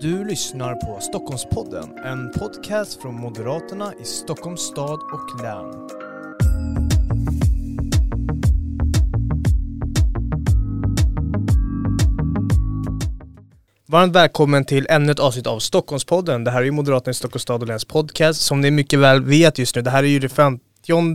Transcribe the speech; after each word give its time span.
Du 0.00 0.24
lyssnar 0.24 0.74
på 0.74 1.00
Stockholmspodden, 1.00 1.98
en 2.04 2.32
podcast 2.32 3.02
från 3.02 3.14
Moderaterna 3.14 3.92
i 4.02 4.04
Stockholms 4.04 4.60
stad 4.60 5.00
och 5.12 5.42
län. 5.42 5.88
Varmt 13.86 14.16
välkommen 14.16 14.64
till 14.64 14.86
ännu 14.90 15.12
ett 15.12 15.18
avsnitt 15.18 15.46
av 15.46 15.58
Stockholmspodden. 15.58 16.44
Det 16.44 16.50
här 16.50 16.60
är 16.60 16.64
ju 16.64 16.70
Moderaterna 16.70 17.10
i 17.10 17.14
Stockholms 17.14 17.42
stad 17.42 17.62
och 17.62 17.68
läns 17.68 17.84
podcast. 17.84 18.40
Som 18.40 18.60
ni 18.60 18.70
mycket 18.70 18.98
väl 18.98 19.24
vet 19.24 19.58
just 19.58 19.76
nu, 19.76 19.82
det 19.82 19.90
här 19.90 20.02
är 20.02 20.08
ju 20.08 20.18
det 20.18 20.28
50 20.28 20.64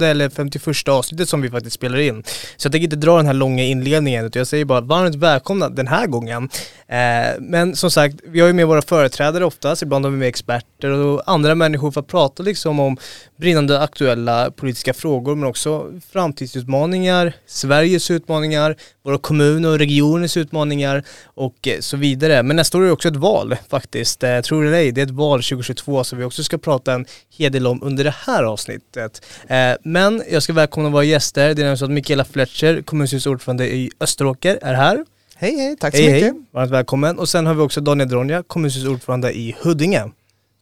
eller 0.03 0.29
51 0.29 0.87
avsnittet 0.87 1.29
som 1.29 1.41
vi 1.41 1.49
faktiskt 1.49 1.75
spelar 1.75 1.97
in. 1.97 2.23
Så 2.57 2.65
jag 2.65 2.71
tänker 2.71 2.83
inte 2.83 2.95
dra 2.95 3.17
den 3.17 3.25
här 3.25 3.33
långa 3.33 3.63
inledningen 3.63 4.25
utan 4.25 4.39
jag 4.39 4.47
säger 4.47 4.65
bara 4.65 4.81
varmt 4.81 5.15
välkomna 5.15 5.69
den 5.69 5.87
här 5.87 6.07
gången. 6.07 6.49
Eh, 6.93 7.35
men 7.39 7.75
som 7.75 7.91
sagt, 7.91 8.15
vi 8.23 8.39
har 8.39 8.47
ju 8.47 8.53
med 8.53 8.67
våra 8.67 8.81
företrädare 8.81 9.45
oftast, 9.45 9.81
ibland 9.81 10.05
har 10.05 10.11
vi 10.11 10.17
med 10.17 10.27
experter 10.27 10.89
och 10.89 11.21
andra 11.25 11.55
människor 11.55 11.91
för 11.91 12.01
att 12.01 12.07
prata 12.07 12.43
liksom 12.43 12.79
om 12.79 12.97
brinnande 13.37 13.81
aktuella 13.81 14.51
politiska 14.51 14.93
frågor 14.93 15.35
men 15.35 15.49
också 15.49 15.91
framtidsutmaningar, 16.11 17.33
Sveriges 17.47 18.11
utmaningar, 18.11 18.75
våra 19.03 19.17
kommuner 19.17 19.69
och 19.69 19.79
regioners 19.79 20.37
utmaningar 20.37 21.03
och 21.23 21.67
eh, 21.67 21.79
så 21.79 21.97
vidare. 21.97 22.43
Men 22.43 22.55
nästa 22.55 22.77
år 22.77 22.81
är 22.81 22.85
det 22.85 22.93
också 22.93 23.07
ett 23.07 23.15
val 23.15 23.55
faktiskt. 23.69 24.23
Eh, 24.23 24.39
tror 24.39 24.63
det 24.63 24.67
eller 24.67 24.77
ej, 24.77 24.91
det 24.91 25.01
är 25.01 25.05
ett 25.05 25.11
val 25.11 25.43
2022 25.43 26.03
som 26.03 26.17
vi 26.19 26.25
också 26.25 26.43
ska 26.43 26.57
prata 26.57 26.93
en 26.93 27.05
hel 27.37 27.51
del 27.51 27.67
om 27.67 27.83
under 27.83 28.03
det 28.03 28.15
här 28.25 28.43
avsnittet. 28.43 29.25
Eh, 29.47 29.71
men 29.83 30.23
jag 30.31 30.43
ska 30.43 30.53
välkomna 30.53 30.89
våra 30.89 31.03
gäster. 31.03 31.41
Det 31.41 31.51
är 31.51 31.55
nämligen 31.55 31.77
så 31.77 31.85
att 31.85 31.91
Mikaela 31.91 32.25
Fletcher, 32.25 32.81
kommunstyrelsens 32.81 33.33
ordförande 33.33 33.75
i 33.75 33.91
Österåker, 33.99 34.59
är 34.61 34.73
här. 34.73 35.03
Hej 35.43 35.57
hej, 35.57 35.75
tack 35.79 35.95
så 35.95 36.01
hej, 36.01 36.13
mycket. 36.13 36.33
Hej, 36.33 36.43
varmt 36.51 36.71
välkommen. 36.71 37.19
Och 37.19 37.29
sen 37.29 37.45
har 37.45 37.53
vi 37.53 37.61
också 37.61 37.81
Daniel 37.81 38.09
Dronja, 38.09 38.43
kommunstyrelsens 38.43 38.93
ordförande 38.93 39.37
i 39.37 39.55
Huddinge. 39.61 40.03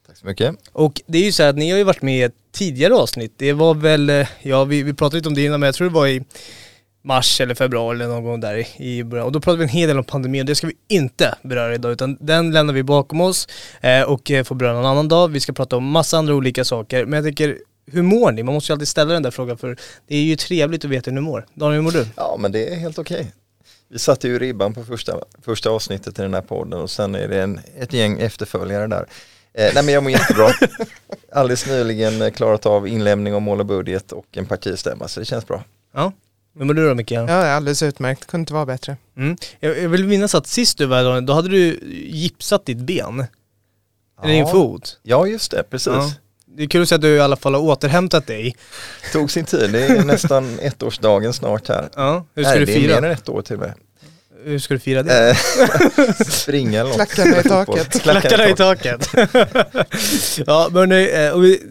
Tack 0.07 0.17
så 0.17 0.25
mycket. 0.25 0.55
Och 0.71 1.01
det 1.05 1.17
är 1.17 1.23
ju 1.23 1.31
så 1.31 1.43
här 1.43 1.49
att 1.49 1.55
ni 1.55 1.71
har 1.71 1.77
ju 1.77 1.83
varit 1.83 2.01
med 2.01 2.17
i 2.17 2.21
ett 2.21 2.35
tidigare 2.51 2.93
avsnitt. 2.93 3.33
Det 3.37 3.53
var 3.53 3.73
väl, 3.73 4.25
ja 4.41 4.63
vi, 4.63 4.83
vi 4.83 4.93
pratade 4.93 5.17
lite 5.17 5.29
om 5.29 5.35
det 5.35 5.45
innan 5.45 5.59
men 5.59 5.67
jag 5.67 5.75
tror 5.75 5.87
det 5.89 5.93
var 5.93 6.07
i 6.07 6.23
mars 7.03 7.41
eller 7.41 7.55
februari 7.55 7.95
eller 7.95 8.07
någon 8.07 8.23
gång 8.23 8.39
där 8.39 8.81
i 8.81 9.03
början. 9.03 9.25
Och 9.25 9.31
då 9.31 9.39
pratade 9.39 9.57
vi 9.57 9.63
en 9.63 9.69
hel 9.69 9.87
del 9.87 9.97
om 9.97 10.03
pandemin 10.03 10.41
och 10.41 10.45
det 10.45 10.55
ska 10.55 10.67
vi 10.67 10.73
inte 10.87 11.35
beröra 11.43 11.75
idag 11.75 11.91
utan 11.91 12.17
den 12.19 12.51
lämnar 12.51 12.73
vi 12.73 12.83
bakom 12.83 13.21
oss 13.21 13.47
eh, 13.81 14.01
och 14.01 14.31
får 14.45 14.55
beröra 14.55 14.73
någon 14.73 14.85
annan 14.85 15.07
dag. 15.07 15.27
Vi 15.27 15.39
ska 15.39 15.53
prata 15.53 15.77
om 15.77 15.85
massa 15.85 16.17
andra 16.17 16.35
olika 16.35 16.65
saker. 16.65 17.05
Men 17.05 17.13
jag 17.13 17.25
tänker, 17.25 17.57
hur 17.91 18.01
mår 18.01 18.31
ni? 18.31 18.43
Man 18.43 18.53
måste 18.53 18.71
ju 18.71 18.73
alltid 18.73 18.87
ställa 18.87 19.13
den 19.13 19.23
där 19.23 19.31
frågan 19.31 19.57
för 19.57 19.77
det 20.07 20.15
är 20.15 20.23
ju 20.23 20.35
trevligt 20.35 20.85
att 20.85 20.91
veta 20.91 21.11
hur 21.11 21.15
ni 21.15 21.21
mår. 21.21 21.45
Daniel, 21.53 21.75
hur 21.75 21.81
mår 21.81 21.91
du? 21.91 22.07
Ja 22.15 22.37
men 22.39 22.51
det 22.51 22.73
är 22.73 22.75
helt 22.75 22.99
okej. 22.99 23.31
Vi 23.91 23.99
satte 23.99 24.27
ju 24.27 24.39
ribban 24.39 24.73
på 24.73 24.83
första, 24.83 25.19
första 25.41 25.69
avsnittet 25.69 26.19
i 26.19 26.21
den 26.21 26.33
här 26.33 26.41
podden 26.41 26.79
och 26.79 26.89
sen 26.89 27.15
är 27.15 27.27
det 27.27 27.41
en, 27.41 27.59
ett 27.77 27.93
gäng 27.93 28.19
efterföljare 28.19 28.87
där. 28.87 29.05
Eh, 29.53 29.71
nej 29.73 29.83
men 29.83 29.93
jag 29.93 30.03
mår 30.03 30.11
jättebra. 30.11 30.49
Alldeles 31.31 31.67
nyligen 31.67 32.31
klarat 32.31 32.65
av 32.65 32.87
inlämning 32.87 33.33
av 33.33 33.41
mål 33.41 33.59
och 33.59 33.65
budget 33.65 34.11
och 34.11 34.25
en 34.31 34.45
partistämma 34.45 35.07
så 35.07 35.19
det 35.19 35.25
känns 35.25 35.47
bra. 35.47 35.63
Ja, 35.93 36.11
hur 36.57 36.65
mår 36.65 36.73
du 36.73 36.87
då 36.87 36.95
Micke? 36.95 37.11
Ja, 37.11 37.21
det 37.21 37.31
är 37.31 37.55
alldeles 37.55 37.83
utmärkt. 37.83 38.27
Kunde 38.27 38.41
inte 38.41 38.53
vara 38.53 38.65
bättre. 38.65 38.97
Mm. 39.17 39.37
Jag, 39.59 39.79
jag 39.79 39.89
vill 39.89 40.07
minnas 40.07 40.35
att 40.35 40.47
sist 40.47 40.77
du 40.77 40.85
var 40.85 40.97
här, 40.97 41.21
då 41.21 41.33
hade 41.33 41.49
du 41.49 41.79
gipsat 42.07 42.65
ditt 42.65 42.77
ben. 42.77 43.25
Eller 44.23 44.33
din 44.33 44.47
fot. 44.47 44.99
Ja 45.03 45.27
just 45.27 45.51
det, 45.51 45.63
precis. 45.69 45.93
Ja. 45.93 46.11
Det 46.55 46.63
är 46.63 46.67
kul 46.67 46.81
att 46.81 46.89
se 46.89 46.95
att 46.95 47.01
du 47.01 47.15
i 47.15 47.19
alla 47.19 47.35
fall 47.35 47.53
har 47.53 47.61
återhämtat 47.61 48.27
dig. 48.27 48.55
Tog 49.13 49.31
sin 49.31 49.45
tid, 49.45 49.71
det 49.71 49.85
är 49.85 50.03
nästan 50.03 50.59
ettårsdagen 50.59 51.33
snart 51.33 51.67
här. 51.67 51.89
Ja, 51.95 52.25
hur 52.35 52.43
ska 52.43 52.51
Nej, 52.51 52.59
du 52.59 52.65
fira? 52.65 52.87
Det 52.87 52.93
är 52.93 53.01
mer 53.01 53.07
än 53.07 53.13
ett 53.13 53.29
år 53.29 53.41
till 53.41 53.55
och 53.55 53.61
med. 53.61 53.73
Hur 54.45 54.59
ska 54.59 54.73
du 54.73 54.79
fira 54.79 55.03
det? 55.03 55.29
Eh, 55.29 55.35
springa 56.29 56.79
eller 56.79 56.89
något. 56.89 57.09
Klackarna 57.09 57.39
i 57.39 57.43
taket. 57.43 58.01
Klackarna 58.01 58.49
i 58.49 58.55
taket. 58.55 59.09
ja 60.45 60.69
men 60.71 60.91
eh, 60.91 60.97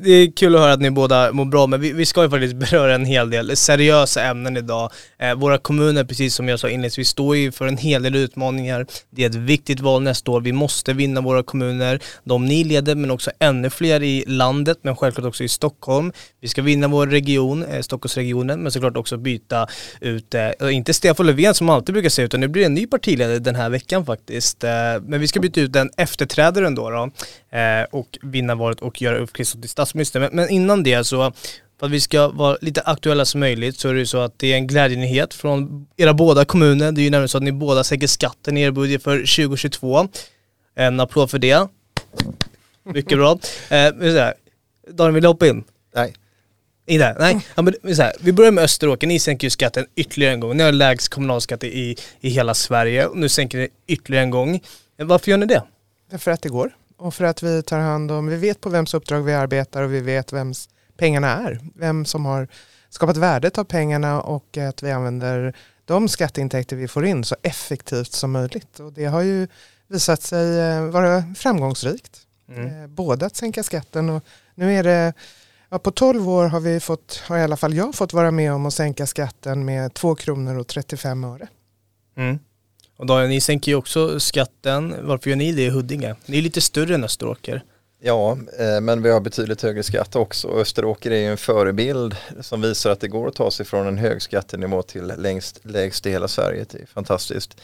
det 0.02 0.10
är 0.10 0.36
kul 0.36 0.54
att 0.54 0.60
höra 0.60 0.72
att 0.72 0.80
ni 0.80 0.90
båda 0.90 1.32
mår 1.32 1.44
bra 1.44 1.66
men 1.66 1.80
vi, 1.80 1.92
vi 1.92 2.06
ska 2.06 2.22
ju 2.22 2.30
faktiskt 2.30 2.54
beröra 2.70 2.94
en 2.94 3.04
hel 3.04 3.30
del 3.30 3.56
seriösa 3.56 4.22
ämnen 4.22 4.56
idag. 4.56 4.90
Eh, 5.18 5.34
våra 5.34 5.58
kommuner, 5.58 6.04
precis 6.04 6.34
som 6.34 6.48
jag 6.48 6.60
sa 6.60 6.68
inledningsvis, 6.68 7.08
står 7.08 7.36
ju 7.36 7.52
för 7.52 7.66
en 7.66 7.76
hel 7.76 8.02
del 8.02 8.14
utmaningar. 8.14 8.86
Det 9.10 9.24
är 9.24 9.28
ett 9.28 9.34
viktigt 9.34 9.80
val 9.80 10.02
nästa 10.02 10.30
år. 10.30 10.40
Vi 10.40 10.52
måste 10.52 10.92
vinna 10.92 11.20
våra 11.20 11.42
kommuner. 11.42 12.00
De 12.24 12.44
ni 12.44 12.64
leder 12.64 12.94
men 12.94 13.10
också 13.10 13.30
ännu 13.38 13.70
fler 13.70 14.02
i 14.02 14.24
landet 14.26 14.78
men 14.82 14.96
självklart 14.96 15.26
också 15.26 15.44
i 15.44 15.48
Stockholm. 15.48 16.12
Vi 16.40 16.48
ska 16.48 16.62
vinna 16.62 16.88
vår 16.88 17.06
region, 17.06 17.64
Stockholmsregionen 17.80 18.62
men 18.62 18.72
såklart 18.72 18.96
också 18.96 19.16
byta 19.16 19.66
ut, 20.00 20.34
inte 20.70 20.94
Stefan 20.94 21.26
Löfven 21.26 21.54
som 21.54 21.68
alltid 21.68 21.92
brukar 21.92 22.08
säga 22.08 22.26
utan 22.26 22.40
nu 22.40 22.48
blir 22.48 22.59
en 22.64 22.74
ny 22.74 22.86
partiledare 22.86 23.38
den 23.38 23.54
här 23.54 23.70
veckan 23.70 24.06
faktiskt. 24.06 24.64
Eh, 24.64 24.70
men 25.02 25.20
vi 25.20 25.28
ska 25.28 25.40
byta 25.40 25.60
ut 25.60 25.72
den 25.72 25.90
efterträdaren 25.96 26.74
då, 26.74 26.90
då 26.90 27.10
eh, 27.58 27.84
och 27.90 28.18
vinna 28.22 28.54
valet 28.54 28.80
och 28.80 29.02
göra 29.02 29.18
Ulf 29.18 29.32
Kristersson 29.32 29.60
till 29.60 29.70
statsminister. 29.70 30.30
Men 30.32 30.48
innan 30.48 30.82
det 30.82 31.04
så 31.04 31.32
för 31.80 31.86
att 31.86 31.92
vi 31.92 32.00
ska 32.00 32.28
vara 32.28 32.56
lite 32.60 32.80
aktuella 32.80 33.24
som 33.24 33.40
möjligt 33.40 33.78
så 33.78 33.88
är 33.88 33.92
det 33.92 33.98
ju 33.98 34.06
så 34.06 34.18
att 34.18 34.38
det 34.38 34.52
är 34.52 34.56
en 34.56 34.66
glädjenyhet 34.66 35.34
från 35.34 35.86
era 35.96 36.14
båda 36.14 36.44
kommuner. 36.44 36.92
Det 36.92 37.00
är 37.00 37.04
ju 37.04 37.10
nämligen 37.10 37.28
så 37.28 37.38
att 37.38 37.44
ni 37.44 37.52
båda 37.52 37.84
sänker 37.84 38.06
skatten 38.06 38.56
i 38.56 38.62
er 38.62 38.70
budget 38.70 39.02
för 39.02 39.18
2022. 39.18 40.00
Eh, 40.00 40.06
en 40.74 41.00
applåd 41.00 41.30
för 41.30 41.38
det. 41.38 41.68
Mycket 42.84 43.18
bra. 43.18 43.38
Eh, 43.68 43.92
Daniel, 44.88 45.14
vill 45.14 45.22
du 45.22 45.28
hoppa 45.28 45.46
in? 45.46 45.64
Nej. 45.94 46.14
Inte? 46.90 47.16
Nej, 47.18 47.46
ja, 47.54 47.62
men, 47.62 47.96
så 47.96 48.02
här, 48.02 48.12
vi 48.20 48.32
börjar 48.32 48.52
med 48.52 48.64
Österåker, 48.64 49.06
ni 49.06 49.18
sänker 49.18 49.46
ju 49.46 49.50
skatten 49.50 49.86
ytterligare 49.94 50.34
en 50.34 50.40
gång. 50.40 50.56
Ni 50.56 50.62
har 50.62 50.72
lägst 50.72 51.08
kommunalskatt 51.08 51.64
i, 51.64 51.96
i 52.20 52.30
hela 52.30 52.54
Sverige 52.54 53.06
och 53.06 53.16
nu 53.16 53.28
sänker 53.28 53.58
ni 53.58 53.68
ytterligare 53.86 54.24
en 54.24 54.30
gång. 54.30 54.60
Varför 54.96 55.30
gör 55.30 55.38
ni 55.38 55.46
det? 55.46 55.62
För 56.18 56.30
att 56.30 56.42
det 56.42 56.48
går 56.48 56.72
och 56.96 57.14
för 57.14 57.24
att 57.24 57.42
vi 57.42 57.62
tar 57.62 57.78
hand 57.78 58.10
om, 58.10 58.26
vi 58.26 58.36
vet 58.36 58.60
på 58.60 58.68
vems 58.68 58.94
uppdrag 58.94 59.22
vi 59.22 59.32
arbetar 59.32 59.82
och 59.82 59.94
vi 59.94 60.00
vet 60.00 60.32
vems 60.32 60.68
pengarna 60.96 61.28
är. 61.28 61.60
Vem 61.74 62.04
som 62.04 62.26
har 62.26 62.48
skapat 62.88 63.16
värdet 63.16 63.58
av 63.58 63.64
pengarna 63.64 64.20
och 64.20 64.56
att 64.56 64.82
vi 64.82 64.90
använder 64.90 65.54
de 65.84 66.08
skatteintäkter 66.08 66.76
vi 66.76 66.88
får 66.88 67.06
in 67.06 67.24
så 67.24 67.36
effektivt 67.42 68.12
som 68.12 68.32
möjligt. 68.32 68.80
Och 68.80 68.92
det 68.92 69.04
har 69.04 69.22
ju 69.22 69.48
visat 69.88 70.22
sig 70.22 70.58
eh, 70.60 70.84
vara 70.84 71.24
framgångsrikt. 71.36 72.20
Mm. 72.48 72.82
Eh, 72.82 72.86
både 72.86 73.26
att 73.26 73.36
sänka 73.36 73.62
skatten 73.62 74.10
och 74.10 74.24
nu 74.54 74.74
är 74.74 74.82
det 74.82 75.12
Ja, 75.70 75.78
på 75.78 75.90
12 75.90 76.28
år 76.28 76.44
har 76.44 76.60
vi 76.60 76.80
fått, 76.80 77.22
har 77.26 77.38
i 77.38 77.42
alla 77.42 77.56
fall 77.56 77.74
jag 77.74 77.94
fått 77.94 78.12
vara 78.12 78.30
med 78.30 78.52
om 78.52 78.66
att 78.66 78.74
sänka 78.74 79.06
skatten 79.06 79.64
med 79.64 79.94
2 79.94 80.14
kronor 80.14 80.58
och 80.58 80.66
35 80.66 81.24
öre. 81.24 81.48
Mm. 82.16 82.38
Och 82.96 83.06
då, 83.06 83.18
ni 83.18 83.40
sänker 83.40 83.72
ju 83.72 83.76
också 83.76 84.20
skatten, 84.20 84.94
varför 85.02 85.30
gör 85.30 85.36
ni 85.36 85.52
det 85.52 85.62
i 85.62 85.68
Huddinge? 85.68 86.14
Ni 86.26 86.38
är 86.38 86.42
lite 86.42 86.60
större 86.60 86.94
än 86.94 87.04
Österåker. 87.04 87.64
Ja, 88.02 88.38
eh, 88.58 88.80
men 88.80 89.02
vi 89.02 89.10
har 89.10 89.20
betydligt 89.20 89.62
högre 89.62 89.82
skatt 89.82 90.16
också. 90.16 90.48
Österåker 90.48 91.10
är 91.10 91.16
ju 91.16 91.26
en 91.26 91.36
förebild 91.36 92.16
som 92.40 92.60
visar 92.60 92.90
att 92.90 93.00
det 93.00 93.08
går 93.08 93.28
att 93.28 93.34
ta 93.34 93.50
sig 93.50 93.66
från 93.66 93.86
en 93.86 93.98
hög 93.98 94.22
skattenivå 94.22 94.82
till 94.82 95.12
längst, 95.18 95.60
lägst 95.62 96.06
i 96.06 96.10
hela 96.10 96.28
Sverige. 96.28 96.66
Det 96.70 96.78
är 96.78 96.86
fantastiskt. 96.86 97.60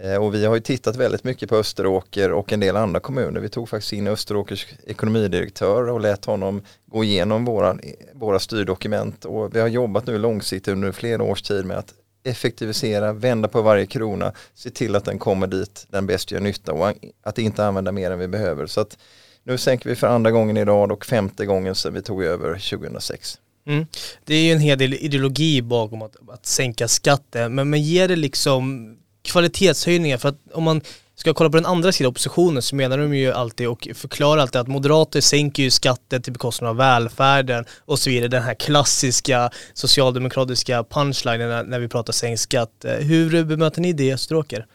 Eh, 0.00 0.16
och 0.16 0.34
vi 0.34 0.44
har 0.44 0.54
ju 0.54 0.60
tittat 0.60 0.96
väldigt 0.96 1.24
mycket 1.24 1.48
på 1.48 1.56
Österåker 1.56 2.32
och 2.32 2.52
en 2.52 2.60
del 2.60 2.76
andra 2.76 3.00
kommuner. 3.00 3.40
Vi 3.40 3.48
tog 3.48 3.68
faktiskt 3.68 3.92
in 3.92 4.06
Österåkers 4.06 4.66
ekonomidirektör 4.86 5.88
och 5.88 6.00
lät 6.00 6.24
honom 6.24 6.62
gå 6.86 7.04
igenom 7.04 7.44
våra, 7.44 7.78
våra 8.14 8.38
styrdokument 8.38 9.24
och 9.24 9.56
vi 9.56 9.60
har 9.60 9.68
jobbat 9.68 10.06
nu 10.06 10.18
långsiktigt 10.18 10.72
under 10.72 10.92
flera 10.92 11.22
års 11.22 11.42
tid 11.42 11.64
med 11.64 11.76
att 11.76 11.94
effektivisera, 12.24 13.12
vända 13.12 13.48
på 13.48 13.62
varje 13.62 13.86
krona, 13.86 14.32
se 14.54 14.70
till 14.70 14.96
att 14.96 15.04
den 15.04 15.18
kommer 15.18 15.46
dit 15.46 15.86
den 15.90 16.06
bäst 16.06 16.30
gör 16.30 16.40
nytta 16.40 16.72
och 16.72 16.94
att 17.22 17.38
inte 17.38 17.66
använda 17.66 17.92
mer 17.92 18.10
än 18.10 18.18
vi 18.18 18.28
behöver. 18.28 18.66
Så 18.66 18.80
att 18.80 18.98
nu 19.44 19.58
sänker 19.58 19.88
vi 19.90 19.96
för 19.96 20.06
andra 20.06 20.30
gången 20.30 20.56
i 20.56 20.64
rad 20.64 20.92
och 20.92 21.06
femte 21.06 21.46
gången 21.46 21.74
sedan 21.74 21.94
vi 21.94 22.02
tog 22.02 22.24
över 22.24 22.70
2006. 22.70 23.38
Mm. 23.66 23.86
Det 24.24 24.34
är 24.34 24.42
ju 24.42 24.52
en 24.52 24.60
hel 24.60 24.78
del 24.78 24.94
ideologi 24.94 25.62
bakom 25.62 26.02
att, 26.02 26.16
att 26.28 26.46
sänka 26.46 26.88
skatten 26.88 27.54
men, 27.54 27.70
men 27.70 27.82
ger 27.82 28.08
det 28.08 28.16
liksom 28.16 28.96
kvalitetshöjningar 29.26 30.18
för 30.18 30.28
att 30.28 30.38
om 30.52 30.64
man 30.64 30.80
ska 31.14 31.34
kolla 31.34 31.50
på 31.50 31.56
den 31.56 31.66
andra 31.66 31.92
sidan 31.92 32.10
oppositionen 32.10 32.62
så 32.62 32.76
menar 32.76 32.98
de 32.98 33.16
ju 33.16 33.32
alltid 33.32 33.68
och 33.68 33.88
förklarar 33.94 34.42
alltid 34.42 34.60
att 34.60 34.68
moderater 34.68 35.20
sänker 35.20 35.62
ju 35.62 35.70
skatten 35.70 36.22
till 36.22 36.32
bekostnad 36.32 36.70
av 36.70 36.76
välfärden 36.76 37.64
och 37.78 37.98
så 37.98 38.10
vidare. 38.10 38.28
Den 38.28 38.42
här 38.42 38.54
klassiska 38.54 39.50
socialdemokratiska 39.74 40.84
punchlinen 40.84 41.66
när, 41.70 41.78
vi 41.78 41.88
pratar 41.88 42.12
sänkt 42.12 42.40
skatt. 42.40 42.84
Hur 42.98 43.44
bemöter 43.44 43.80
ni 43.80 43.92
det 43.92 44.12
Österåker? 44.12 44.66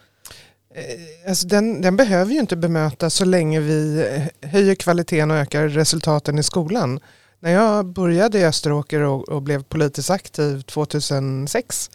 Eh, 0.74 1.28
alltså 1.28 1.46
den, 1.46 1.80
den, 1.82 1.96
behöver 1.96 2.32
ju 2.32 2.40
inte 2.40 2.56
bemötas 2.56 3.14
så 3.14 3.24
länge 3.24 3.60
vi 3.60 4.06
höjer 4.42 4.74
kvaliteten 4.74 5.30
och 5.30 5.36
ökar 5.36 5.68
resultaten 5.68 6.38
i 6.38 6.42
skolan. 6.42 7.00
När 7.40 7.52
jag 7.52 7.86
började 7.86 8.38
i 8.38 8.44
Österåker 8.44 9.00
och, 9.00 9.28
och 9.28 9.42
blev 9.42 9.62
politiskt 9.62 10.10
aktiv 10.10 10.62
2006 10.62 11.90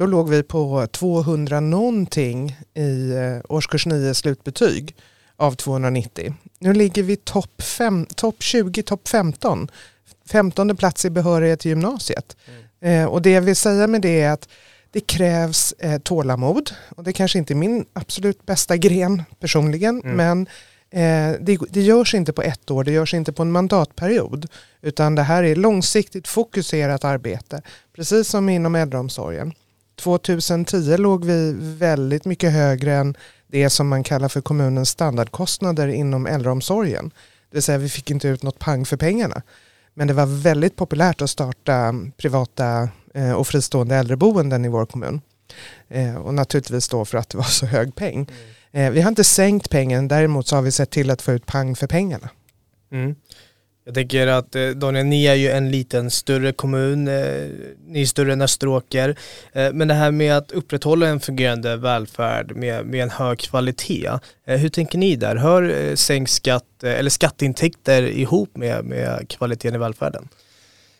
då 0.00 0.06
låg 0.06 0.28
vi 0.28 0.42
på 0.42 0.86
200 0.86 1.60
någonting 1.60 2.56
i 2.74 3.10
eh, 3.10 3.38
årskurs 3.48 3.86
9 3.86 4.14
slutbetyg 4.14 4.96
av 5.36 5.52
290. 5.52 6.34
Nu 6.58 6.72
ligger 6.72 7.02
vi 7.02 7.16
topp 7.16 7.62
top 8.16 8.42
20, 8.42 8.82
topp 8.82 9.08
15. 9.08 9.70
15 10.30 10.76
plats 10.76 11.04
i 11.04 11.10
behörighet 11.10 11.60
till 11.60 11.68
gymnasiet. 11.68 12.36
Mm. 12.80 13.02
Eh, 13.02 13.08
och 13.08 13.22
det 13.22 13.30
jag 13.30 13.42
vill 13.42 13.56
säga 13.56 13.86
med 13.86 14.02
det 14.02 14.20
är 14.20 14.30
att 14.30 14.48
det 14.90 15.00
krävs 15.00 15.72
eh, 15.72 15.98
tålamod 15.98 16.70
och 16.96 17.04
det 17.04 17.12
kanske 17.12 17.38
inte 17.38 17.52
är 17.52 17.56
min 17.56 17.84
absolut 17.92 18.46
bästa 18.46 18.76
gren 18.76 19.22
personligen 19.40 20.02
mm. 20.04 20.16
men 20.16 20.46
Eh, 20.92 21.32
det, 21.40 21.58
det 21.70 21.80
görs 21.80 22.14
inte 22.14 22.32
på 22.32 22.42
ett 22.42 22.70
år, 22.70 22.84
det 22.84 22.92
görs 22.92 23.14
inte 23.14 23.32
på 23.32 23.42
en 23.42 23.52
mandatperiod. 23.52 24.46
Utan 24.82 25.14
det 25.14 25.22
här 25.22 25.42
är 25.42 25.56
långsiktigt 25.56 26.28
fokuserat 26.28 27.04
arbete. 27.04 27.62
Precis 27.92 28.28
som 28.28 28.48
inom 28.48 28.74
äldreomsorgen. 28.74 29.52
2010 30.00 30.96
låg 30.96 31.24
vi 31.24 31.56
väldigt 31.58 32.24
mycket 32.24 32.52
högre 32.52 32.94
än 32.94 33.16
det 33.46 33.70
som 33.70 33.88
man 33.88 34.02
kallar 34.02 34.28
för 34.28 34.40
kommunens 34.40 34.88
standardkostnader 34.88 35.88
inom 35.88 36.26
äldreomsorgen. 36.26 37.10
Det 37.50 37.56
vill 37.56 37.62
säga 37.62 37.78
vi 37.78 37.88
fick 37.88 38.10
inte 38.10 38.28
ut 38.28 38.42
något 38.42 38.58
pang 38.58 38.84
för 38.84 38.96
pengarna. 38.96 39.42
Men 39.94 40.06
det 40.06 40.14
var 40.14 40.26
väldigt 40.26 40.76
populärt 40.76 41.22
att 41.22 41.30
starta 41.30 41.94
privata 42.16 42.88
eh, 43.14 43.32
och 43.32 43.46
fristående 43.46 43.96
äldreboenden 43.96 44.64
i 44.64 44.68
vår 44.68 44.86
kommun. 44.86 45.20
Eh, 45.88 46.16
och 46.16 46.34
naturligtvis 46.34 46.88
då 46.88 47.04
för 47.04 47.18
att 47.18 47.28
det 47.28 47.38
var 47.38 47.44
så 47.44 47.66
hög 47.66 47.94
peng. 47.94 48.28
Mm. 48.72 48.92
Vi 48.92 49.00
har 49.00 49.08
inte 49.08 49.24
sänkt 49.24 49.70
pengen, 49.70 50.08
däremot 50.08 50.46
så 50.46 50.56
har 50.56 50.62
vi 50.62 50.72
sett 50.72 50.90
till 50.90 51.10
att 51.10 51.22
få 51.22 51.32
ut 51.32 51.46
pang 51.46 51.76
för 51.76 51.86
pengarna. 51.86 52.28
Mm. 52.92 53.14
Jag 53.90 53.94
tänker 53.94 54.26
att 54.26 54.56
eh, 54.56 54.68
Daniel, 54.68 55.06
ni 55.06 55.26
är 55.26 55.34
ju 55.34 55.50
en 55.50 55.70
liten 55.70 56.10
större 56.10 56.52
kommun, 56.52 57.08
eh, 57.08 57.48
ni 57.86 58.02
är 58.02 58.06
större 58.06 58.32
än 58.32 58.42
Österåker. 58.42 59.18
Eh, 59.52 59.72
men 59.72 59.88
det 59.88 59.94
här 59.94 60.10
med 60.10 60.36
att 60.36 60.52
upprätthålla 60.52 61.06
en 61.08 61.20
fungerande 61.20 61.76
välfärd 61.76 62.56
med, 62.56 62.86
med 62.86 63.02
en 63.02 63.10
hög 63.10 63.38
kvalitet, 63.38 64.10
hur 64.44 64.68
tänker 64.68 64.98
ni 64.98 65.16
där? 65.16 65.36
Hör 65.36 65.96
sänkt 65.96 66.30
skatt 66.30 66.84
eller 66.84 67.10
skatteintäkter 67.10 68.02
ihop 68.02 68.56
med, 68.56 68.84
med 68.84 69.28
kvaliteten 69.28 69.74
i 69.74 69.78
välfärden? 69.78 70.28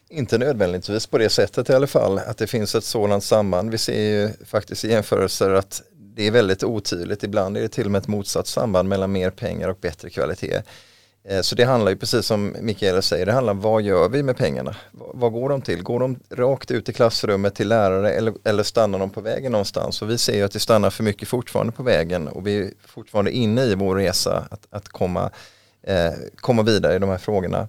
Inte 0.08 0.38
nödvändigtvis 0.38 1.06
på 1.06 1.19
det 1.19 1.28
sättet 1.28 1.70
i 1.70 1.72
alla 1.72 1.86
fall, 1.86 2.19
att 2.19 2.38
det 2.38 2.46
finns 2.46 2.75
ett 2.75 2.84
sådant 2.84 3.25
samband. 3.25 3.70
Vi 3.70 3.78
ser 3.78 4.02
ju 4.02 4.31
faktiskt 4.46 4.84
i 4.84 4.90
jämförelser 4.90 5.50
att 5.50 5.82
det 6.14 6.26
är 6.26 6.31
väldigt 6.31 6.64
otydligt. 6.64 7.22
Ibland 7.22 7.56
är 7.56 7.60
det 7.60 7.69
till 7.69 7.84
och 7.84 7.90
med 7.90 7.98
ett 7.98 8.08
motsatt 8.08 8.46
samband 8.46 8.88
mellan 8.88 9.12
mer 9.12 9.31
pengar 9.31 9.69
och 9.69 9.78
bättre 9.81 10.10
kvalitet. 10.10 10.62
Eh, 11.25 11.40
så 11.40 11.55
det 11.55 11.64
handlar 11.64 11.90
ju 11.90 11.96
precis 11.96 12.26
som 12.26 12.56
Mikaela 12.61 13.02
säger, 13.02 13.26
det 13.26 13.32
handlar 13.32 13.52
om 13.52 13.61
vad 13.61 13.82
gör 13.82 14.08
vi 14.08 14.22
med 14.22 14.37
pengarna? 14.37 14.76
Vad 14.93 15.32
går 15.32 15.49
de 15.49 15.62
till? 15.62 15.82
Går 15.82 16.00
de 16.00 16.19
rakt 16.31 16.70
ut 16.70 16.88
i 16.88 16.93
klassrummet 16.93 17.55
till 17.55 17.69
lärare 17.69 18.12
eller, 18.12 18.34
eller 18.44 18.62
stannar 18.62 18.99
de 18.99 19.11
på 19.11 19.20
vägen 19.20 19.52
någonstans? 19.52 20.02
Och 20.02 20.11
vi 20.11 20.19
ser 20.19 20.37
ju 20.37 20.43
att 20.43 20.52
det 20.52 20.61
stannar 20.61 20.90
för 20.90 21.05
mycket 21.05 21.28
fortfarande 21.28 21.72
på 21.72 21.82
vägen 21.82 22.28
och 22.28 22.46
vi 22.46 22.58
är 22.58 22.70
fortfarande 22.87 23.32
inne 23.32 23.64
i 23.64 23.75
vår 23.75 23.96
resa 23.96 24.46
att, 24.50 24.67
att 24.70 24.88
komma, 24.88 25.31
eh, 25.82 26.12
komma 26.37 26.62
vidare 26.62 26.96
i 26.96 26.99
de 26.99 27.11
här 27.11 27.19
frågorna. 27.19 27.69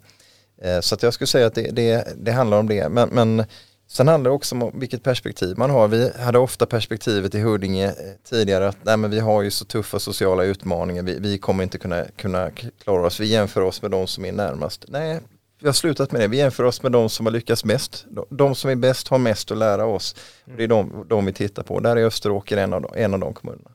Eh, 0.62 0.80
så 0.80 0.95
att 0.95 1.03
jag 1.03 1.13
skulle 1.13 1.27
säga 1.27 1.48
att 1.48 1.56
det, 1.56 1.71
det, 1.71 2.07
det 2.15 2.31
handlar 2.31 2.59
om 2.59 2.68
det. 2.68 2.89
Men, 2.89 3.09
men 3.09 3.45
Sen 3.91 4.07
handlar 4.07 4.31
det 4.31 4.35
också 4.35 4.55
om 4.55 4.79
vilket 4.79 5.03
perspektiv 5.03 5.57
man 5.57 5.69
har. 5.69 5.88
Vi 5.88 6.11
hade 6.19 6.39
ofta 6.39 6.65
perspektivet 6.65 7.35
i 7.35 7.39
Huddinge 7.39 7.88
eh, 7.88 7.93
tidigare 8.29 8.67
att 8.67 8.77
nej, 8.83 8.97
men 8.97 9.11
vi 9.11 9.19
har 9.19 9.41
ju 9.41 9.51
så 9.51 9.65
tuffa 9.65 9.99
sociala 9.99 10.43
utmaningar, 10.43 11.03
vi, 11.03 11.19
vi 11.19 11.38
kommer 11.38 11.63
inte 11.63 11.77
kunna, 11.77 12.05
kunna 12.15 12.49
klara 12.83 13.07
oss. 13.07 13.19
Vi 13.19 13.25
jämför 13.25 13.61
oss 13.61 13.81
med 13.81 13.91
de 13.91 14.07
som 14.07 14.25
är 14.25 14.31
närmast. 14.31 14.85
Nej, 14.88 15.19
vi 15.61 15.67
har 15.67 15.73
slutat 15.73 16.11
med 16.11 16.21
det. 16.21 16.27
Vi 16.27 16.38
jämför 16.38 16.63
oss 16.63 16.83
med 16.83 16.91
de 16.91 17.09
som 17.09 17.25
har 17.25 17.33
lyckats 17.33 17.65
mest. 17.65 18.05
De 18.29 18.55
som 18.55 18.69
är 18.69 18.75
bäst 18.75 19.07
har 19.07 19.17
mest 19.17 19.51
att 19.51 19.57
lära 19.57 19.85
oss. 19.85 20.15
Det 20.57 20.63
är 20.63 20.67
de, 20.67 21.05
de 21.09 21.25
vi 21.25 21.33
tittar 21.33 21.63
på. 21.63 21.79
Där 21.79 21.95
är 21.95 22.05
Österåker 22.05 22.57
en 22.57 22.73
av 22.73 22.81
de, 22.81 22.91
en 22.95 23.13
av 23.13 23.19
de 23.19 23.33
kommunerna. 23.33 23.71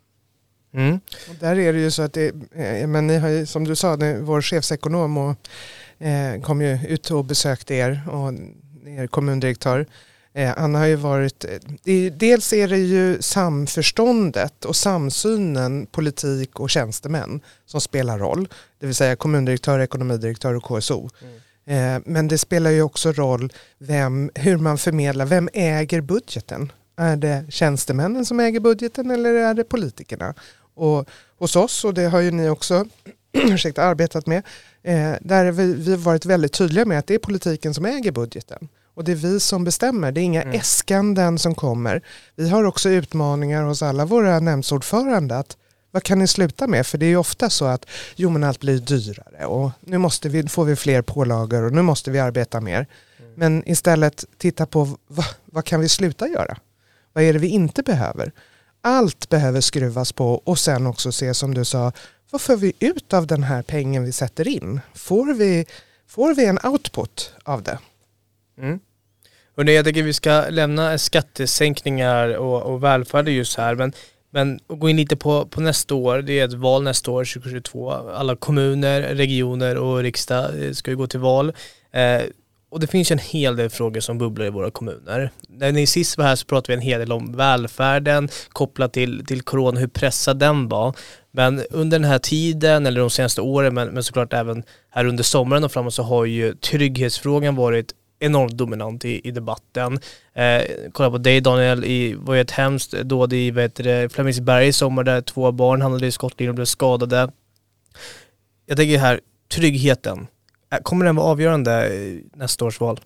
Mm. 0.74 1.00
Och 1.28 1.34
där 1.40 1.58
är 1.58 1.72
det 1.72 1.78
ju 1.78 1.90
så 1.90 2.02
att 2.02 2.12
det, 2.12 2.26
eh, 2.54 2.86
men 2.86 3.06
ni 3.06 3.18
har 3.18 3.28
ju, 3.28 3.46
som 3.46 3.64
du 3.64 3.76
sa, 3.76 3.98
vår 4.20 4.42
chefsekonom 4.42 5.16
och, 5.16 5.36
eh, 6.06 6.40
kom 6.40 6.60
ju 6.62 6.78
ut 6.88 7.10
och 7.10 7.24
besökte 7.24 7.74
er 7.74 8.00
och 8.10 8.32
er 8.88 9.06
kommundirektör. 9.06 9.86
Eh, 10.37 10.55
han 10.56 10.75
har 10.75 10.87
ju 10.87 10.97
varit, 10.97 11.44
eh, 11.44 12.12
dels 12.12 12.53
är 12.53 12.69
det 12.69 12.79
ju 12.79 13.23
samförståndet 13.23 14.65
och 14.65 14.77
samsynen 14.77 15.87
politik 15.87 16.61
och 16.61 16.71
tjänstemän 16.71 17.41
som 17.67 17.81
spelar 17.81 18.19
roll. 18.19 18.49
Det 18.79 18.87
vill 18.87 18.94
säga 18.94 19.17
kommundirektör, 19.17 19.79
ekonomidirektör 19.79 20.55
och 20.55 20.62
KSO. 20.62 21.11
Mm. 21.67 21.97
Eh, 21.97 22.03
men 22.06 22.29
det 22.29 22.38
spelar 22.38 22.71
ju 22.71 22.83
också 22.83 23.12
roll 23.12 23.53
vem, 23.79 24.31
hur 24.35 24.56
man 24.56 24.79
förmedlar, 24.79 25.27
vem 25.27 25.49
äger 25.53 26.00
budgeten? 26.00 26.73
Är 26.97 27.17
det 27.17 27.44
tjänstemännen 27.49 28.25
som 28.25 28.41
äger 28.41 28.61
budgeten 28.61 29.11
eller 29.11 29.35
är 29.35 29.55
det 29.55 29.65
politikerna? 29.65 30.35
Och 30.75 31.09
hos 31.38 31.56
oss, 31.56 31.85
och 31.85 31.94
det 31.94 32.05
har 32.05 32.21
ju 32.21 32.31
ni 32.31 32.49
också 32.49 32.85
ursäkta, 33.33 33.83
arbetat 33.83 34.27
med, 34.27 34.43
där 35.21 35.53
vi, 35.53 35.75
vi 35.75 35.97
varit 35.97 36.27
väldigt 36.27 36.53
tydliga 36.53 36.85
med 36.85 36.99
att 36.99 37.06
det 37.06 37.15
är 37.15 37.19
politiken 37.19 37.75
som 37.75 37.85
äger 37.85 38.12
budgeten. 38.12 38.69
Och 38.96 39.04
det 39.04 39.12
är 39.12 39.16
vi 39.16 39.40
som 39.40 39.64
bestämmer, 39.64 40.12
det 40.12 40.20
är 40.20 40.22
inga 40.22 40.43
mm. 40.43 40.60
äskanden 40.60 41.38
som 41.38 41.54
kommer. 41.54 42.02
Vi 42.37 42.48
har 42.48 42.64
också 42.64 42.88
utmaningar 42.88 43.62
hos 43.62 43.82
alla 43.82 44.04
våra 44.04 44.40
nämndsordförande 44.40 45.38
att 45.38 45.56
vad 45.90 46.02
kan 46.02 46.19
ni 46.19 46.26
sluta 46.26 46.66
med? 46.66 46.87
För 46.87 46.98
det 46.98 47.06
är 47.06 47.08
ju 47.10 47.16
ofta 47.16 47.50
så 47.50 47.64
att 47.64 47.87
jo 48.16 48.31
men 48.31 48.44
allt 48.44 48.60
blir 48.60 48.78
dyrare 48.78 49.46
och 49.46 49.70
nu 49.81 49.98
måste 49.98 50.28
vi, 50.28 50.48
får 50.48 50.64
vi 50.64 50.76
fler 50.76 51.02
pålagor 51.02 51.62
och 51.62 51.72
nu 51.72 51.82
måste 51.82 52.10
vi 52.10 52.19
arbeta 52.19 52.60
mer. 52.60 52.87
Mm. 53.19 53.32
Men 53.34 53.69
istället 53.69 54.25
titta 54.38 54.66
på 54.66 54.96
vad, 55.06 55.26
vad 55.44 55.64
kan 55.64 55.81
vi 55.81 55.88
sluta 55.88 56.28
göra? 56.28 56.56
Vad 57.12 57.25
är 57.25 57.32
det 57.32 57.38
vi 57.38 57.49
inte 57.49 57.82
behöver? 57.82 58.32
Allt 58.81 59.28
behöver 59.28 59.60
skruvas 59.60 60.12
på 60.12 60.34
och 60.34 60.58
sen 60.58 60.87
också 60.87 61.12
se 61.12 61.34
som 61.34 61.54
du 61.54 61.64
sa, 61.64 61.92
vad 62.31 62.40
får 62.40 62.56
vi 62.56 62.72
ut 62.78 63.12
av 63.12 63.26
den 63.26 63.42
här 63.42 63.62
pengen 63.62 64.04
vi 64.04 64.12
sätter 64.12 64.49
in? 64.49 64.81
Får 64.94 65.34
vi, 65.34 65.66
får 66.08 66.34
vi 66.34 66.44
en 66.44 66.58
output 66.64 67.34
av 67.44 67.62
det? 67.62 67.78
Mm. 68.58 68.81
Och 69.56 69.64
jag 69.64 69.85
tänker 69.85 70.03
vi 70.03 70.12
ska 70.12 70.44
lämna 70.50 70.99
skattesänkningar 70.99 72.37
och, 72.37 72.62
och 72.62 72.85
välfärd 72.85 73.29
just 73.29 73.58
här 73.58 73.75
men, 73.75 73.93
men 74.31 74.61
gå 74.69 74.88
in 74.88 74.97
lite 74.97 75.17
på, 75.17 75.47
på 75.47 75.61
nästa 75.61 75.94
år, 75.94 76.19
det 76.19 76.41
är 76.41 76.44
ett 76.44 76.53
val 76.53 76.82
nästa 76.82 77.11
år 77.11 77.25
2022. 77.25 77.91
Alla 77.91 78.37
kommuner, 78.37 79.03
regioner 79.03 79.76
och 79.76 80.03
riksdag 80.03 80.64
eh, 80.64 80.73
ska 80.73 80.91
ju 80.91 80.97
gå 80.97 81.06
till 81.06 81.20
val. 81.20 81.53
Eh, 81.93 82.23
och 82.70 82.81
det 82.81 82.87
finns 82.87 83.11
ju 83.11 83.12
en 83.12 83.19
hel 83.19 83.56
del 83.56 83.70
frågor 83.70 84.00
som 84.00 84.19
bubblar 84.19 84.47
i 84.47 84.50
våra 84.50 84.70
kommuner. 84.70 85.31
När 85.49 85.73
ni 85.73 85.87
sist 85.87 86.19
var 86.19 86.25
här 86.25 86.37
så 86.37 86.47
pratade 86.47 86.73
vi 86.73 86.75
en 86.75 86.88
hel 86.88 87.00
del 87.00 87.12
om 87.12 87.37
välfärden 87.37 88.29
kopplat 88.49 88.93
till, 88.93 89.26
till 89.26 89.43
corona, 89.43 89.81
hur 89.81 89.87
pressad 89.87 90.38
den 90.38 90.69
var. 90.69 90.94
Men 91.31 91.62
under 91.70 91.99
den 91.99 92.11
här 92.11 92.19
tiden, 92.19 92.87
eller 92.87 93.00
de 93.00 93.11
senaste 93.11 93.41
åren, 93.41 93.75
men, 93.75 93.88
men 93.88 94.02
såklart 94.02 94.32
även 94.32 94.62
här 94.91 95.05
under 95.05 95.25
sommaren 95.25 95.64
och 95.64 95.73
framåt 95.73 95.94
så 95.94 96.02
har 96.02 96.25
ju 96.25 96.55
trygghetsfrågan 96.55 97.56
varit 97.56 97.93
enormt 98.18 98.52
dominant 98.52 99.04
i, 99.04 99.28
i 99.28 99.30
debatten. 99.30 99.98
Eh, 100.34 100.62
kolla 100.92 101.10
på 101.10 101.18
dig 101.18 101.40
Daniel, 101.40 101.80
det 101.80 102.14
var 102.18 102.34
ju 102.34 102.40
ett 102.40 102.50
hemskt 102.50 102.92
dåd 102.92 103.32
i 103.32 103.70
Flemingsberg 104.12 104.66
i 104.66 104.72
sommar 104.72 105.04
där 105.04 105.20
två 105.20 105.52
barn 105.52 105.82
hamnade 105.82 106.06
i 106.06 106.12
skottlinjen 106.12 106.50
och 106.50 106.54
blev 106.54 106.64
skadade. 106.64 107.30
Jag 108.66 108.76
tänker 108.76 108.99
här, 108.99 109.20
tryggheten, 109.49 110.26
kommer 110.82 111.04
den 111.04 111.16
vara 111.16 111.26
avgörande 111.26 111.94
i 111.94 112.25
nästa 112.35 112.64
års 112.64 112.80
val? 112.80 113.00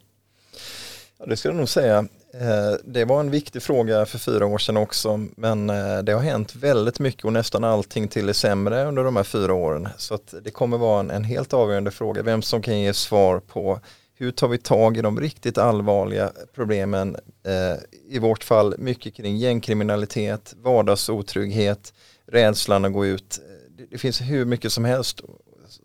Ja, 1.19 1.27
det 1.27 1.37
skulle 1.37 1.55
jag 1.55 1.59
nog 1.59 1.69
säga. 1.69 1.99
Eh, 2.35 2.77
det 2.85 3.05
var 3.05 3.21
en 3.21 3.31
viktig 3.31 3.63
fråga 3.63 4.07
för 4.07 4.19
fyra 4.19 4.47
år 4.47 4.59
sedan 4.59 4.77
också 4.77 5.27
men 5.37 5.71
eh, 5.71 5.99
det 5.99 6.13
har 6.13 6.21
hänt 6.21 6.55
väldigt 6.55 6.99
mycket 6.99 7.25
och 7.25 7.33
nästan 7.33 7.65
allting 7.65 8.09
till 8.09 8.27
det 8.27 8.35
sämre 8.35 8.85
under 8.85 9.05
de 9.05 9.17
här 9.17 9.25
fyra 9.25 9.55
åren. 9.55 9.89
Så 9.97 10.15
att 10.15 10.35
det 10.43 10.51
kommer 10.51 10.79
vara 10.79 11.01
en, 11.01 11.11
en 11.11 11.25
helt 11.25 11.53
avgörande 11.53 11.91
fråga 11.91 12.23
vem 12.23 12.43
som 12.43 12.63
kan 12.63 12.81
ge 12.81 12.95
svar 12.95 13.41
på 13.41 13.81
hur 14.21 14.31
tar 14.31 14.49
vi 14.49 14.59
tag 14.59 14.97
i 14.97 15.01
de 15.01 15.21
riktigt 15.21 15.59
allvarliga 15.59 16.33
problemen? 16.55 17.17
Eh, 17.47 17.79
I 18.09 18.19
vårt 18.19 18.45
fall 18.45 18.75
mycket 18.79 19.15
kring 19.15 19.37
gängkriminalitet, 19.37 20.55
vardagsotrygghet, 20.63 21.93
rädslan 22.33 22.85
att 22.85 22.93
gå 22.93 23.07
ut. 23.07 23.41
Det, 23.79 23.87
det 23.91 23.99
finns 23.99 24.21
hur 24.21 24.45
mycket 24.45 24.73
som 24.73 24.85
helst 24.85 25.21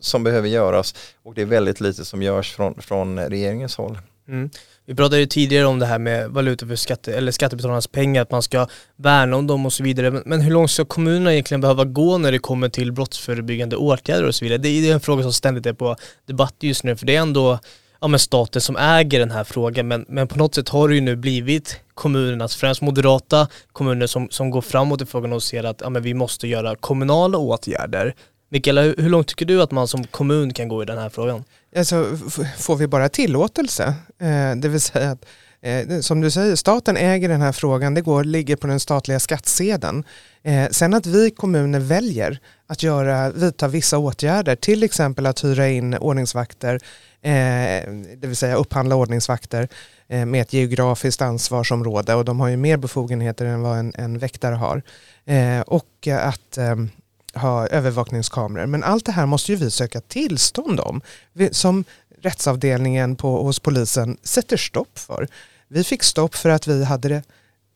som 0.00 0.24
behöver 0.24 0.48
göras 0.48 0.94
och 1.22 1.34
det 1.34 1.42
är 1.42 1.46
väldigt 1.46 1.80
lite 1.80 2.04
som 2.04 2.22
görs 2.22 2.52
från, 2.52 2.82
från 2.82 3.18
regeringens 3.18 3.76
håll. 3.76 3.98
Mm. 4.28 4.50
Vi 4.86 4.94
pratade 4.94 5.20
ju 5.20 5.26
tidigare 5.26 5.66
om 5.66 5.78
det 5.78 5.86
här 5.86 5.98
med 5.98 6.30
valuta 6.30 6.66
för 6.66 6.76
skatte, 6.76 7.14
eller 7.14 7.32
skattebetalarnas 7.32 7.86
pengar, 7.86 8.22
att 8.22 8.30
man 8.30 8.42
ska 8.42 8.66
värna 8.96 9.36
om 9.36 9.46
dem 9.46 9.66
och 9.66 9.72
så 9.72 9.82
vidare. 9.82 10.10
Men, 10.10 10.22
men, 10.26 10.40
hur 10.40 10.50
långt 10.50 10.70
ska 10.70 10.84
kommunerna 10.84 11.32
egentligen 11.32 11.60
behöva 11.60 11.84
gå 11.84 12.18
när 12.18 12.32
det 12.32 12.38
kommer 12.38 12.68
till 12.68 12.92
brottsförebyggande 12.92 13.76
åtgärder 13.76 14.26
och 14.26 14.34
så 14.34 14.44
vidare? 14.44 14.58
Det 14.58 14.68
är 14.68 14.92
en 14.92 15.00
fråga 15.00 15.22
som 15.22 15.32
ständigt 15.32 15.66
är 15.66 15.72
på 15.72 15.96
debatt 16.26 16.54
just 16.60 16.84
nu, 16.84 16.96
för 16.96 17.06
det 17.06 17.16
är 17.16 17.20
ändå 17.20 17.58
ja, 18.00 18.08
men 18.08 18.20
staten 18.20 18.62
som 18.62 18.76
äger 18.76 19.18
den 19.18 19.30
här 19.30 19.44
frågan 19.44 19.88
men, 19.88 20.04
men 20.08 20.28
på 20.28 20.38
något 20.38 20.54
sätt 20.54 20.68
har 20.68 20.88
det 20.88 20.94
ju 20.94 21.00
nu 21.00 21.16
blivit 21.16 21.80
kommunernas, 21.94 22.56
främst 22.56 22.82
moderata 22.82 23.48
kommuner 23.72 24.06
som, 24.06 24.28
som 24.30 24.50
går 24.50 24.60
framåt 24.60 25.02
i 25.02 25.06
frågan 25.06 25.32
och 25.32 25.42
ser 25.42 25.64
att 25.64 25.80
ja, 25.80 25.90
men 25.90 26.02
vi 26.02 26.14
måste 26.14 26.48
göra 26.48 26.76
kommunala 26.76 27.38
åtgärder. 27.38 28.14
Mikaela, 28.48 28.82
hur, 28.82 28.94
hur 28.98 29.10
långt 29.10 29.28
tycker 29.28 29.46
du 29.46 29.62
att 29.62 29.70
man 29.70 29.88
som 29.88 30.04
kommun 30.04 30.52
kan 30.52 30.68
gå 30.68 30.82
i 30.82 30.86
den 30.86 30.98
här 30.98 31.08
frågan? 31.08 31.44
Alltså, 31.76 32.18
får 32.58 32.76
vi 32.76 32.86
bara 32.86 33.08
tillåtelse, 33.08 33.94
eh, 34.20 34.56
det 34.56 34.68
vill 34.68 34.80
säga 34.80 35.10
att 35.10 35.24
eh, 35.66 36.00
som 36.00 36.20
du 36.20 36.30
säger, 36.30 36.56
staten 36.56 36.96
äger 36.96 37.28
den 37.28 37.40
här 37.40 37.52
frågan, 37.52 37.94
det 37.94 38.00
går, 38.00 38.24
ligger 38.24 38.56
på 38.56 38.66
den 38.66 38.80
statliga 38.80 39.20
skattsedeln. 39.20 40.04
Eh, 40.42 40.68
sen 40.70 40.94
att 40.94 41.06
vi 41.06 41.30
kommuner 41.30 41.80
väljer 41.80 42.40
att 42.66 42.82
göra, 42.82 43.30
vidta 43.30 43.68
vissa 43.68 43.98
åtgärder, 43.98 44.56
till 44.56 44.82
exempel 44.82 45.26
att 45.26 45.44
hyra 45.44 45.68
in 45.68 45.94
ordningsvakter, 45.94 46.80
Eh, 47.26 47.92
det 48.16 48.26
vill 48.26 48.36
säga 48.36 48.56
upphandla 48.56 48.96
ordningsvakter 48.96 49.68
eh, 50.08 50.26
med 50.26 50.42
ett 50.42 50.52
geografiskt 50.52 51.22
ansvarsområde 51.22 52.14
och 52.14 52.24
de 52.24 52.40
har 52.40 52.48
ju 52.48 52.56
mer 52.56 52.76
befogenheter 52.76 53.46
än 53.46 53.62
vad 53.62 53.78
en, 53.78 53.92
en 53.94 54.18
väktare 54.18 54.54
har. 54.54 54.82
Eh, 55.24 55.60
och 55.60 56.08
att 56.12 56.58
ehm, 56.58 56.88
ha 57.34 57.66
övervakningskameror. 57.66 58.66
Men 58.66 58.84
allt 58.84 59.06
det 59.06 59.12
här 59.12 59.26
måste 59.26 59.52
ju 59.52 59.58
vi 59.58 59.70
söka 59.70 60.00
tillstånd 60.00 60.80
om. 60.80 61.00
Vi, 61.32 61.54
som 61.54 61.84
rättsavdelningen 62.20 63.16
på, 63.16 63.42
hos 63.42 63.60
polisen 63.60 64.16
sätter 64.22 64.56
stopp 64.56 64.98
för. 64.98 65.28
Vi 65.68 65.84
fick 65.84 66.02
stopp 66.02 66.34
för 66.34 66.48
att 66.48 66.66
vi 66.66 66.84
hade 66.84 67.08
det, 67.08 67.22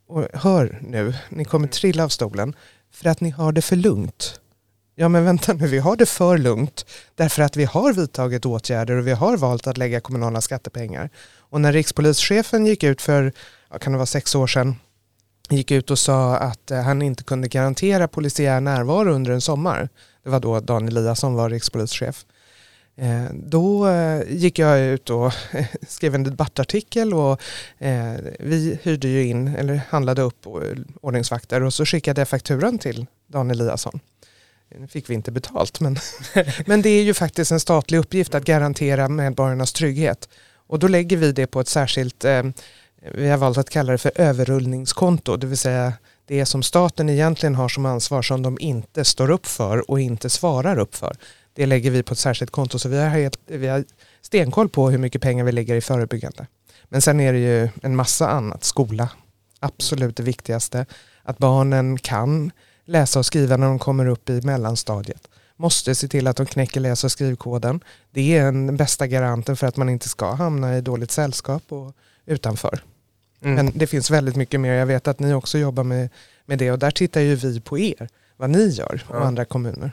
och 0.08 0.26
hör 0.32 0.78
nu, 0.82 1.14
ni 1.28 1.44
kommer 1.44 1.68
trilla 1.68 2.04
av 2.04 2.08
stolen, 2.08 2.56
för 2.92 3.10
att 3.10 3.20
ni 3.20 3.30
har 3.30 3.52
det 3.52 3.62
för 3.62 3.76
lugnt. 3.76 4.40
Ja 4.94 5.08
men 5.08 5.24
vänta 5.24 5.52
nu, 5.52 5.66
vi 5.66 5.78
har 5.78 5.96
det 5.96 6.06
för 6.06 6.38
lugnt 6.38 6.86
därför 7.14 7.42
att 7.42 7.56
vi 7.56 7.64
har 7.64 7.92
vidtagit 7.92 8.46
åtgärder 8.46 8.96
och 8.96 9.06
vi 9.06 9.12
har 9.12 9.36
valt 9.36 9.66
att 9.66 9.78
lägga 9.78 10.00
kommunala 10.00 10.40
skattepengar. 10.40 11.10
Och 11.36 11.60
när 11.60 11.72
rikspolischefen 11.72 12.66
gick 12.66 12.82
ut 12.82 13.02
för, 13.02 13.32
kan 13.80 13.92
det 13.92 13.98
vara 13.98 14.06
sex 14.06 14.34
år 14.34 14.46
sedan, 14.46 14.76
gick 15.48 15.70
ut 15.70 15.90
och 15.90 15.98
sa 15.98 16.36
att 16.36 16.70
eh, 16.70 16.80
han 16.80 17.02
inte 17.02 17.24
kunde 17.24 17.48
garantera 17.48 18.08
polisiär 18.08 18.60
närvaro 18.60 19.12
under 19.12 19.30
en 19.30 19.40
sommar. 19.40 19.88
Det 20.24 20.30
var 20.30 20.40
då 20.40 20.60
Dan 20.60 20.88
Eliasson 20.88 21.34
var 21.34 21.50
rikspolischef. 21.50 22.24
Eh, 23.00 23.24
då 23.32 23.88
eh, 23.88 24.22
gick 24.28 24.58
jag 24.58 24.80
ut 24.80 25.10
och 25.10 25.32
skrev 25.88 26.14
en 26.14 26.24
debattartikel 26.24 27.14
och 27.14 27.40
vi 28.38 28.78
hyrde 28.82 29.08
ju 29.08 29.24
in, 29.24 29.48
eller 29.48 29.80
handlade 29.88 30.22
upp 30.22 30.46
ordningsvakter 31.00 31.62
och 31.62 31.74
så 31.74 31.86
skickade 31.86 32.20
jag 32.20 32.28
fakturan 32.28 32.78
till 32.78 33.06
Dan 33.26 33.50
Eliasson. 33.50 34.00
Nu 34.78 34.86
fick 34.88 35.10
vi 35.10 35.14
inte 35.14 35.32
betalt 35.32 35.80
men, 35.80 35.96
men 36.66 36.82
det 36.82 36.88
är 36.88 37.02
ju 37.02 37.14
faktiskt 37.14 37.52
en 37.52 37.60
statlig 37.60 37.98
uppgift 37.98 38.34
att 38.34 38.44
garantera 38.44 39.08
medborgarnas 39.08 39.72
trygghet. 39.72 40.28
Och 40.66 40.78
då 40.78 40.88
lägger 40.88 41.16
vi 41.16 41.32
det 41.32 41.46
på 41.46 41.60
ett 41.60 41.68
särskilt 41.68 42.24
vi 43.14 43.28
har 43.28 43.38
valt 43.38 43.58
att 43.58 43.70
kalla 43.70 43.92
det 43.92 43.98
för 43.98 44.12
överrullningskonto, 44.14 45.36
det 45.36 45.46
vill 45.46 45.58
säga 45.58 45.92
det 46.26 46.46
som 46.46 46.62
staten 46.62 47.08
egentligen 47.08 47.54
har 47.54 47.68
som 47.68 47.86
ansvar 47.86 48.22
som 48.22 48.42
de 48.42 48.58
inte 48.60 49.04
står 49.04 49.30
upp 49.30 49.46
för 49.46 49.90
och 49.90 50.00
inte 50.00 50.30
svarar 50.30 50.78
upp 50.78 50.94
för. 50.94 51.16
Det 51.54 51.66
lägger 51.66 51.90
vi 51.90 52.02
på 52.02 52.12
ett 52.12 52.18
särskilt 52.18 52.50
konto 52.50 52.78
så 52.78 52.88
vi 52.88 52.98
har, 52.98 53.08
helt, 53.08 53.40
vi 53.46 53.66
har 53.66 53.84
stenkoll 54.20 54.68
på 54.68 54.90
hur 54.90 54.98
mycket 54.98 55.22
pengar 55.22 55.44
vi 55.44 55.52
lägger 55.52 55.74
i 55.74 55.80
förebyggande. 55.80 56.46
Men 56.84 57.02
sen 57.02 57.20
är 57.20 57.32
det 57.32 57.38
ju 57.38 57.68
en 57.82 57.96
massa 57.96 58.28
annat, 58.28 58.64
skola, 58.64 59.10
absolut 59.60 60.16
det 60.16 60.22
viktigaste. 60.22 60.86
Att 61.22 61.38
barnen 61.38 61.98
kan 61.98 62.50
läsa 62.84 63.18
och 63.18 63.26
skriva 63.26 63.56
när 63.56 63.66
de 63.66 63.78
kommer 63.78 64.06
upp 64.06 64.30
i 64.30 64.40
mellanstadiet. 64.42 65.28
Måste 65.56 65.94
se 65.94 66.08
till 66.08 66.26
att 66.26 66.36
de 66.36 66.46
knäcker 66.46 66.80
läs 66.80 67.04
och 67.04 67.12
skrivkoden. 67.12 67.80
Det 68.10 68.36
är 68.36 68.44
den 68.44 68.76
bästa 68.76 69.06
garanten 69.06 69.56
för 69.56 69.66
att 69.66 69.76
man 69.76 69.88
inte 69.88 70.08
ska 70.08 70.34
hamna 70.34 70.76
i 70.76 70.80
dåligt 70.80 71.10
sällskap 71.10 71.62
och 71.68 71.94
utanför. 72.26 72.82
Mm. 73.42 73.54
Men 73.54 73.78
det 73.78 73.86
finns 73.86 74.10
väldigt 74.10 74.36
mycket 74.36 74.60
mer. 74.60 74.72
Jag 74.72 74.86
vet 74.86 75.08
att 75.08 75.18
ni 75.18 75.34
också 75.34 75.58
jobbar 75.58 75.84
med, 75.84 76.08
med 76.46 76.58
det 76.58 76.72
och 76.72 76.78
där 76.78 76.90
tittar 76.90 77.20
ju 77.20 77.34
vi 77.34 77.60
på 77.60 77.78
er, 77.78 78.08
vad 78.36 78.50
ni 78.50 78.68
gör 78.68 79.04
och 79.08 79.16
ja. 79.16 79.20
andra 79.20 79.44
kommuner. 79.44 79.92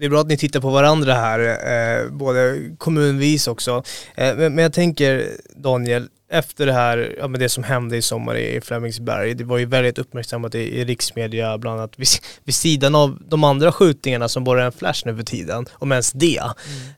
Det 0.00 0.06
är 0.06 0.10
bra 0.10 0.20
att 0.20 0.26
ni 0.26 0.36
tittar 0.36 0.60
på 0.60 0.70
varandra 0.70 1.14
här, 1.14 1.40
eh, 1.40 2.10
både 2.10 2.60
kommunvis 2.78 3.48
också. 3.48 3.82
Eh, 4.14 4.36
men, 4.36 4.54
men, 4.54 4.58
jag 4.58 4.72
tänker 4.72 5.26
Daniel, 5.56 6.08
efter 6.30 6.66
det 6.66 6.72
här, 6.72 7.16
ja, 7.18 7.28
men 7.28 7.40
det 7.40 7.48
som 7.48 7.64
hände 7.64 7.96
i 7.96 8.02
sommar 8.02 8.36
i 8.36 8.60
Flemingsberg, 8.60 9.34
det 9.34 9.44
var 9.44 9.58
ju 9.58 9.66
väldigt 9.66 9.98
uppmärksammat 9.98 10.54
i, 10.54 10.58
i 10.58 10.84
riksmedia, 10.84 11.58
bland 11.58 11.80
annat 11.80 11.98
vid, 11.98 12.08
vid 12.44 12.54
sidan 12.54 12.94
av 12.94 13.18
de 13.28 13.44
andra 13.44 13.72
skjutningarna 13.72 14.28
som 14.28 14.44
bara 14.44 14.62
är 14.62 14.66
en 14.66 14.72
flash 14.72 15.06
nu 15.06 15.16
för 15.16 15.22
tiden, 15.22 15.66
om 15.72 15.92
ens 15.92 16.12
det, 16.12 16.40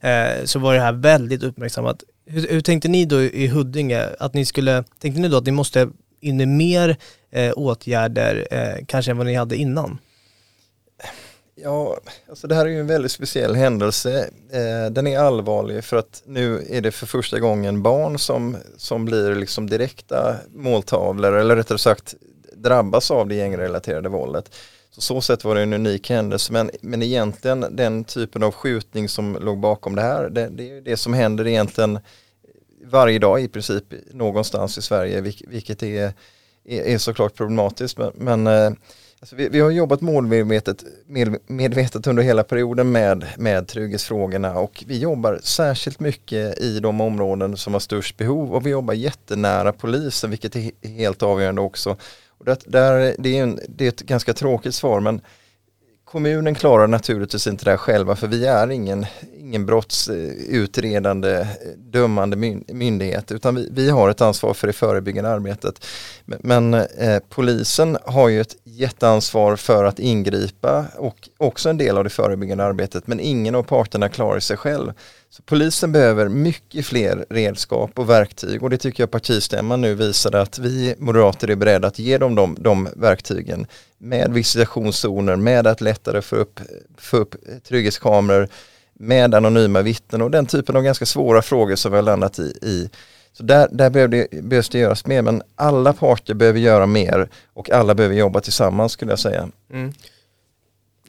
mm. 0.00 0.38
eh, 0.40 0.44
så 0.44 0.58
var 0.58 0.74
det 0.74 0.80
här 0.80 0.92
väldigt 0.92 1.42
uppmärksammat. 1.42 2.04
Hur, 2.26 2.48
hur, 2.48 2.60
tänkte 2.60 2.88
ni 2.88 3.04
då 3.04 3.22
i 3.22 3.46
Huddinge, 3.46 4.08
att 4.18 4.34
ni 4.34 4.44
skulle, 4.44 4.84
tänkte 4.98 5.20
ni 5.20 5.28
då 5.28 5.36
att 5.36 5.46
ni 5.46 5.52
måste 5.52 5.88
in 6.20 6.40
i 6.40 6.46
mer 6.46 6.96
eh, 7.32 7.52
åtgärder 7.56 8.46
eh, 8.50 8.84
kanske 8.86 9.10
än 9.10 9.16
vad 9.16 9.26
ni 9.26 9.34
hade 9.34 9.56
innan? 9.56 9.98
Ja, 11.54 11.98
alltså 12.28 12.46
det 12.46 12.54
här 12.54 12.66
är 12.66 12.70
ju 12.70 12.80
en 12.80 12.86
väldigt 12.86 13.12
speciell 13.12 13.54
händelse. 13.54 14.30
Eh, 14.50 14.92
den 14.92 15.06
är 15.06 15.18
allvarlig 15.18 15.84
för 15.84 15.96
att 15.96 16.22
nu 16.26 16.66
är 16.70 16.80
det 16.80 16.92
för 16.92 17.06
första 17.06 17.40
gången 17.40 17.82
barn 17.82 18.18
som, 18.18 18.56
som 18.76 19.04
blir 19.04 19.34
liksom 19.34 19.70
direkta 19.70 20.36
måltavlor 20.54 21.32
eller 21.32 21.56
rättare 21.56 21.78
sagt 21.78 22.14
drabbas 22.54 23.10
av 23.10 23.28
det 23.28 23.34
gängrelaterade 23.34 24.08
våldet. 24.08 24.54
Så 24.90 25.00
så 25.00 25.20
sätt 25.20 25.44
var 25.44 25.54
det 25.54 25.62
en 25.62 25.72
unik 25.72 26.10
händelse 26.10 26.52
men, 26.52 26.70
men 26.80 27.02
egentligen 27.02 27.66
den 27.70 28.04
typen 28.04 28.42
av 28.42 28.52
skjutning 28.52 29.08
som 29.08 29.38
låg 29.40 29.60
bakom 29.60 29.96
det 29.96 30.02
här 30.02 30.30
det, 30.30 30.48
det 30.48 30.70
är 30.70 30.80
det 30.80 30.96
som 30.96 31.14
händer 31.14 31.46
egentligen 31.46 31.98
varje 32.84 33.18
dag 33.18 33.42
i 33.42 33.48
princip 33.48 33.84
någonstans 34.12 34.78
i 34.78 34.82
Sverige 34.82 35.20
vilket 35.48 35.82
är, 35.82 36.12
är, 36.64 36.82
är 36.82 36.98
såklart 36.98 37.34
problematiskt 37.34 37.98
men, 37.98 38.12
men 38.14 38.46
eh, 38.46 38.72
Alltså 39.22 39.36
vi, 39.36 39.48
vi, 39.48 39.60
har 39.60 39.70
jobbat 39.70 40.00
målmedvetet 40.00 40.84
med, 41.06 41.36
medvetet 41.46 42.06
under 42.06 42.22
hela 42.22 42.44
perioden 42.44 42.92
med, 42.92 43.26
med 43.38 43.68
trygghetsfrågorna 43.68 44.58
och 44.58 44.84
vi 44.86 44.98
jobbar 44.98 45.40
särskilt 45.42 46.00
mycket 46.00 46.58
i 46.58 46.80
de 46.80 47.00
områden 47.00 47.56
som 47.56 47.72
har 47.72 47.80
störst 47.80 48.16
behov 48.16 48.54
och 48.54 48.66
vi 48.66 48.70
jobbar 48.70 48.94
jättenära 48.94 49.72
polisen 49.72 50.30
vilket 50.30 50.56
är 50.56 50.70
helt 50.88 51.22
avgörande 51.22 51.60
också. 51.60 51.96
Och 52.28 52.44
det, 52.44 52.64
där, 52.66 53.14
det, 53.18 53.38
är 53.38 53.42
en, 53.42 53.60
det 53.68 53.84
är 53.84 53.88
ett 53.88 54.00
ganska 54.00 54.34
tråkigt 54.34 54.74
svar 54.74 55.00
men 55.00 55.20
kommunen 56.04 56.54
klarar 56.54 56.86
naturligtvis 56.86 57.46
inte 57.46 57.64
det 57.64 57.70
här 57.70 57.78
själva 57.78 58.16
för 58.16 58.26
vi 58.26 58.46
är 58.46 58.70
ingen, 58.70 59.06
ingen 59.52 59.66
brottsutredande 59.66 61.40
eh, 61.40 61.46
dömande 61.76 62.36
myndighet 62.66 63.32
utan 63.32 63.54
vi, 63.54 63.68
vi 63.72 63.90
har 63.90 64.10
ett 64.10 64.20
ansvar 64.20 64.54
för 64.54 64.66
det 64.66 64.72
förebyggande 64.72 65.30
arbetet. 65.30 65.86
Men, 66.24 66.38
men 66.42 66.74
eh, 66.74 67.22
polisen 67.28 67.98
har 68.04 68.28
ju 68.28 68.40
ett 68.40 68.56
jätteansvar 68.64 69.56
för 69.56 69.84
att 69.84 69.98
ingripa 69.98 70.84
och 70.96 71.28
också 71.36 71.70
en 71.70 71.78
del 71.78 71.98
av 71.98 72.04
det 72.04 72.10
förebyggande 72.10 72.64
arbetet 72.64 73.06
men 73.06 73.20
ingen 73.20 73.54
av 73.54 73.62
parterna 73.62 74.08
klarar 74.08 74.40
sig 74.40 74.56
själv. 74.56 74.92
Så 75.30 75.42
polisen 75.42 75.92
behöver 75.92 76.28
mycket 76.28 76.86
fler 76.86 77.26
redskap 77.30 77.98
och 77.98 78.10
verktyg 78.10 78.62
och 78.62 78.70
det 78.70 78.78
tycker 78.78 79.02
jag 79.02 79.10
partistämman 79.10 79.80
nu 79.80 79.94
visade 79.94 80.40
att 80.40 80.58
vi 80.58 80.94
moderater 80.98 81.50
är 81.50 81.56
beredda 81.56 81.88
att 81.88 81.98
ge 81.98 82.18
dem 82.18 82.34
de, 82.34 82.56
de 82.60 82.88
verktygen 82.96 83.66
med 83.98 84.32
visitationszoner, 84.32 85.36
med 85.36 85.66
att 85.66 85.80
lättare 85.80 86.22
få 86.22 86.36
upp, 86.36 86.60
få 86.98 87.16
upp 87.16 87.34
eh, 87.34 87.58
trygghetskameror, 87.58 88.48
med 89.02 89.34
anonyma 89.34 89.82
vittnen 89.82 90.22
och 90.22 90.30
den 90.30 90.46
typen 90.46 90.76
av 90.76 90.82
ganska 90.82 91.06
svåra 91.06 91.42
frågor 91.42 91.76
som 91.76 91.92
vi 91.92 91.96
har 91.96 92.02
landat 92.02 92.38
i, 92.38 92.42
i 92.62 92.90
så 93.32 93.42
där, 93.42 93.68
där 93.72 93.90
behövde, 93.90 94.28
behövs 94.42 94.68
det 94.68 94.78
göras 94.78 95.06
mer 95.06 95.22
men 95.22 95.42
alla 95.54 95.92
parter 95.92 96.34
behöver 96.34 96.60
göra 96.60 96.86
mer 96.86 97.28
och 97.54 97.70
alla 97.70 97.94
behöver 97.94 98.16
jobba 98.16 98.40
tillsammans 98.40 98.92
skulle 98.92 99.12
jag 99.12 99.18
säga. 99.18 99.48
Mm. 99.72 99.92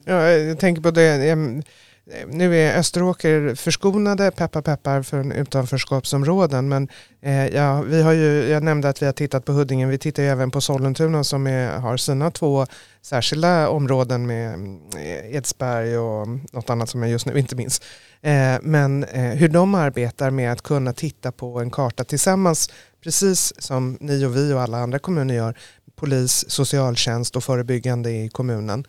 Ja, 0.04 0.30
jag 0.30 0.58
tänker 0.58 0.82
på 0.82 0.90
det, 0.90 1.30
ehm, 1.30 1.62
Eh, 2.10 2.26
nu 2.28 2.56
är 2.56 2.78
Österåker 2.78 3.54
förskonade, 3.54 4.30
peppar 4.30 4.62
peppar, 4.62 5.02
från 5.02 5.32
utanförskapsområden. 5.32 6.68
Men 6.68 6.88
eh, 7.22 7.46
ja, 7.46 7.82
vi 7.82 8.02
har 8.02 8.12
ju, 8.12 8.48
jag 8.48 8.62
nämnde 8.62 8.88
att 8.88 9.02
vi 9.02 9.06
har 9.06 9.12
tittat 9.12 9.44
på 9.44 9.52
Huddinge, 9.52 9.86
vi 9.86 9.98
tittar 9.98 10.22
ju 10.22 10.28
även 10.28 10.50
på 10.50 10.60
Sollentuna 10.60 11.24
som 11.24 11.46
är, 11.46 11.78
har 11.78 11.96
sina 11.96 12.30
två 12.30 12.66
särskilda 13.02 13.68
områden 13.68 14.26
med 14.26 14.54
eh, 14.96 15.36
Edsberg 15.36 15.98
och 15.98 16.28
något 16.28 16.70
annat 16.70 16.88
som 16.88 17.02
jag 17.02 17.10
just 17.10 17.26
nu 17.26 17.38
inte 17.38 17.56
minns. 17.56 17.80
Eh, 18.22 18.56
men 18.62 19.04
eh, 19.04 19.22
hur 19.22 19.48
de 19.48 19.74
arbetar 19.74 20.30
med 20.30 20.52
att 20.52 20.62
kunna 20.62 20.92
titta 20.92 21.32
på 21.32 21.60
en 21.60 21.70
karta 21.70 22.04
tillsammans, 22.04 22.70
precis 23.04 23.52
som 23.58 23.98
ni 24.00 24.24
och 24.24 24.36
vi 24.36 24.52
och 24.52 24.60
alla 24.60 24.78
andra 24.78 24.98
kommuner 24.98 25.34
gör, 25.34 25.58
polis, 25.96 26.44
socialtjänst 26.50 27.36
och 27.36 27.44
förebyggande 27.44 28.10
i 28.10 28.28
kommunen. 28.28 28.84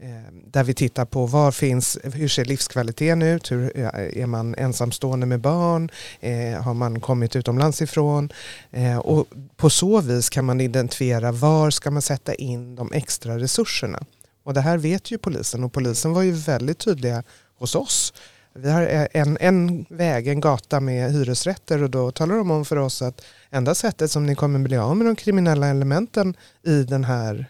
Eh, 0.00 0.32
där 0.44 0.64
vi 0.64 0.74
tittar 0.74 1.04
på 1.04 1.26
var 1.26 1.52
finns, 1.52 1.98
hur 2.04 2.28
ser 2.28 2.44
livskvaliteten 2.44 3.22
ut, 3.22 3.50
hur, 3.50 3.78
eh, 3.78 4.22
är 4.22 4.26
man 4.26 4.54
ensamstående 4.54 5.26
med 5.26 5.40
barn, 5.40 5.90
eh, 6.20 6.62
har 6.62 6.74
man 6.74 7.00
kommit 7.00 7.36
utomlands 7.36 7.82
ifrån 7.82 8.32
eh, 8.70 8.98
och 8.98 9.26
på 9.56 9.70
så 9.70 10.00
vis 10.00 10.30
kan 10.30 10.44
man 10.44 10.60
identifiera 10.60 11.32
var 11.32 11.70
ska 11.70 11.90
man 11.90 12.02
sätta 12.02 12.34
in 12.34 12.76
de 12.76 12.92
extra 12.92 13.38
resurserna. 13.38 14.04
Och 14.44 14.54
det 14.54 14.60
här 14.60 14.78
vet 14.78 15.10
ju 15.10 15.18
polisen 15.18 15.64
och 15.64 15.72
polisen 15.72 16.12
var 16.12 16.22
ju 16.22 16.32
väldigt 16.32 16.78
tydliga 16.78 17.22
hos 17.58 17.74
oss. 17.74 18.12
Vi 18.54 18.70
har 18.70 18.82
eh, 18.82 19.06
en, 19.12 19.38
en 19.40 19.86
väg, 19.88 20.28
en 20.28 20.40
gata 20.40 20.80
med 20.80 21.12
hyresrätter 21.12 21.82
och 21.82 21.90
då 21.90 22.10
talar 22.10 22.36
de 22.36 22.50
om 22.50 22.64
för 22.64 22.76
oss 22.76 23.02
att 23.02 23.24
enda 23.50 23.74
sättet 23.74 24.10
som 24.10 24.26
ni 24.26 24.34
kommer 24.34 24.58
bli 24.58 24.76
av 24.76 24.96
med 24.96 25.06
de 25.06 25.16
kriminella 25.16 25.66
elementen 25.66 26.36
i 26.66 26.82
den 26.82 27.04
här 27.04 27.46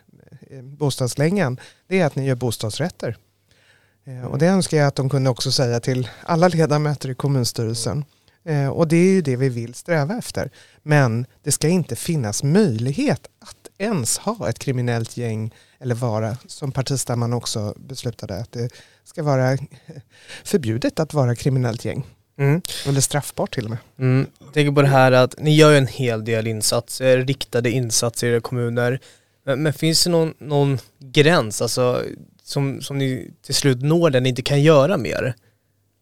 bostadslängan, 0.62 1.60
det 1.86 2.00
är 2.00 2.06
att 2.06 2.16
ni 2.16 2.26
gör 2.26 2.34
bostadsrätter. 2.34 3.16
Eh, 4.04 4.26
och 4.26 4.38
det 4.38 4.46
önskar 4.46 4.76
jag 4.76 4.86
att 4.86 4.94
de 4.94 5.10
kunde 5.10 5.30
också 5.30 5.52
säga 5.52 5.80
till 5.80 6.08
alla 6.22 6.48
ledamöter 6.48 7.10
i 7.10 7.14
kommunstyrelsen. 7.14 8.04
Eh, 8.44 8.68
och 8.68 8.88
det 8.88 8.96
är 8.96 9.12
ju 9.12 9.22
det 9.22 9.36
vi 9.36 9.48
vill 9.48 9.74
sträva 9.74 10.18
efter. 10.18 10.50
Men 10.82 11.26
det 11.42 11.52
ska 11.52 11.68
inte 11.68 11.96
finnas 11.96 12.42
möjlighet 12.42 13.28
att 13.38 13.68
ens 13.78 14.18
ha 14.18 14.48
ett 14.48 14.58
kriminellt 14.58 15.16
gäng 15.16 15.54
eller 15.80 15.94
vara, 15.94 16.36
som 16.46 16.72
partistämman 16.72 17.32
också 17.32 17.74
beslutade, 17.76 18.36
att 18.36 18.52
det 18.52 18.70
ska 19.04 19.22
vara 19.22 19.58
förbjudet 20.44 21.00
att 21.00 21.14
vara 21.14 21.36
kriminellt 21.36 21.84
gäng. 21.84 22.06
Mm. 22.38 22.62
Eller 22.86 23.00
straffbart 23.00 23.54
till 23.54 23.64
och 23.64 23.70
med. 23.70 23.78
Mm. 23.98 24.26
Jag 24.38 24.52
tänker 24.52 24.72
på 24.72 24.82
det 24.82 24.88
här 24.88 25.12
att 25.12 25.34
ni 25.38 25.54
gör 25.54 25.74
en 25.74 25.86
hel 25.86 26.24
del 26.24 26.46
insatser, 26.46 27.18
riktade 27.18 27.70
insatser 27.70 28.26
i 28.26 28.30
era 28.30 28.40
kommuner. 28.40 29.00
Men, 29.48 29.62
men 29.62 29.72
finns 29.72 30.04
det 30.04 30.10
någon, 30.10 30.34
någon 30.38 30.78
gräns? 30.98 31.62
Alltså, 31.62 32.02
som, 32.42 32.80
som 32.82 32.98
ni 32.98 33.30
till 33.46 33.54
slut 33.54 33.82
når 33.82 34.10
där 34.10 34.20
ni 34.20 34.28
inte 34.28 34.42
kan 34.42 34.62
göra 34.62 34.96
mer? 34.96 35.34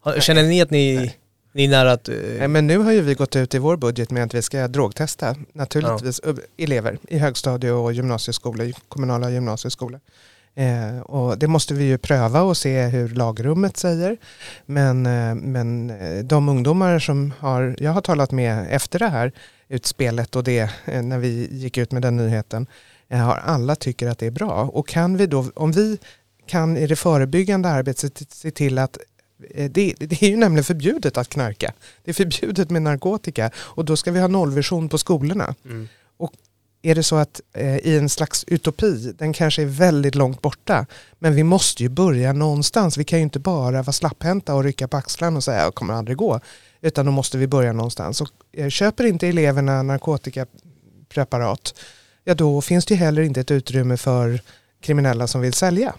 Har- 0.00 0.20
Känner 0.20 0.42
ni 0.42 0.62
att 0.62 0.70
ni, 0.70 1.14
ni 1.52 1.64
är 1.64 1.68
nära 1.68 1.92
att... 1.92 2.08
eh, 2.08 2.14
Nej, 2.38 2.48
men 2.48 2.66
nu 2.66 2.78
har 2.78 2.92
ju 2.92 3.00
vi 3.00 3.14
gått 3.14 3.36
ut 3.36 3.54
i 3.54 3.58
vår 3.58 3.76
budget 3.76 4.10
med 4.10 4.22
att 4.24 4.34
vi 4.34 4.42
ska 4.42 4.68
drogtesta 4.68 5.34
naturligtvis 5.52 6.20
ö- 6.24 6.34
elever 6.58 6.98
i 7.08 7.18
högstadie 7.18 7.70
och 7.70 7.92
gymnasieskolor, 7.92 8.72
kommunala 8.88 9.30
gymnasieskolor. 9.30 10.00
Eh, 10.54 11.00
och 11.00 11.38
det 11.38 11.46
måste 11.48 11.74
vi 11.74 11.84
ju 11.84 11.98
pröva 11.98 12.42
och 12.42 12.56
se 12.56 12.82
hur 12.86 13.08
lagrummet 13.08 13.76
säger. 13.76 14.16
Men, 14.66 15.06
eh, 15.06 15.34
men 15.34 15.90
eh, 15.90 16.24
de 16.24 16.48
ungdomar 16.48 16.98
som 16.98 17.32
har, 17.38 17.76
jag 17.78 17.90
har 17.90 18.00
talat 18.00 18.30
med 18.30 18.66
efter 18.70 18.98
det 18.98 19.08
här 19.08 19.32
utspelet 19.68 20.36
och 20.36 20.44
det 20.44 20.70
eh, 20.84 21.02
när 21.02 21.18
vi 21.18 21.48
gick 21.50 21.78
ut 21.78 21.92
med 21.92 22.02
den 22.02 22.16
nyheten 22.16 22.66
har 23.10 23.36
alla 23.36 23.76
tycker 23.76 24.08
att 24.08 24.18
det 24.18 24.26
är 24.26 24.30
bra. 24.30 24.64
Och 24.72 24.88
kan 24.88 25.16
vi 25.16 25.26
då, 25.26 25.50
om 25.54 25.72
vi 25.72 25.98
kan 26.46 26.76
i 26.76 26.86
det 26.86 26.96
förebyggande 26.96 27.68
arbetet 27.68 28.22
se- 28.30 28.50
till 28.50 28.78
att 28.78 28.98
eh, 29.54 29.70
det, 29.70 29.94
det 29.98 30.22
är 30.22 30.28
ju 30.28 30.36
nämligen 30.36 30.64
förbjudet 30.64 31.16
att 31.16 31.28
knarka. 31.28 31.72
Det 32.04 32.10
är 32.10 32.14
förbjudet 32.14 32.70
med 32.70 32.82
narkotika 32.82 33.50
och 33.56 33.84
då 33.84 33.96
ska 33.96 34.12
vi 34.12 34.20
ha 34.20 34.28
nollvision 34.28 34.88
på 34.88 34.98
skolorna. 34.98 35.54
Mm. 35.64 35.88
Är 36.82 36.94
det 36.94 37.02
så 37.02 37.16
att 37.16 37.40
eh, 37.52 37.76
i 37.76 37.96
en 37.98 38.08
slags 38.08 38.44
utopi, 38.48 39.12
den 39.18 39.32
kanske 39.32 39.62
är 39.62 39.66
väldigt 39.66 40.14
långt 40.14 40.42
borta, 40.42 40.86
men 41.18 41.34
vi 41.34 41.42
måste 41.42 41.82
ju 41.82 41.88
börja 41.88 42.32
någonstans. 42.32 42.96
Vi 42.96 43.04
kan 43.04 43.18
ju 43.18 43.22
inte 43.22 43.38
bara 43.38 43.82
vara 43.82 43.92
slapphänta 43.92 44.54
och 44.54 44.64
rycka 44.64 44.88
på 44.88 44.96
axlarna 44.96 45.36
och 45.36 45.44
säga 45.44 45.60
att 45.60 45.66
det 45.66 45.72
kommer 45.72 45.94
aldrig 45.94 46.16
gå. 46.16 46.40
Utan 46.80 47.06
då 47.06 47.12
måste 47.12 47.38
vi 47.38 47.46
börja 47.46 47.72
någonstans. 47.72 48.20
Och, 48.20 48.28
eh, 48.52 48.68
köper 48.68 49.04
inte 49.04 49.28
eleverna 49.28 49.82
narkotikapreparat, 49.82 51.74
ja 52.26 52.34
då 52.34 52.60
finns 52.60 52.86
det 52.86 52.94
ju 52.94 53.00
heller 53.00 53.22
inte 53.22 53.40
ett 53.40 53.50
utrymme 53.50 53.96
för 53.96 54.40
kriminella 54.80 55.26
som 55.26 55.40
vill 55.40 55.52
sälja. 55.54 55.94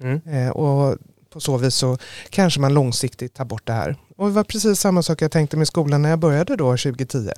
Mm. 0.00 0.20
Eh, 0.26 0.48
och 0.50 0.96
på 1.32 1.40
så 1.40 1.56
vis 1.56 1.74
så 1.74 1.98
kanske 2.30 2.60
man 2.60 2.74
långsiktigt 2.74 3.34
tar 3.34 3.44
bort 3.44 3.66
det 3.66 3.72
här. 3.72 3.96
Och 4.16 4.26
det 4.26 4.32
var 4.32 4.44
precis 4.44 4.80
samma 4.80 5.02
sak 5.02 5.22
jag 5.22 5.30
tänkte 5.30 5.56
med 5.56 5.66
skolan 5.68 6.02
när 6.02 6.10
jag 6.10 6.18
började 6.18 6.56
då 6.56 6.76
2010. 6.76 7.30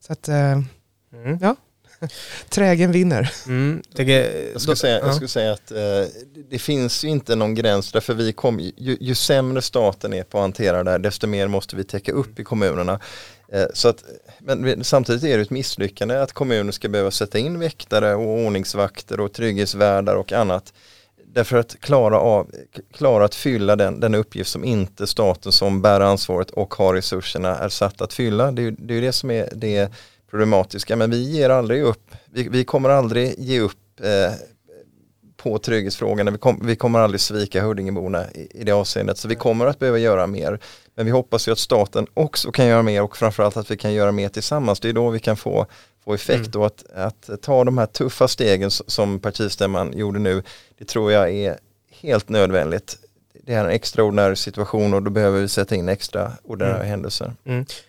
Så 0.00 0.12
att 0.12 0.28
eh, 0.28 0.60
Mm. 1.24 1.38
trägen 2.48 2.92
vinner. 2.92 3.32
Mm. 3.46 3.82
Jag 4.52 4.60
skulle 4.60 4.76
säga, 4.76 4.98
ja. 4.98 5.06
jag 5.06 5.14
skulle 5.14 5.28
säga 5.28 5.52
att 5.52 5.70
eh, 5.70 5.76
det- 5.78 6.50
det 6.50 6.58
finns 6.58 7.04
ju 7.04 7.08
inte 7.08 7.34
någon 7.36 7.54
gräns 7.54 7.92
därför 7.92 8.14
vi 8.14 8.32
kom, 8.32 8.60
ju, 8.60 8.96
ju 9.00 9.14
sämre 9.14 9.62
staten 9.62 10.12
är 10.14 10.22
på 10.22 10.38
att 10.38 10.42
hantera 10.42 10.84
det 10.84 10.90
här 10.90 10.98
desto 10.98 11.26
mer 11.26 11.48
måste 11.48 11.76
vi 11.76 11.84
täcka 11.84 12.12
upp 12.12 12.38
i 12.40 12.44
kommunerna. 12.44 13.00
Eh, 13.48 13.66
så 13.74 13.88
att, 13.88 14.04
men 14.38 14.84
samtidigt 14.84 15.24
är 15.24 15.36
det 15.36 15.42
ett 15.42 15.50
misslyckande 15.50 16.16
att 16.16 16.32
kommuner 16.32 16.72
ska 16.72 16.88
behöva 16.88 17.10
sätta 17.10 17.38
in 17.38 17.58
väktare 17.58 18.14
och 18.14 18.46
ordningsvakter 18.46 19.20
och 19.20 19.32
trygghetsvärdar 19.32 20.16
och 20.16 20.32
annat. 20.32 20.72
Därför 21.24 21.56
att 21.56 21.80
klara, 21.80 22.20
av, 22.20 22.50
klara 22.92 23.24
att 23.24 23.34
fylla 23.34 23.76
den, 23.76 24.00
den 24.00 24.14
uppgift 24.14 24.50
som 24.50 24.64
inte 24.64 25.06
staten 25.06 25.52
som 25.52 25.82
bär 25.82 26.00
ansvaret 26.00 26.50
och 26.50 26.74
har 26.74 26.94
resurserna 26.94 27.56
är 27.56 27.68
satt 27.68 28.00
att 28.00 28.12
fylla. 28.12 28.52
Det 28.52 28.62
är 28.62 28.64
ju 28.64 28.70
det, 28.70 28.94
är 28.94 29.00
det 29.00 29.12
som 29.12 29.30
är 29.30 29.48
det 29.54 29.90
problematiska 30.30 30.96
men 30.96 31.10
vi 31.10 31.30
ger 31.30 31.50
aldrig 31.50 31.82
upp. 31.82 32.10
Vi, 32.24 32.48
vi 32.48 32.64
kommer 32.64 32.88
aldrig 32.88 33.34
ge 33.38 33.60
upp 33.60 34.00
eh, 34.00 34.32
på 35.46 35.58
trygghetsfrågorna. 35.58 36.30
Vi, 36.30 36.38
kom, 36.38 36.60
vi 36.64 36.76
kommer 36.76 36.98
aldrig 36.98 37.20
svika 37.20 37.62
Huddingeborna 37.62 38.24
i, 38.34 38.48
i 38.54 38.64
det 38.64 38.72
avseendet. 38.72 39.18
Så 39.18 39.28
vi 39.28 39.34
kommer 39.34 39.66
att 39.66 39.78
behöva 39.78 39.98
göra 39.98 40.26
mer. 40.26 40.58
Men 40.94 41.06
vi 41.06 41.12
hoppas 41.12 41.48
ju 41.48 41.52
att 41.52 41.58
staten 41.58 42.06
också 42.14 42.52
kan 42.52 42.66
göra 42.66 42.82
mer 42.82 43.02
och 43.02 43.16
framförallt 43.16 43.56
att 43.56 43.70
vi 43.70 43.76
kan 43.76 43.92
göra 43.92 44.12
mer 44.12 44.28
tillsammans. 44.28 44.80
Det 44.80 44.88
är 44.88 44.92
då 44.92 45.10
vi 45.10 45.18
kan 45.18 45.36
få, 45.36 45.66
få 46.04 46.14
effekt 46.14 46.54
Mm. 46.54 46.60
och 46.60 46.66
att, 46.66 46.84
att 47.30 47.42
ta 47.42 47.64
de 47.64 47.78
här 47.78 47.86
tuffa 47.86 48.28
stegen 48.28 48.70
som 48.70 49.20
partistämman 49.20 49.92
gjorde 49.92 50.18
nu. 50.18 50.42
Det 50.78 50.84
tror 50.84 51.12
jag 51.12 51.30
är 51.32 51.58
helt 52.00 52.28
nödvändigt. 52.28 52.96
Det 53.46 53.54
är 53.54 53.64
en 53.64 53.70
extraordinär 53.70 54.34
situation 54.34 54.94
och 54.94 55.02
då 55.02 55.10
behöver 55.10 55.40
vi 55.40 55.48
sätta 55.48 55.74
in 55.74 55.88
extraordinära 55.88 56.74
Mm. 56.76 56.88
händelser. 56.88 57.32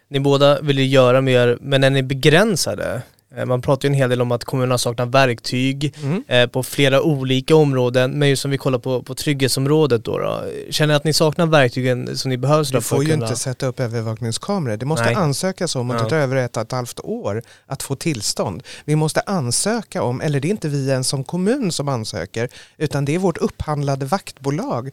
Ni 0.08 0.20
båda 0.20 0.62
vill 0.62 0.80
ju 0.80 0.86
göra 0.86 1.22
mer, 1.22 1.58
men 1.62 1.84
är 1.84 1.90
ni 1.90 2.04
begränsade? 2.04 3.02
Eh, 3.38 3.46
Man 3.46 3.62
pratar 3.62 3.88
ju 3.88 3.92
en 3.92 3.98
hel 3.98 4.10
del 4.10 4.22
om 4.22 4.32
att 4.32 4.44
kommunerna 4.44 4.78
saknar 4.78 5.06
verktyg 5.06 5.96
Mm. 6.04 6.24
eh, 6.28 6.48
på 6.48 6.64
flera 6.64 7.02
olika 7.02 7.56
områden, 7.56 8.12
men 8.12 8.30
just 8.30 8.42
som 8.42 8.52
vi 8.52 8.58
kollar 8.58 8.80
på, 8.80 9.04
på 9.04 9.16
trygghetsområdet 9.16 10.04
då, 10.06 10.18
då 10.20 10.44
Känner 10.70 10.94
ni 10.94 10.98
att 10.98 11.04
ni 11.04 11.14
saknar 11.14 11.46
verktygen 11.46 12.18
som 12.18 12.30
ni 12.30 12.38
behöver 12.38 12.72
Du 12.72 12.82
får 12.82 13.04
ju 13.04 13.10
kunna... 13.12 13.26
inte 13.26 13.38
sätta 13.40 13.66
upp 13.66 13.80
övervakningskameror. 13.80 14.78
Det 14.78 14.86
måste 14.86 15.06
Nej. 15.06 15.16
ansökas 15.16 15.76
om 15.76 15.90
och 15.90 15.96
det 15.96 16.02
Ja. 16.04 16.10
tar 16.10 16.18
över 16.18 16.36
ett 16.36 16.58
och 16.58 16.64
ett 16.64 16.72
halvt 16.72 17.00
år 17.00 17.42
att 17.66 17.84
få 17.84 17.96
tillstånd. 17.96 18.64
Vi 18.86 18.96
måste 18.96 19.22
ansöka 19.22 20.04
om, 20.04 20.22
eller 20.22 20.40
det 20.40 20.48
är 20.48 20.50
inte 20.50 20.70
vi 20.70 20.90
ens 20.90 21.08
som 21.08 21.24
kommun 21.24 21.72
som 21.72 21.88
ansöker, 21.88 22.50
utan 22.78 23.06
det 23.06 23.16
är 23.16 23.20
vårt 23.20 23.38
upphandlade 23.38 24.06
vaktbolag 24.06 24.90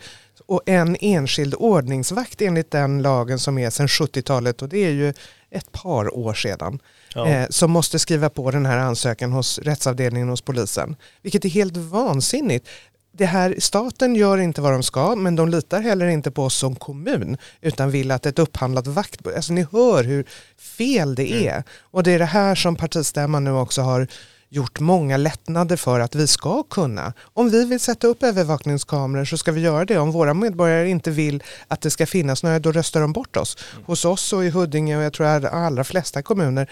och 0.47 0.63
en 0.67 0.97
enskild 1.01 1.55
ordningsvakt 1.59 2.43
enligt 2.43 2.71
den 2.71 3.03
lagen 3.03 3.39
som 3.39 3.59
är 3.59 3.71
sedan 3.71 3.87
70-talet 3.87 4.63
och 4.63 4.69
det 4.69 4.85
är 4.85 4.91
ju 4.91 5.13
ett 5.51 5.73
par 5.73 6.15
år 6.19 6.35
sedan. 6.35 6.79
Ja. 7.15 7.27
eh, 7.29 7.47
som 7.51 7.71
måste 7.71 7.99
skriva 7.99 8.31
på 8.31 8.51
den 8.51 8.67
här 8.67 8.79
ansökan 8.79 9.33
hos 9.33 9.59
rättsavdelningen 9.59 10.29
hos 10.29 10.41
polisen. 10.43 10.97
Vilket 11.23 11.45
är 11.45 11.49
helt 11.49 11.77
vansinnigt. 11.77 12.69
Det 13.17 13.27
här, 13.27 13.57
staten 13.59 14.17
gör 14.17 14.39
inte 14.39 14.61
vad 14.61 14.73
de 14.73 14.83
ska 14.83 15.17
men 15.17 15.37
de 15.37 15.49
litar 15.49 15.81
heller 15.81 16.07
inte 16.07 16.31
på 16.31 16.45
oss 16.45 16.55
som 16.55 16.77
kommun 16.77 17.37
utan 17.61 17.91
vill 17.91 18.11
att 18.11 18.27
ett 18.27 18.39
upphandlat 18.39 18.87
vakt... 18.87 19.27
Alltså 19.27 19.53
ni 19.53 19.67
hör 19.73 20.05
hur 20.05 20.25
fel 20.59 21.15
det 21.15 21.33
Mm. 21.33 21.49
är. 21.49 21.63
Och 21.81 22.03
det 22.03 22.13
är 22.13 22.19
det 22.19 22.25
här 22.25 22.55
som 22.55 22.77
partistämman 22.77 23.45
nu 23.45 23.51
också 23.53 23.83
har 23.83 24.09
gjort 24.55 24.81
många 24.81 25.17
lättnader 25.17 25.77
för 25.77 26.01
att 26.01 26.15
vi 26.15 26.27
ska 26.27 26.63
kunna. 26.63 27.13
Om 27.21 27.51
vi 27.51 27.65
vill 27.65 27.81
sätta 27.81 28.07
upp 28.07 28.23
övervakningskameror 28.23 29.25
så 29.25 29.39
ska 29.39 29.53
vi 29.53 29.61
göra 29.61 29.85
det. 29.85 29.99
Om 29.99 30.13
våra 30.13 30.35
medborgare 30.35 30.89
inte 30.89 31.11
vill 31.11 31.43
att 31.69 31.81
det 31.81 31.91
ska 31.91 32.07
finnas 32.07 32.43
några 32.43 32.59
då 32.59 32.73
röstar 32.73 33.01
de 33.01 33.13
bort 33.13 33.37
oss. 33.37 33.57
Hos 33.87 34.05
oss 34.05 34.33
och 34.33 34.45
i 34.45 34.51
Huddinge 34.51 34.97
och 34.97 35.03
jag 35.03 35.13
tror 35.13 35.27
att 35.27 35.45
allra 35.45 35.85
flesta 35.85 36.23
kommuner 36.23 36.71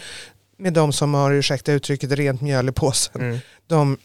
med 0.59 0.73
de 0.73 0.93
som 0.93 1.15
har, 1.15 1.33
ursäkta 1.33 1.73
uttrycket, 1.73 2.13
rent 2.13 2.41
mjöl 2.41 2.69
i 2.69 2.73
påsen. 2.73 3.23
Mm. 3.23 3.39
De 3.67 3.99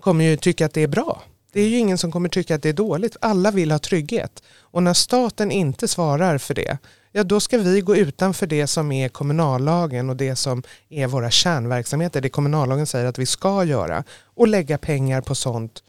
kommer 0.00 0.24
ju 0.24 0.36
tycka 0.36 0.66
att 0.66 0.74
det 0.74 0.82
är 0.82 0.88
bra. 0.88 1.22
Det 1.52 1.60
är 1.60 1.68
ju 1.68 1.78
ingen 1.78 1.98
som 1.98 2.12
kommer 2.12 2.28
tycka 2.28 2.54
att 2.54 2.62
det 2.62 2.68
är 2.68 2.72
dåligt. 2.72 3.16
Alla 3.20 3.50
vill 3.50 3.70
ha 3.70 3.78
trygghet. 3.78 4.42
Och 4.60 4.82
när 4.82 4.94
staten 4.94 5.50
inte 5.50 5.88
svarar 5.88 6.38
för 6.38 6.54
det, 6.54 6.78
ja 7.12 7.24
då 7.24 7.40
ska 7.40 7.58
vi 7.58 7.80
gå 7.80 7.96
utanför 7.96 8.46
det 8.46 8.66
som 8.66 8.92
är 8.92 9.08
kommunallagen 9.08 10.10
och 10.10 10.16
det 10.16 10.36
som 10.36 10.62
är 10.88 11.06
våra 11.06 11.30
kärnverksamheter, 11.30 12.20
det 12.20 12.28
kommunallagen 12.28 12.86
säger 12.86 13.06
att 13.06 13.18
vi 13.18 13.26
ska 13.26 13.64
göra 13.64 14.04
och 14.24 14.48
lägga 14.48 14.78
pengar 14.78 15.20
på 15.20 15.34
sånt 15.34 15.82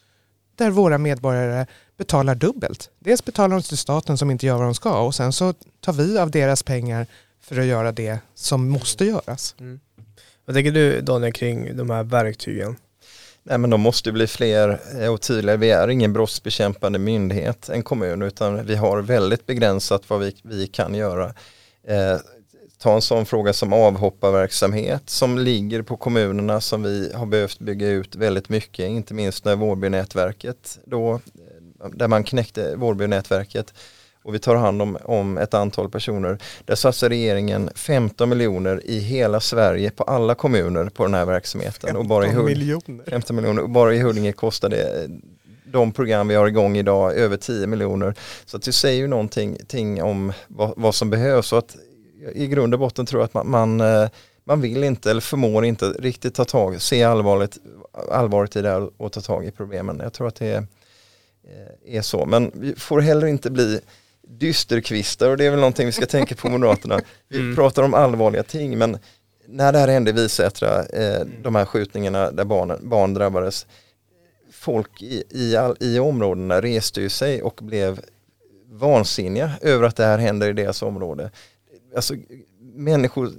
där 0.56 0.70
våra 0.70 0.98
medborgare 0.98 1.66
betalar 1.98 2.36
dubbelt. 2.36 2.90
Dels 3.00 3.26
betalar 3.26 3.56
de 3.56 3.62
till 3.62 3.78
staten 3.78 4.18
som 4.18 4.32
inte 4.32 4.46
gör 4.46 4.58
vad 4.58 4.66
de 4.66 4.76
ska 4.76 5.02
och 5.02 5.16
sen 5.16 5.34
så 5.34 5.54
tar 5.80 5.94
vi 5.94 6.18
av 6.18 6.32
deras 6.32 6.64
pengar 6.64 7.08
för 7.42 7.60
att 7.60 7.66
göra 7.66 7.92
det 7.92 8.20
som 8.34 8.70
måste 8.70 9.06
göras. 9.06 9.56
Mm. 9.60 9.80
Vad 10.46 10.56
tänker 10.56 10.72
du 10.72 11.02
Daniel 11.02 11.34
kring 11.34 11.78
de 11.78 11.90
här 11.90 12.04
verktygen? 12.04 12.76
Nej 13.44 13.58
men 13.58 13.70
de 13.70 13.82
måste 13.82 14.12
bli 14.12 14.28
fler 14.28 14.80
eh, 15.00 15.14
och 15.14 15.22
tydligare. 15.22 15.58
Vi 15.58 15.72
är 15.72 15.88
ingen 15.88 16.14
brottsbekämpande 16.14 17.00
myndighet, 17.00 17.70
en 17.70 17.84
kommun, 17.84 18.22
utan 18.22 18.66
vi 18.66 18.76
har 18.76 19.02
väldigt 19.02 19.46
begränsat 19.46 20.10
vad 20.10 20.20
vi, 20.20 20.36
vi 20.44 20.68
kan 20.68 20.96
göra. 20.96 21.34
Eh, 21.88 22.18
ta 22.78 22.96
en 22.96 23.02
sån 23.02 23.26
fråga 23.26 23.54
som 23.54 23.74
avhopparverksamhet 23.74 25.10
som 25.10 25.38
ligger 25.38 25.82
på 25.82 25.98
kommunerna 25.98 26.62
som 26.62 26.84
vi 26.84 27.14
har 27.14 27.26
behövt 27.26 27.60
bygga 27.60 27.88
ut 27.88 28.16
väldigt 28.16 28.50
mycket, 28.50 28.90
inte 28.90 29.14
minst 29.14 29.46
när 29.46 29.56
Vårbynätverket 29.56 30.80
då, 30.86 31.14
eh, 31.14 31.90
där 31.94 32.08
man 32.08 32.24
knäckte 32.24 32.76
Vårbynätverket 32.76 33.74
och 34.24 34.36
vi 34.36 34.40
tar 34.40 34.56
hand 34.56 34.82
om, 34.82 34.98
om 35.04 35.38
ett 35.38 35.54
antal 35.54 35.90
personer. 35.90 36.38
Där 36.66 36.76
satsar 36.76 37.10
regeringen 37.10 37.70
15 37.76 38.30
miljoner 38.30 38.82
i 38.86 39.00
hela 39.00 39.40
Sverige 39.40 39.92
på 39.92 40.04
alla 40.04 40.36
kommuner 40.36 40.90
på 40.90 41.04
den 41.04 41.14
här 41.14 41.26
verksamheten. 41.26 41.96
Och 41.96 42.06
bara 42.06 42.26
i 42.26 42.28
15 42.28 42.48
Hud- 42.48 42.58
miljoner. 42.58 43.04
15 43.10 43.36
miljoner 43.36 43.62
och 43.64 43.70
bara 43.70 43.96
i 43.96 44.00
Huddinge 44.00 44.32
kostar 44.32 44.70
det 44.70 45.04
eh, 45.04 45.10
de 45.66 45.92
program 45.92 46.28
vi 46.28 46.36
har 46.36 46.48
igång 46.48 46.78
idag 46.78 47.14
över 47.16 47.38
10 47.38 47.68
miljoner. 47.68 48.16
Så 48.46 48.58
att 48.58 48.64
det 48.64 48.72
säger 48.72 49.02
ju 49.02 49.08
någonting 49.08 49.58
ting 49.68 50.04
om 50.04 50.34
vad, 50.48 50.74
vad 50.78 50.96
som 50.96 51.10
behövs 51.10 51.54
och 51.54 51.60
att 51.60 51.76
i 52.34 52.48
grund 52.48 52.74
och 52.74 52.80
botten 52.80 53.06
tror 53.06 53.22
jag 53.22 53.26
att 53.26 53.34
man, 53.34 53.50
man, 53.50 53.82
eh, 54.04 54.10
man 54.44 54.62
vill 54.62 54.84
inte 54.84 55.12
eller 55.12 55.22
förmår 55.22 55.66
inte 55.66 55.86
riktigt 55.86 56.36
ta 56.36 56.46
tag, 56.46 56.82
se 56.82 57.04
allvarligt, 57.04 57.58
allvaret 58.12 58.56
i 58.56 58.62
det 58.62 58.70
här 58.70 58.90
och 58.98 59.12
ta 59.12 59.22
tag 59.22 59.46
i 59.46 59.52
problemen. 59.52 60.00
Jag 60.04 60.14
tror 60.14 60.28
att 60.28 60.36
det 60.36 60.48
är, 60.48 60.58
eh, 61.88 61.96
är 61.98 62.02
så. 62.02 62.26
Men 62.26 62.52
vi 62.54 62.76
får 62.76 63.00
heller 63.00 63.28
inte 63.28 63.52
bli 63.52 63.80
dysterkvistar 64.28 65.30
och 65.30 65.38
det 65.38 65.46
är 65.46 65.50
väl 65.50 65.60
någonting 65.60 65.86
vi 65.86 65.92
ska 65.92 66.06
tänka 66.06 66.36
på 66.36 66.50
Moderaterna. 66.50 67.00
Vi 67.28 67.38
Mm. 67.40 67.56
pratar 67.56 67.84
om 67.84 67.94
allvarliga 67.94 68.44
ting 68.44 68.78
men 68.78 68.98
när 69.48 69.72
det 69.72 69.80
här 69.80 69.88
hände 69.88 70.10
i 70.12 70.14
Visättra, 70.14 70.86
eh, 70.86 71.26
de 71.44 71.56
här 71.56 71.66
skjutningarna 71.66 72.32
där 72.32 72.46
barnen, 72.46 72.90
barn 72.90 73.14
drabbades, 73.14 73.68
folk 74.52 75.02
i, 75.02 75.24
i, 75.30 75.56
all, 75.56 75.76
i 75.80 76.00
områdena 76.00 76.62
reste 76.62 77.02
ju 77.02 77.10
sig 77.10 77.42
och 77.42 77.60
blev 77.64 78.00
vansinniga 78.72 79.52
över 79.62 79.88
att 79.88 79.96
det 79.96 80.06
här 80.06 80.18
händer 80.18 80.50
i 80.50 80.54
deras 80.54 80.82
område. 80.82 81.32
Alltså, 81.96 82.16
människor, 82.74 83.32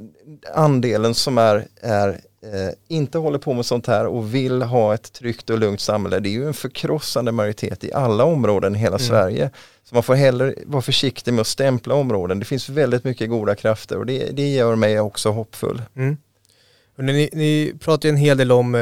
andelen 0.54 1.14
som 1.14 1.38
är, 1.38 1.66
är 1.80 2.08
eh, 2.42 2.74
inte 2.88 3.18
håller 3.18 3.38
på 3.38 3.52
med 3.52 3.66
sånt 3.66 3.86
här 3.86 4.06
och 4.06 4.34
vill 4.34 4.62
ha 4.62 4.94
ett 4.94 5.12
tryggt 5.12 5.50
och 5.50 5.58
lugnt 5.58 5.80
samhälle, 5.80 6.20
det 6.20 6.28
är 6.28 6.30
ju 6.30 6.46
en 6.46 6.54
förkrossande 6.54 7.32
majoritet 7.32 7.84
i 7.84 7.92
alla 7.92 8.24
områden 8.24 8.76
i 8.76 8.78
hela 8.78 8.96
mm. 8.96 9.08
Sverige. 9.08 9.50
Så 9.84 9.94
man 9.94 10.02
får 10.02 10.14
heller 10.14 10.54
vara 10.66 10.82
försiktig 10.82 11.34
med 11.34 11.40
att 11.40 11.46
stämpla 11.46 11.94
områden. 11.94 12.38
Det 12.38 12.44
finns 12.44 12.68
väldigt 12.68 13.04
mycket 13.04 13.30
goda 13.30 13.54
krafter 13.54 13.98
och 13.98 14.06
det, 14.06 14.36
det 14.36 14.48
gör 14.48 14.76
mig 14.76 15.00
också 15.00 15.30
hoppfull. 15.30 15.82
Mm. 15.96 16.16
Ni, 16.98 17.28
ni 17.32 17.74
pratar 17.80 18.08
ju 18.08 18.10
en 18.10 18.16
hel 18.16 18.36
del 18.36 18.52
om, 18.52 18.74
eh, 18.74 18.80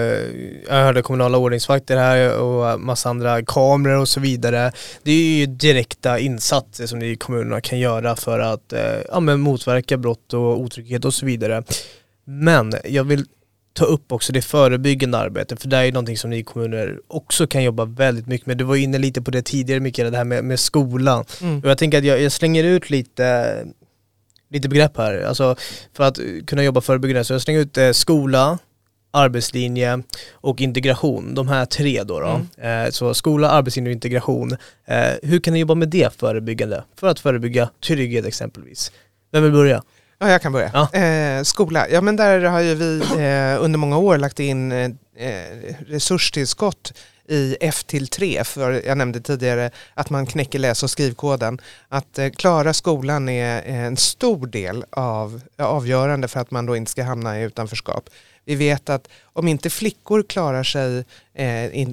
jag 0.68 0.84
hörde 0.84 1.02
kommunala 1.02 1.38
ordningsvakter 1.38 1.96
här 1.96 2.38
och 2.38 2.80
massa 2.80 3.10
andra 3.10 3.42
kameror 3.42 4.00
och 4.00 4.08
så 4.08 4.20
vidare. 4.20 4.72
Det 5.02 5.12
är 5.12 5.38
ju 5.38 5.46
direkta 5.46 6.18
insatser 6.18 6.86
som 6.86 6.98
ni 6.98 7.06
i 7.06 7.16
kommunerna 7.16 7.60
kan 7.60 7.78
göra 7.78 8.16
för 8.16 8.38
att 8.38 8.72
eh, 8.72 8.80
ja, 9.08 9.20
men 9.20 9.40
motverka 9.40 9.96
brott 9.96 10.34
och 10.34 10.60
otrygghet 10.60 11.04
och 11.04 11.14
så 11.14 11.26
vidare. 11.26 11.62
Men 12.24 12.74
jag 12.84 13.04
vill 13.04 13.24
ta 13.72 13.84
upp 13.84 14.12
också 14.12 14.32
det 14.32 14.42
förebyggande 14.42 15.18
arbetet, 15.18 15.62
för 15.62 15.68
det 15.68 15.76
är 15.76 15.84
ju 15.84 15.92
någonting 15.92 16.18
som 16.18 16.30
ni 16.30 16.42
kommuner 16.42 17.00
också 17.08 17.46
kan 17.46 17.62
jobba 17.62 17.84
väldigt 17.84 18.26
mycket 18.26 18.46
med. 18.46 18.58
Du 18.58 18.64
var 18.64 18.76
inne 18.76 18.98
lite 18.98 19.22
på 19.22 19.30
det 19.30 19.42
tidigare 19.42 19.80
Mikael, 19.80 20.12
det 20.12 20.18
här 20.18 20.24
med, 20.24 20.44
med 20.44 20.60
skolan. 20.60 21.24
Mm. 21.42 21.58
Och 21.60 21.70
jag 21.70 21.78
tänker 21.78 21.98
att 21.98 22.04
jag, 22.04 22.20
jag, 22.22 22.32
slänger 22.32 22.64
ut 22.64 22.90
lite, 22.90 23.56
lite 24.50 24.68
begrepp 24.68 24.96
här, 24.96 25.22
alltså 25.22 25.56
för 25.96 26.04
att 26.04 26.18
kunna 26.46 26.62
jobba 26.62 26.80
förebyggande. 26.80 27.24
Så 27.24 27.32
jag 27.32 27.42
slänger 27.42 27.60
ut 27.60 27.78
eh, 27.78 27.90
skola, 27.90 28.58
arbetslinje 29.10 30.02
och 30.32 30.60
integration, 30.60 31.34
de 31.34 31.48
här 31.48 31.66
tre 31.66 32.02
då. 32.02 32.20
då. 32.20 32.40
Mm. 32.58 32.86
Eh, 32.86 32.90
så 32.90 33.14
skola, 33.14 33.50
arbetslinje 33.50 33.90
och 33.90 33.94
integration. 33.94 34.56
Eh, 34.86 35.12
hur 35.22 35.40
kan 35.40 35.54
ni 35.54 35.60
jobba 35.60 35.74
med 35.74 35.88
det 35.88 36.14
förebyggande? 36.20 36.84
För 36.96 37.06
att 37.06 37.20
förebygga 37.20 37.70
trygghet 37.84 38.26
exempelvis. 38.26 38.92
Vem 39.32 39.42
vill 39.42 39.52
börja? 39.52 39.82
Ja, 40.18 40.30
jag 40.30 40.42
kan 40.42 40.52
börja. 40.52 40.70
Ja. 40.74 40.98
Eh, 40.98 41.42
skola, 41.42 41.88
ja 41.88 42.00
men 42.00 42.16
där 42.16 42.40
har 42.40 42.60
ju 42.60 42.74
vi 42.74 43.00
eh, 43.00 43.64
under 43.64 43.78
många 43.78 43.98
år 43.98 44.18
lagt 44.18 44.40
in 44.40 44.72
eh, 44.72 44.90
resurstillskott 45.86 46.92
i 47.30 47.56
F 47.60 47.84
till 47.84 48.08
3, 48.08 48.44
för 48.44 48.82
jag 48.86 48.98
nämnde 48.98 49.20
tidigare 49.20 49.70
att 49.94 50.10
man 50.10 50.26
knäcker 50.26 50.58
läs 50.58 50.82
och 50.82 50.90
skrivkoden. 50.90 51.60
Att 51.88 52.18
eh, 52.18 52.30
klara 52.30 52.74
skolan 52.74 53.28
är 53.28 53.62
en 53.62 53.96
stor 53.96 54.46
del 54.46 54.84
av 54.90 55.40
avgörande 55.58 56.28
för 56.28 56.40
att 56.40 56.50
man 56.50 56.66
då 56.66 56.76
inte 56.76 56.90
ska 56.90 57.02
hamna 57.02 57.40
i 57.40 57.42
utanförskap. 57.42 58.10
Vi 58.44 58.54
vet 58.54 58.88
att 58.90 59.08
om 59.22 59.48
inte 59.48 59.70
flickor 59.70 60.22
klarar 60.22 60.62
sig 60.62 61.04
eh, 61.34 61.88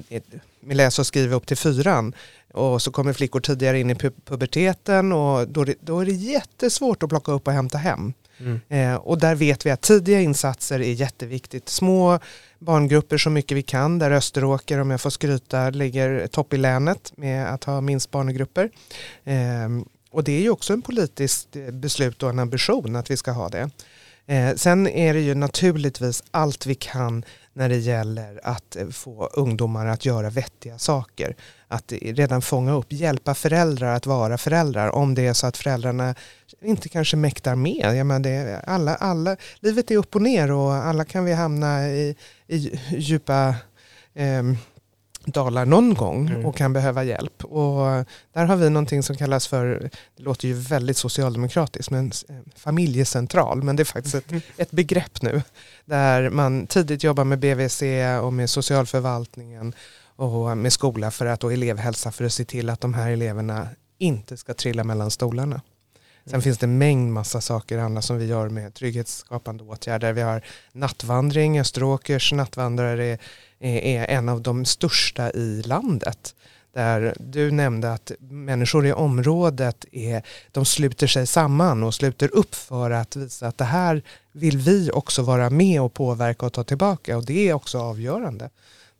med 0.60 0.76
läs 0.76 0.98
och 0.98 1.06
skriva 1.06 1.36
upp 1.36 1.46
till 1.46 1.56
fyran 1.56 2.14
och 2.52 2.82
så 2.82 2.90
kommer 2.90 3.12
flickor 3.12 3.40
tidigare 3.40 3.80
in 3.80 3.90
i 3.90 3.94
pu 3.94 4.10
puberteten 4.24 5.12
och 5.12 5.48
då, 5.48 5.66
då 5.80 6.00
är 6.00 6.06
det 6.06 6.12
jättesvårt 6.12 7.02
att 7.02 7.08
plocka 7.08 7.32
upp 7.32 7.46
och 7.46 7.52
hämta 7.52 7.78
hem. 7.78 8.12
Mm. 8.38 8.60
Eh, 8.68 8.94
och 8.94 9.18
där 9.18 9.34
vet 9.34 9.66
vi 9.66 9.70
att 9.70 9.80
tidiga 9.80 10.20
insatser 10.20 10.80
är 10.80 10.92
jätteviktigt. 10.92 11.68
Små 11.68 12.18
barngrupper 12.58 13.18
så 13.18 13.30
mycket 13.30 13.56
vi 13.56 13.62
kan, 13.62 13.98
där 13.98 14.10
Österåker, 14.10 14.78
om 14.78 14.90
jag 14.90 15.00
får 15.00 15.10
skryta, 15.10 15.70
ligger 15.70 16.26
topp 16.26 16.54
i 16.54 16.56
länet 16.56 17.12
med 17.16 17.54
att 17.54 17.64
ha 17.64 17.80
minst 17.80 18.10
barngrupper. 18.10 18.70
Ehm, 19.24 19.84
och 20.10 20.24
det 20.24 20.32
är 20.32 20.40
ju 20.40 20.50
också 20.50 20.72
en 20.72 20.82
politiskt 20.82 21.56
eh, 21.56 21.70
beslut 21.70 22.22
och 22.22 22.30
en 22.30 22.38
ambition 22.38 22.96
att 22.96 23.10
vi 23.10 23.16
ska 23.16 23.30
ha 23.30 23.48
det. 23.48 23.70
Eh, 24.26 24.54
sen 24.54 24.88
är 24.88 25.14
det 25.14 25.20
ju 25.20 25.34
naturligtvis 25.34 26.24
allt 26.30 26.66
vi 26.66 26.74
kan 26.74 27.24
när 27.52 27.68
det 27.68 27.76
gäller 27.76 28.40
att 28.42 28.76
eh, 28.76 28.88
få 28.88 29.26
ungdomar 29.26 29.86
att 29.86 30.04
göra 30.04 30.30
vettiga 30.30 30.78
saker. 30.78 31.36
Att 31.68 31.92
redan 32.00 32.42
fånga 32.42 32.72
upp, 32.72 32.92
hjälpa 32.92 33.34
föräldrar 33.34 33.94
att 33.94 34.06
vara 34.06 34.38
föräldrar 34.38 34.94
om 34.94 35.14
det 35.14 35.26
är 35.26 35.32
så 35.32 35.46
att 35.46 35.56
föräldrarna 35.56 36.14
inte 36.62 36.88
kanske 36.88 37.16
mäktar 37.16 37.54
med. 37.54 37.96
Jag 37.96 38.06
menar 38.06 38.20
det, 38.20 38.60
alla, 38.66 38.94
alla, 38.94 39.36
livet 39.60 39.90
är 39.90 39.96
upp 39.96 40.14
och 40.14 40.22
ner 40.22 40.52
och 40.52 40.74
alla 40.74 41.04
kan 41.04 41.24
vi 41.24 41.32
hamna 41.32 41.88
i, 41.88 42.16
i 42.46 42.80
djupa 42.90 43.54
eh, 44.14 44.42
dalar 45.32 45.66
någon 45.66 45.94
gång 45.94 46.28
mm. 46.28 46.46
och 46.46 46.56
kan 46.56 46.72
behöva 46.72 47.04
hjälp. 47.04 47.44
Och 47.44 48.04
där 48.32 48.44
har 48.44 48.56
vi 48.56 48.70
någonting 48.70 49.02
som 49.02 49.16
kallas 49.16 49.46
för, 49.46 49.90
det 50.16 50.22
låter 50.22 50.48
ju 50.48 50.54
väldigt 50.54 50.96
socialdemokratiskt, 50.96 51.90
men 51.90 52.12
familjecentral. 52.56 53.62
Men 53.62 53.76
det 53.76 53.82
är 53.82 53.84
faktiskt 53.84 54.14
ett, 54.14 54.32
ett 54.56 54.70
begrepp 54.70 55.22
nu. 55.22 55.42
Där 55.84 56.30
man 56.30 56.66
tidigt 56.66 57.04
jobbar 57.04 57.24
med 57.24 57.38
BVC 57.38 57.82
och 58.22 58.32
med 58.32 58.50
socialförvaltningen 58.50 59.74
och 60.16 60.56
med 60.56 60.72
skola 60.72 61.10
för 61.10 61.26
att, 61.26 61.44
och 61.44 61.52
elevhälsa 61.52 62.12
för 62.12 62.24
att 62.24 62.32
se 62.32 62.44
till 62.44 62.70
att 62.70 62.80
de 62.80 62.94
här 62.94 63.10
eleverna 63.10 63.68
inte 63.98 64.36
ska 64.36 64.54
trilla 64.54 64.84
mellan 64.84 65.10
stolarna. 65.10 65.60
Sen 66.30 66.42
finns 66.42 66.58
det 66.58 66.66
en 66.66 66.78
mängd 66.78 67.12
massa 67.12 67.40
saker 67.40 67.78
andra 67.78 68.02
som 68.02 68.18
vi 68.18 68.26
gör 68.26 68.48
med 68.48 68.74
trygghetsskapande 68.74 69.64
åtgärder. 69.64 70.12
Vi 70.12 70.20
har 70.20 70.42
nattvandring, 70.72 71.60
Österåkers 71.60 72.32
nattvandrare 72.32 73.18
är, 73.58 73.78
är 73.78 74.06
en 74.06 74.28
av 74.28 74.42
de 74.42 74.64
största 74.64 75.30
i 75.30 75.62
landet. 75.62 76.34
Där 76.72 77.14
du 77.18 77.50
nämnde 77.50 77.92
att 77.92 78.12
människor 78.18 78.86
i 78.86 78.92
området 78.92 79.84
är, 79.92 80.22
de 80.52 80.64
sluter 80.64 81.06
sig 81.06 81.26
samman 81.26 81.82
och 81.82 81.94
sluter 81.94 82.34
upp 82.34 82.54
för 82.54 82.90
att 82.90 83.16
visa 83.16 83.46
att 83.46 83.58
det 83.58 83.64
här 83.64 84.02
vill 84.32 84.58
vi 84.58 84.90
också 84.90 85.22
vara 85.22 85.50
med 85.50 85.82
och 85.82 85.94
påverka 85.94 86.46
och 86.46 86.52
ta 86.52 86.64
tillbaka 86.64 87.16
och 87.16 87.24
det 87.24 87.48
är 87.48 87.54
också 87.54 87.78
avgörande. 87.78 88.50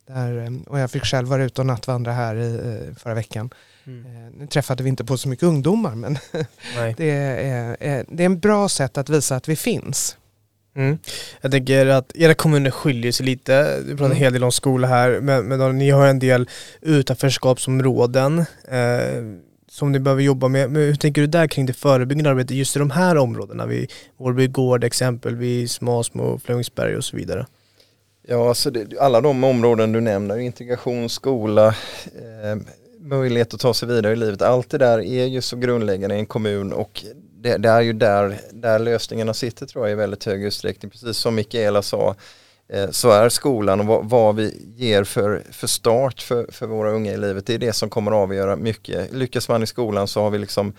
Där, 0.07 0.59
och 0.67 0.79
jag 0.79 0.91
fick 0.91 1.05
själv 1.05 1.27
vara 1.27 1.43
ute 1.43 1.61
och 1.61 1.67
nattvandra 1.67 2.11
här 2.11 2.35
i, 2.35 2.55
eh, 2.55 2.95
förra 2.95 3.13
veckan. 3.13 3.49
Mm. 3.89 4.05
Eh, 4.05 4.31
nu 4.39 4.47
träffade 4.47 4.83
vi 4.83 4.89
inte 4.89 5.05
på 5.05 5.17
så 5.17 5.29
mycket 5.29 5.43
ungdomar 5.43 5.95
men 5.95 6.17
det, 6.97 7.09
är, 7.09 8.05
det 8.07 8.23
är 8.23 8.25
en 8.25 8.39
bra 8.39 8.69
sätt 8.69 8.97
att 8.97 9.09
visa 9.09 9.35
att 9.35 9.47
vi 9.47 9.55
finns. 9.55 10.17
Mm. 10.75 10.97
Jag 11.41 11.51
tänker 11.51 11.85
att 11.85 12.15
era 12.15 12.33
kommuner 12.33 12.71
skiljer 12.71 13.11
sig 13.11 13.25
lite, 13.25 13.81
du 13.81 13.89
pratar 13.89 14.05
mm. 14.05 14.11
en 14.11 14.17
hel 14.17 14.33
del 14.33 14.43
om 14.43 14.51
skola 14.51 14.87
här, 14.87 15.19
men, 15.21 15.45
men 15.45 15.77
ni 15.77 15.89
har 15.89 16.07
en 16.07 16.19
del 16.19 16.49
utanförskapsområden 16.81 18.39
eh, 18.67 19.39
som 19.69 19.91
ni 19.91 19.99
behöver 19.99 20.21
jobba 20.21 20.47
med. 20.47 20.71
Men 20.71 20.81
hur 20.81 20.95
tänker 20.95 21.21
du 21.21 21.27
där 21.27 21.47
kring 21.47 21.65
det 21.65 21.73
förebyggande 21.73 22.29
arbetet 22.29 22.57
just 22.57 22.75
i 22.75 22.79
de 22.79 22.91
här 22.91 23.17
områdena, 23.17 23.65
vid 23.65 23.91
Vårby 24.17 24.47
gård 24.47 24.83
exempelvis, 24.83 25.81
Masmo, 25.81 26.39
Flemingsberg 26.39 26.97
och 26.97 27.03
så 27.03 27.17
vidare? 27.17 27.45
Ja, 28.27 28.49
alltså 28.49 28.71
det, 28.71 28.99
alla 28.99 29.21
de 29.21 29.43
områden 29.43 29.91
du 29.91 30.01
nämner, 30.01 30.37
integration, 30.37 31.09
skola, 31.09 31.67
eh, 31.67 32.57
möjlighet 33.01 33.53
att 33.53 33.59
ta 33.59 33.73
sig 33.73 33.87
vidare 33.87 34.13
i 34.13 34.15
livet, 34.15 34.41
allt 34.41 34.69
det 34.69 34.77
där 34.77 34.99
är 34.99 35.25
ju 35.25 35.41
så 35.41 35.57
grundläggande 35.57 36.15
i 36.15 36.19
en 36.19 36.25
kommun 36.25 36.73
och 36.73 37.05
det, 37.41 37.57
det, 37.57 37.69
är 37.69 37.81
ju 37.81 37.93
där, 37.93 38.39
där 38.51 38.79
lösningarna 38.79 39.33
sitter 39.33 39.65
tror 39.65 39.85
jag 39.85 39.91
i 39.91 39.95
väldigt 39.95 40.25
hög 40.25 40.43
utsträckning. 40.43 40.91
Precis 40.91 41.17
som 41.17 41.35
Mikaela 41.35 41.81
sa 41.81 42.15
eh, 42.67 42.89
så 42.89 43.11
är 43.11 43.29
skolan 43.29 43.79
och 43.79 43.85
vad, 43.85 44.09
vad, 44.09 44.35
vi 44.35 44.73
ger 44.75 45.03
för, 45.03 45.43
för 45.51 45.67
start 45.67 46.21
för, 46.21 46.47
för 46.51 46.67
våra 46.67 46.91
unga 46.91 47.13
i 47.13 47.17
livet, 47.17 47.45
det 47.45 47.53
är 47.53 47.57
det 47.57 47.73
som 47.73 47.89
kommer 47.89 48.11
att 48.11 48.17
avgöra 48.17 48.55
mycket. 48.55 49.13
Lyckas 49.13 49.49
man 49.49 49.63
i 49.63 49.67
skolan 49.67 50.07
så 50.07 50.21
har 50.21 50.29
vi 50.29 50.37
liksom 50.37 50.73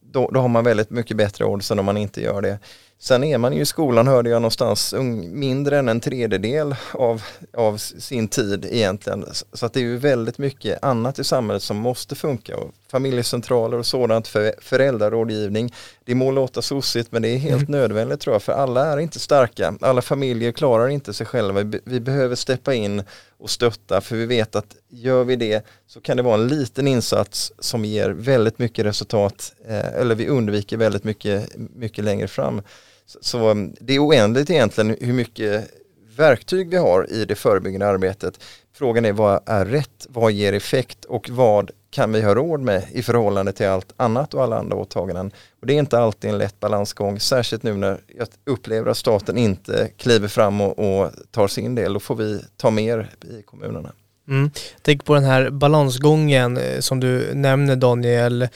då, 0.00 0.30
då 0.30 0.40
har 0.40 0.48
man 0.48 0.64
väldigt 0.64 0.90
mycket 0.90 1.16
bättre 1.16 1.44
odds 1.44 1.70
än 1.70 1.78
om 1.78 1.84
man 1.84 1.96
inte 1.96 2.22
gör 2.22 2.42
det. 2.42 2.58
Sen 3.02 3.24
är 3.24 3.38
man 3.38 3.52
ju 3.52 3.62
i 3.62 3.66
skolan, 3.66 4.06
hörde 4.06 4.30
jag 4.30 4.42
någonstans, 4.42 4.94
mindre 5.32 5.78
än 5.78 5.88
en 5.88 6.00
tredjedel 6.00 6.74
av, 6.92 7.22
av 7.56 7.76
sin 7.76 8.28
tid 8.28 8.66
egentligen. 8.70 9.24
Så 9.52 9.66
att 9.66 9.72
det 9.72 9.80
är 9.80 9.84
ju 9.84 9.96
väldigt 9.96 10.38
mycket 10.38 10.84
annat 10.84 11.18
i 11.18 11.24
samhället 11.24 11.62
som 11.62 11.76
måste 11.76 12.14
funka. 12.14 12.56
Och 12.56 12.70
familjecentraler 12.90 13.78
och 13.78 13.86
sådant, 13.86 14.28
för, 14.28 14.54
föräldrarådgivning. 14.60 15.74
Det 16.04 16.14
må 16.14 16.30
låta 16.30 16.62
sossigt 16.62 17.12
men 17.12 17.22
det 17.22 17.28
är 17.28 17.36
helt 17.36 17.68
mm. 17.68 17.80
nödvändigt 17.80 18.20
tror 18.20 18.34
jag, 18.34 18.42
för 18.42 18.52
alla 18.52 18.86
är 18.86 18.98
inte 18.98 19.18
starka. 19.18 19.74
Alla 19.80 20.02
familjer 20.02 20.52
klarar 20.52 20.88
inte 20.88 21.12
sig 21.12 21.26
själva. 21.26 21.80
Vi 21.84 22.00
behöver 22.00 22.34
steppa 22.34 22.74
in 22.74 23.02
och 23.38 23.50
stötta, 23.50 24.00
för 24.00 24.16
vi 24.16 24.26
vet 24.26 24.56
att 24.56 24.76
gör 24.88 25.24
vi 25.24 25.36
det 25.36 25.66
så 25.86 26.00
kan 26.00 26.16
det 26.16 26.22
vara 26.22 26.34
en 26.34 26.48
liten 26.48 26.88
insats 26.88 27.52
som 27.58 27.84
ger 27.84 28.10
väldigt 28.10 28.58
mycket 28.58 28.84
resultat, 28.84 29.54
eh, 29.68 30.00
eller 30.00 30.14
vi 30.14 30.28
undviker 30.28 30.76
väldigt 30.76 31.04
mycket, 31.04 31.56
mycket 31.56 32.04
längre 32.04 32.28
fram. 32.28 32.62
Så 33.06 33.50
mm, 33.50 33.74
det 33.80 33.94
är 33.94 34.06
oändligt 34.06 34.50
egentligen 34.50 34.96
hur 35.00 35.12
mycket 35.12 35.70
verktyg 36.16 36.68
vi 36.68 36.76
har 36.76 37.12
i 37.12 37.24
det 37.24 37.34
förebyggande 37.34 37.86
arbetet. 37.86 38.40
Frågan 38.74 39.04
är 39.04 39.12
vad 39.12 39.40
är 39.46 39.64
rätt, 39.64 40.06
vad 40.08 40.32
ger 40.32 40.52
effekt 40.52 41.04
och 41.04 41.30
vad 41.30 41.70
kan 41.90 42.12
vi 42.12 42.22
ha 42.22 42.34
råd 42.34 42.60
med 42.60 42.84
i 42.92 43.02
förhållande 43.02 43.52
till 43.52 43.66
allt 43.66 43.92
annat 43.96 44.34
och 44.34 44.42
alla 44.42 44.58
andra 44.58 44.76
åtaganden. 44.76 45.32
Och 45.60 45.66
det 45.66 45.74
är 45.74 45.78
inte 45.78 45.98
alltid 45.98 46.30
en 46.30 46.38
lätt 46.38 46.60
balansgång, 46.60 47.20
särskilt 47.20 47.62
nu 47.62 47.74
när 47.74 48.00
jag 48.18 48.28
upplever 48.46 48.90
att 48.90 48.96
staten 48.96 49.38
inte 49.38 49.90
kliver 49.96 50.28
fram 50.28 50.60
och, 50.60 50.78
och 50.78 51.10
tar 51.30 51.48
sin 51.48 51.74
del. 51.74 51.92
Då 51.92 52.00
får 52.00 52.14
vi 52.14 52.40
ta 52.56 52.70
mer 52.70 53.10
i 53.22 53.42
kommunerna. 53.42 53.92
Mm. 54.28 54.50
Tänk 54.82 55.04
på 55.04 55.14
den 55.14 55.24
här 55.24 55.50
balansgången 55.50 56.56
eh, 56.56 56.80
som 56.80 57.00
du 57.00 57.34
nämner 57.34 57.76
Daniel. 57.76 58.42
Eh, 58.42 58.48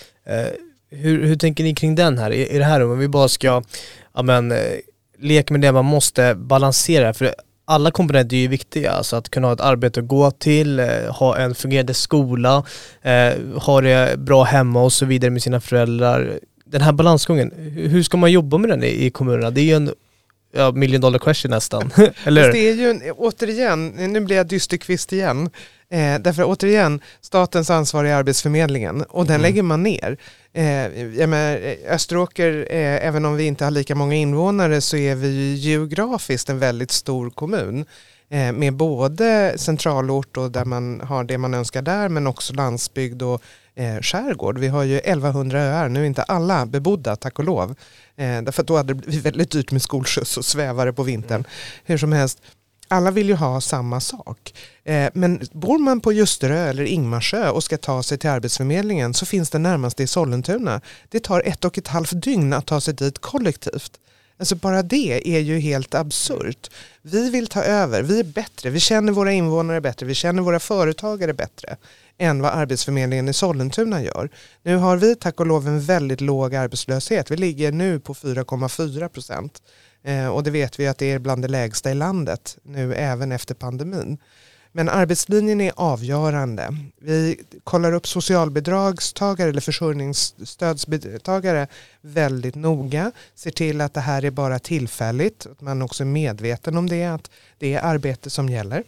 hur, 0.91 1.23
hur 1.23 1.37
tänker 1.37 1.65
ni 1.65 1.75
kring 1.75 1.95
den 1.95 2.19
här? 2.19 2.31
I, 2.31 2.49
i 2.49 2.59
det 2.59 2.65
här 2.65 2.83
om 2.83 2.99
vi 2.99 3.09
bara 3.09 3.29
ska 3.29 3.63
ja, 4.17 4.23
men, 4.23 4.53
eh, 4.53 4.79
lek 5.19 5.51
med 5.51 5.61
det 5.61 5.73
man 5.73 5.85
måste 5.85 6.35
balansera. 6.35 7.15
För 7.15 7.35
alla 7.65 7.91
komponenter 7.91 8.37
är 8.37 8.41
ju 8.41 8.49
viktiga, 8.49 8.91
alltså 8.91 9.17
att 9.17 9.29
kunna 9.29 9.47
ha 9.47 9.55
ett 9.55 9.61
arbete 9.61 10.01
att 10.01 10.07
gå 10.07 10.31
till, 10.31 10.79
eh, 10.79 10.87
ha 11.11 11.37
en 11.37 11.55
fungerande 11.55 11.95
skola, 11.95 12.65
eh, 13.03 13.33
ha 13.57 13.81
det 13.81 14.19
bra 14.19 14.45
hemma 14.45 14.83
och 14.83 14.93
så 14.93 15.07
vidare 15.07 15.31
med 15.31 15.43
sina 15.43 15.61
föräldrar. 15.61 16.39
den 16.69 16.81
här 16.81 16.93
balansgången, 16.93 17.53
hur 17.77 18.03
ska 18.03 18.17
man 18.17 18.33
jobba 18.33 18.59
med 18.59 18.71
den 18.71 18.85
i, 18.85 19.07
i 19.07 19.11
kommunerna? 19.11 19.51
Det 19.51 19.61
är 19.61 19.65
ju 19.65 19.75
en 19.75 19.91
ja, 20.57 20.73
million 20.73 21.01
dollar 21.01 21.19
question 21.19 21.51
nästan, 21.51 21.91
eller 22.25 22.53
det 22.53 22.59
är 22.59 22.75
ju, 22.75 22.91
en, 22.91 23.03
återigen, 23.17 23.89
nu 23.89 24.21
blir 24.21 24.37
jag 24.37 24.47
dysterkvist 24.47 25.13
igen, 25.13 25.51
eh, 25.91 26.19
därför 26.21 26.45
återigen, 26.47 27.01
statens 27.21 27.71
ansvar 27.71 28.05
är 28.05 28.15
Arbetsförmedlingen 28.15 29.03
och 29.03 29.25
den 29.25 29.35
Mm. 29.35 29.43
lägger 29.43 29.63
man 29.63 29.83
ner. 29.83 30.17
Eh, 30.53 31.03
jag 31.19 31.29
menar, 31.29 31.59
eh, 31.63 31.95
Österåker, 31.95 32.67
eh, 32.71 33.07
även 33.07 33.25
om 33.25 33.37
vi 33.37 33.45
inte 33.45 33.65
har 33.65 33.71
lika 33.71 33.95
många 33.95 34.15
invånare 34.15 34.81
så 34.81 34.97
är 34.97 35.15
vi 35.15 35.29
ju 35.29 35.55
geografiskt 35.55 36.51
en 36.51 36.59
väldigt 36.59 36.91
stor 36.91 37.31
kommun 37.31 37.85
eh, 38.31 38.53
med 38.53 38.75
både 38.75 39.55
centralort 39.57 40.37
och 40.37 40.51
där 40.51 40.65
man 40.65 41.01
har 41.01 41.25
det 41.25 41.39
man 41.39 41.55
önskar 41.55 41.83
där 41.83 42.09
men 42.09 42.27
också 42.27 42.55
landsbygd 42.55 43.23
och 43.23 43.43
eh, 43.77 44.01
skärgård. 44.01 44.59
Vi 44.59 44.69
har 44.69 44.83
ju 44.83 44.99
1100 44.99 45.61
öar, 45.61 45.89
nu 45.89 46.03
är 46.03 46.05
inte 46.05 46.23
alla 46.23 46.67
bebodda 46.67 47.17
tack 47.17 47.39
och 47.39 47.45
lov. 47.45 47.71
Eh, 48.17 48.43
därför 48.43 48.63
att 48.63 48.69
då 48.69 48.77
hade 48.77 48.95
det 48.95 49.01
blivit 49.07 49.25
väldigt 49.25 49.51
dyrt 49.51 49.73
med 49.73 49.83
skolskjuts 49.83 50.37
och 50.37 50.45
svävare 50.45 50.93
på 50.93 51.03
vintern. 51.03 51.45
Hur 51.85 51.99
som 51.99 52.13
helst, 52.13 52.43
alla 52.89 53.11
vill 53.11 53.29
ju 53.29 53.35
ha 53.35 53.61
samma 53.61 54.01
sak. 54.01 54.55
Eh, 54.85 55.11
men 55.15 55.41
bor 55.53 55.79
man 55.79 56.01
på 56.01 56.13
Ljusterö 56.13 56.69
eller 56.69 56.85
Ingmarsö 56.85 57.49
och 57.49 57.65
ska 57.65 57.77
ta 57.77 58.03
sig 58.03 58.19
till 58.19 58.31
Arbetsförmedlingen 58.31 59.15
så 59.15 59.27
finns 59.27 59.51
det 59.51 59.59
närmast 59.59 60.01
i 60.01 60.07
Sollentuna. 60.07 60.81
Det 61.09 61.21
tar 61.21 61.43
ett 61.47 61.65
och 61.65 61.79
ett 61.79 61.89
halvt 61.89 62.23
dygn 62.23 62.53
att 62.53 62.67
ta 62.67 62.81
sig 62.81 62.95
dit 62.95 63.19
kollektivt. 63.19 64.01
Alltså 64.39 64.57
bara 64.57 64.83
det 64.83 65.37
är 65.37 65.41
ju 65.41 65.59
helt 65.59 65.95
absurt. 65.95 66.71
Vi 67.03 67.31
vill 67.31 67.47
ta 67.47 67.63
över, 67.63 68.03
vi 68.03 68.21
är 68.21 68.25
bättre, 68.25 68.71
vi 68.71 68.81
känner 68.81 69.13
våra 69.13 69.33
invånare 69.33 69.81
bättre, 69.81 70.07
vi 70.07 70.15
känner 70.15 70.43
våra 70.43 70.61
företagare 70.61 71.33
bättre 71.33 71.77
än 72.19 72.43
vad 72.43 72.53
Arbetsförmedlingen 72.53 73.29
i 73.29 73.33
Sollentuna 73.33 74.03
gör. 74.03 74.31
Nu 74.63 74.77
har 74.77 74.97
vi 74.97 75.15
tack 75.15 75.41
och 75.41 75.47
lov 75.47 75.69
en 75.69 75.81
väldigt 75.81 76.21
låg 76.21 76.55
arbetslöshet. 76.55 77.31
Vi 77.31 77.37
ligger 77.37 77.73
nu 77.73 78.01
på 78.01 78.15
4,4 78.15 79.09
procent. 79.09 79.63
Eh, 80.03 80.29
och 80.29 80.43
det 80.43 80.51
vet 80.51 80.81
vi 80.81 80.87
att 80.87 80.99
det 80.99 81.13
är 81.13 81.19
bland 81.19 81.43
det 81.43 81.49
lägsta 81.49 81.91
i 81.91 81.95
landet 81.95 82.59
nu 82.63 82.95
även 82.95 83.33
efter 83.33 83.55
pandemin. 83.55 84.19
Men 84.73 84.89
arbetslinjen 84.89 85.61
är 85.61 85.73
avgörande. 85.77 86.77
Vi 87.01 87.41
kollar 87.65 87.93
upp 87.93 88.07
socialbidragstagare 88.07 89.49
eller 89.49 89.61
försörjningsstödstagare 89.61 91.67
väldigt 92.01 92.55
noga. 92.55 93.13
Ser 93.35 93.51
till 93.51 93.81
att 93.81 93.95
det 93.95 94.01
här 94.01 94.25
är 94.25 94.31
bara 94.31 94.59
tillfälligt. 94.59 95.47
Att 95.47 95.61
man 95.61 95.83
också 95.83 96.03
är 96.03 96.07
medveten 96.07 96.77
om 96.77 96.89
det. 96.89 97.05
Att 97.05 97.31
det 97.59 97.75
är 97.75 97.81
arbete 97.81 98.31
som 98.31 98.49
gäller 98.49 98.85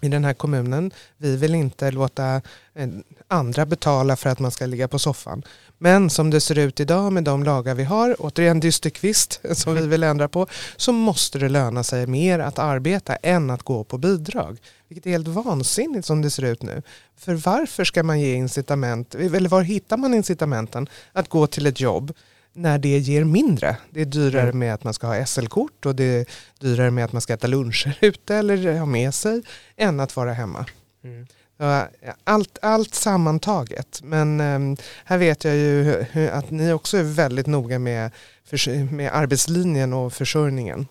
i 0.00 0.08
den 0.08 0.24
här 0.24 0.34
kommunen. 0.34 0.90
Vi 1.16 1.36
vill 1.36 1.54
inte 1.54 1.90
låta 1.90 2.40
eh, 2.74 2.88
andra 3.28 3.66
betala 3.66 4.16
för 4.16 4.30
att 4.30 4.38
man 4.38 4.50
ska 4.50 4.66
ligga 4.66 4.88
på 4.88 4.98
soffan. 4.98 5.42
Men 5.78 6.10
som 6.10 6.30
det 6.30 6.40
ser 6.40 6.58
ut 6.58 6.80
idag 6.80 7.12
med 7.12 7.24
de 7.24 7.44
lagar 7.44 7.74
vi 7.74 7.84
har, 7.84 8.16
återigen 8.18 8.60
dysterkvist 8.60 9.40
som 9.52 9.74
vi 9.74 9.86
vill 9.86 10.02
ändra 10.02 10.28
på, 10.28 10.46
så 10.76 10.92
måste 10.92 11.38
det 11.38 11.48
löna 11.48 11.84
sig 11.84 12.06
mer 12.06 12.38
att 12.38 12.58
arbeta 12.58 13.16
än 13.16 13.50
att 13.50 13.62
gå 13.62 13.84
på 13.84 13.98
bidrag. 13.98 14.58
Vilket 14.88 15.06
är 15.06 15.10
helt 15.10 15.28
vansinnigt 15.28 16.06
som 16.06 16.22
det 16.22 16.30
ser 16.30 16.42
ut 16.42 16.62
nu. 16.62 16.82
För 17.16 17.34
varför 17.34 17.84
ska 17.84 18.02
man 18.02 18.20
ge 18.20 18.34
incitament, 18.34 19.14
eller 19.14 19.48
var 19.48 19.62
hittar 19.62 19.96
man 19.96 20.14
incitamenten 20.14 20.88
att 21.12 21.28
gå 21.28 21.46
till 21.46 21.66
ett 21.66 21.80
jobb 21.80 22.12
när 22.58 22.78
det 22.78 22.98
ger 22.98 23.24
mindre. 23.24 23.76
Det 23.90 24.00
är 24.00 24.04
dyrare 24.04 24.42
Mm. 24.42 24.58
med 24.58 24.74
att 24.74 24.84
man 24.84 24.94
ska 24.94 25.06
ha 25.06 25.26
SL-kort 25.26 25.86
och 25.86 25.94
det 25.94 26.04
är 26.04 26.26
dyrare 26.60 26.90
med 26.90 27.04
att 27.04 27.12
man 27.12 27.22
ska 27.22 27.34
äta 27.34 27.46
luncher 27.46 27.98
ute 28.00 28.34
eller 28.36 28.78
ha 28.78 28.86
med 28.86 29.14
sig 29.14 29.42
än 29.76 30.00
att 30.00 30.16
vara 30.16 30.32
hemma. 30.32 30.66
Mm. 31.04 31.26
Så, 31.60 31.82
Allt, 32.24 32.58
allt 32.62 32.94
sammantaget. 32.94 34.00
Men 34.02 34.40
ehm, 34.40 34.76
här 35.04 35.18
vet 35.18 35.44
jag 35.44 35.54
ju 35.56 36.04
att 36.32 36.50
ni 36.50 36.72
också 36.72 36.96
är 36.96 37.02
väldigt 37.02 37.46
noga 37.46 37.78
med, 37.78 38.10
med 38.90 39.10
arbetslinjen 39.12 39.92
och 39.92 40.12
försörjningen. 40.12 40.86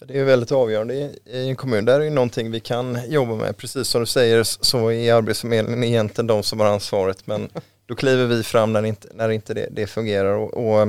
Ja, 0.00 0.06
Det 0.06 0.18
är 0.20 0.24
väldigt 0.24 0.52
avgörande 0.52 0.94
i 0.94 1.48
en 1.48 1.56
kommun. 1.56 1.84
Där 1.84 2.00
är 2.00 2.04
ju 2.04 2.10
någonting 2.10 2.50
vi 2.50 2.60
kan 2.60 2.98
jobba 3.10 3.34
med. 3.34 3.56
Precis 3.56 3.88
som 3.88 4.00
du 4.00 4.06
säger 4.06 4.42
så 4.42 4.92
är 4.92 5.14
Arbetsförmedlingen 5.14 5.84
egentligen 5.84 6.26
de 6.26 6.42
som 6.42 6.60
har 6.60 6.66
ansvaret. 6.66 7.26
Men 7.26 7.48
då 7.86 7.94
kliver 7.94 8.26
vi 8.26 8.42
fram 8.42 8.72
när 8.72 8.84
inte, 8.84 9.08
när 9.14 9.28
inte 9.28 9.54
det, 9.54 9.68
det 9.70 9.86
fungerar. 9.86 10.34
Och, 10.34 10.54
och, 10.54 10.80
eh, 10.80 10.86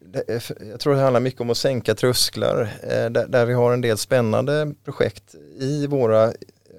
det, 0.00 0.28
eh, 0.28 0.68
jag 0.70 0.80
tror 0.80 0.94
det 0.94 1.00
handlar 1.00 1.20
mycket 1.20 1.40
om 1.40 1.50
att 1.50 1.56
sänka 1.56 1.94
trösklar. 1.94 2.70
eh, 2.82 3.10
Där, 3.10 3.26
där 3.26 3.46
vi 3.46 3.52
har 3.54 3.72
en 3.72 3.80
del 3.80 3.98
spännande 3.98 4.74
projekt 4.84 5.34
i 5.60 5.86
våra 5.86 6.24
eh, 6.24 6.32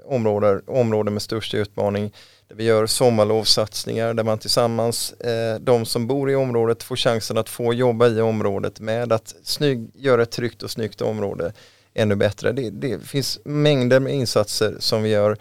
områden, 0.05 0.61
områden 0.67 1.13
med 1.13 1.21
störst 1.21 1.53
utmaning. 1.53 2.13
Där 2.47 2.55
vi 2.55 2.63
gör 2.63 2.85
sommarlovssatsningar 2.85 4.13
där 4.13 4.23
man 4.23 4.37
tillsammans, 4.37 5.13
eh, 5.13 5.59
de 5.59 5.85
som 5.85 6.07
bor 6.07 6.31
i 6.31 6.35
området 6.35 6.83
får 6.83 6.95
chansen 6.95 7.37
att 7.37 7.49
få 7.49 7.73
jobba 7.73 8.07
i 8.07 8.21
området 8.21 8.79
med 8.79 9.13
att 9.13 9.35
snygg, 9.43 9.89
göra 9.95 10.23
ett 10.23 10.31
tryggt 10.31 10.63
och 10.63 10.71
snyggt 10.71 11.01
område 11.01 11.53
ännu 11.93 12.15
bättre. 12.15 12.51
Det, 12.51 12.69
det 12.69 12.99
finns 12.99 13.39
mängder 13.43 13.99
med 13.99 14.13
insatser 14.13 14.75
som 14.79 15.03
vi 15.03 15.09
gör 15.09 15.37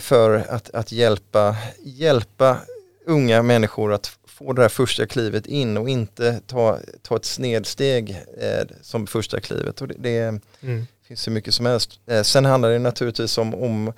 för 0.00 0.44
att, 0.48 0.70
att 0.70 0.92
hjälpa, 0.92 1.56
hjälpa 1.82 2.56
unga 3.06 3.42
människor 3.42 3.92
att 3.92 4.16
få 4.26 4.52
det 4.52 4.62
här 4.62 4.68
första 4.68 5.06
klivet 5.06 5.46
in 5.46 5.76
och 5.76 5.88
inte 5.88 6.40
ta, 6.46 6.78
ta 7.02 7.16
ett 7.16 7.24
snedsteg 7.24 8.10
eh, 8.40 8.66
som 8.82 9.06
första 9.06 9.40
klivet. 9.40 9.80
Och 9.80 9.88
det, 9.88 9.94
det 9.98 10.40
Mm. 10.62 10.86
finns 11.08 11.20
så 11.22 11.30
mycket 11.30 11.54
som 11.54 11.66
helst. 11.66 12.00
Eh, 12.06 12.22
sen 12.22 12.44
handlar 12.44 12.70
det 12.70 12.78
naturligtvis 12.78 13.38
om, 13.38 13.54
om 13.54 13.92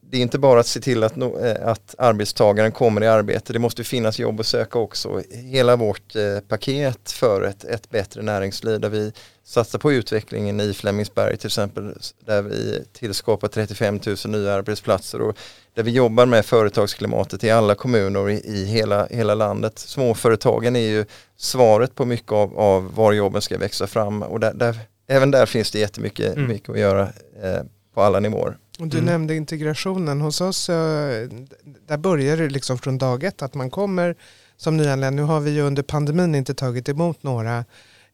det 0.00 0.16
är 0.16 0.22
inte 0.22 0.38
bara 0.38 0.60
att 0.60 0.66
se 0.66 0.80
till 0.80 1.04
att, 1.04 1.16
eh, 1.16 1.28
att 1.62 1.94
arbetstagaren 1.98 2.72
kommer 2.72 3.02
i 3.02 3.06
arbete, 3.06 3.52
det 3.52 3.58
måste 3.58 3.84
finnas 3.84 4.18
jobb 4.18 4.40
att 4.40 4.46
söka 4.46 4.78
också. 4.78 5.22
Hela 5.30 5.76
vårt 5.76 6.16
eh, 6.16 6.40
paket 6.48 7.10
för 7.10 7.42
ett, 7.42 7.64
ett 7.64 7.90
bättre 7.90 8.22
näringsliv 8.22 8.80
där 8.80 8.88
vi 8.88 9.12
satsar 9.44 9.78
på 9.78 9.92
utvecklingen 9.92 10.60
i 10.60 10.72
Flemingsberg 10.72 11.36
till 11.36 11.46
exempel, 11.46 11.94
där 12.26 12.42
vi 12.42 12.84
tillskapar 12.92 13.48
35 13.48 14.00
000 14.06 14.16
nya 14.26 14.52
arbetsplatser 14.54 15.20
och 15.20 15.36
där 15.74 15.82
vi 15.82 15.90
jobbar 15.90 16.26
med 16.26 16.46
företagsklimatet 16.46 17.44
i 17.44 17.50
alla 17.50 17.74
kommuner 17.74 18.30
i, 18.30 18.34
i 18.34 18.64
hela, 18.64 19.06
hela 19.06 19.34
landet. 19.34 19.78
Småföretagen 19.78 20.76
är 20.76 20.80
ju 20.88 21.04
svaret 21.36 21.94
på 21.94 22.04
mycket 22.04 22.32
av, 22.32 22.58
av 22.58 22.94
var 22.94 23.12
jobben 23.12 23.42
ska 23.42 23.58
växa 23.58 23.86
fram 23.86 24.22
och 24.22 24.40
där, 24.40 24.54
där, 24.54 24.78
även 25.08 25.30
där 25.30 25.46
finns 25.46 25.70
det 25.70 25.78
jättemycket 25.78 26.36
Mm. 26.36 26.48
mycket 26.48 26.68
att 26.70 26.78
göra 26.78 27.02
eh, 27.42 27.62
på 27.94 28.02
alla 28.02 28.20
nivåer. 28.20 28.56
Och 28.78 28.86
du 28.88 28.96
Mm. 28.98 29.06
nämnde 29.10 29.34
integrationen. 29.34 30.20
Hos 30.20 30.40
oss, 30.40 30.68
eh, 30.68 31.28
där 31.86 31.96
börjar 31.96 32.36
det 32.36 32.48
liksom 32.48 32.78
från 32.78 32.98
dag 32.98 33.24
ett 33.24 33.42
att 33.42 33.54
man 33.54 33.70
kommer 33.70 34.14
som 34.56 34.76
nyanländ. 34.76 35.16
Nu 35.16 35.22
har 35.22 35.40
vi 35.40 35.50
ju 35.50 35.60
under 35.60 35.82
pandemin 35.82 36.34
inte 36.34 36.54
tagit 36.54 36.88
emot 36.88 37.22
några 37.22 37.64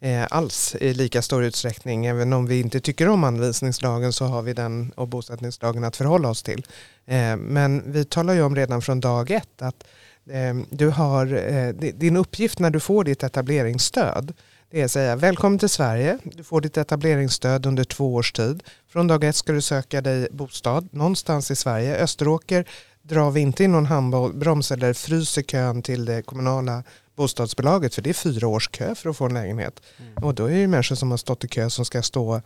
eh, 0.01 0.27
alls 0.31 0.77
i 0.81 0.95
lika 0.95 1.23
stor 1.23 1.45
utsträckning. 1.45 2.07
Även 2.07 2.33
om 2.33 2.47
vi 2.47 2.61
inte 2.61 2.81
tycker 2.81 3.09
om 3.09 3.25
anvisningslagen 3.25 4.13
så 4.13 4.25
har 4.25 4.43
vi 4.43 4.53
den 4.53 4.93
och 4.97 5.09
bosättningslagen 5.09 5.85
att 5.85 5.97
förhålla 5.97 6.29
oss 6.29 6.43
till. 6.43 6.67
Eh, 7.07 7.37
men 7.37 7.93
vi 7.93 8.05
talar 8.05 8.35
ju 8.35 8.43
om 8.43 8.57
redan 8.57 8.83
från 8.83 9.01
dag 9.01 9.31
ett 9.31 9.63
att 9.63 9.85
eh, 10.31 10.55
du 10.71 10.89
har, 10.89 11.27
di- 11.73 11.93
din 11.93 12.17
uppgift 12.17 12.59
när 12.59 12.71
du 12.71 12.81
får 12.81 13.05
ditt 13.05 13.23
etableringsstöd 13.23 14.33
det 14.73 14.81
är 14.81 14.85
att 14.85 14.91
säga 14.91 15.17
välkommen 15.17 15.59
till 15.59 15.69
Sverige, 15.69 16.19
du 16.23 16.45
får 16.45 16.61
ditt 16.61 16.77
etableringsstöd 16.77 17.67
under 17.67 17.85
två 17.85 18.15
års 18.15 18.33
tid. 18.33 18.63
Från 18.89 19.07
dag 19.07 19.25
ett 19.25 19.37
ska 19.37 19.53
du 19.53 19.61
söka 19.61 20.01
dig 20.01 20.29
bostad 20.31 20.89
någonstans 20.93 21.51
i 21.51 21.57
Sverige. 21.57 21.97
Österåker 21.97 22.69
drar 23.03 23.31
vi 23.31 23.41
inte 23.41 23.65
in 23.65 23.73
någon 23.73 23.87
handbroms 23.87 24.73
eller 24.73 24.93
fryser 24.93 25.43
kön 25.43 25.83
till 25.83 26.05
det 26.05 26.23
kommunala 26.23 26.83
bostadsbolaget 27.17 27.95
för 27.95 28.03
det 28.03 28.11
är 28.11 28.15
fyra 28.15 28.49
års 28.49 28.69
kö 28.69 28.95
för 28.95 29.11
att 29.11 29.17
få 29.17 29.25
en 29.25 29.35
lägenhet. 29.35 29.81
Och 30.23 30.35
då 30.35 30.47
är 30.47 30.55
det 30.55 30.67
människor 30.67 30.97
som 30.97 31.11
har 31.11 31.19
stått 31.19 31.45
i 31.45 31.49
kö 31.49 31.71
som 31.71 31.85
ska 31.85 32.03
stå 32.03 32.41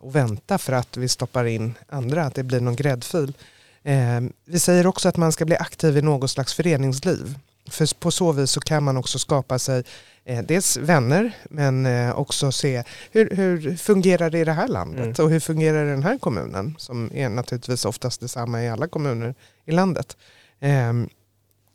och 0.00 0.16
vänta 0.16 0.58
för 0.58 0.72
att 0.72 0.96
vi 0.96 1.08
stoppar 1.08 1.44
in 1.44 1.74
andra, 1.88 2.24
att 2.24 2.34
det 2.34 2.42
blir 2.42 2.60
någon 2.60 2.76
gräddfil. 2.76 3.32
Eh, 3.82 4.20
vi 4.44 4.58
säger 4.58 4.86
också 4.86 5.08
att 5.08 5.16
man 5.16 5.32
ska 5.32 5.44
bli 5.44 5.56
aktiv 5.56 5.96
i 5.96 6.02
något 6.02 6.30
slags 6.30 6.54
föreningsliv. 6.54 7.38
För 7.70 7.94
på 8.00 8.10
så 8.10 8.32
vis 8.32 8.50
så 8.50 8.60
kan 8.60 8.82
man 8.82 8.96
också 8.96 9.18
skapa 9.18 9.58
sig 9.58 9.84
eh, 10.24 10.42
dels 10.44 10.76
vänner 10.76 11.36
men 11.50 11.86
eh, 11.86 12.18
också 12.18 12.52
se 12.52 12.84
hur, 13.10 13.30
hur 13.36 13.76
fungerar 13.76 14.30
det 14.30 14.38
i 14.38 14.44
det 14.44 14.52
här 14.52 14.68
landet 14.68 15.04
Mm. 15.18 15.24
och 15.26 15.30
hur 15.30 15.40
fungerar 15.40 15.84
det 15.84 15.88
i 15.88 15.94
den 15.94 16.02
här 16.02 16.18
kommunen 16.18 16.74
som 16.78 17.10
är 17.14 17.28
naturligtvis 17.28 17.84
oftast 17.84 18.20
detsamma 18.20 18.62
i 18.62 18.68
alla 18.68 18.88
kommuner 18.88 19.34
i 19.64 19.72
landet. 19.72 20.16
Ehm, 20.60 21.08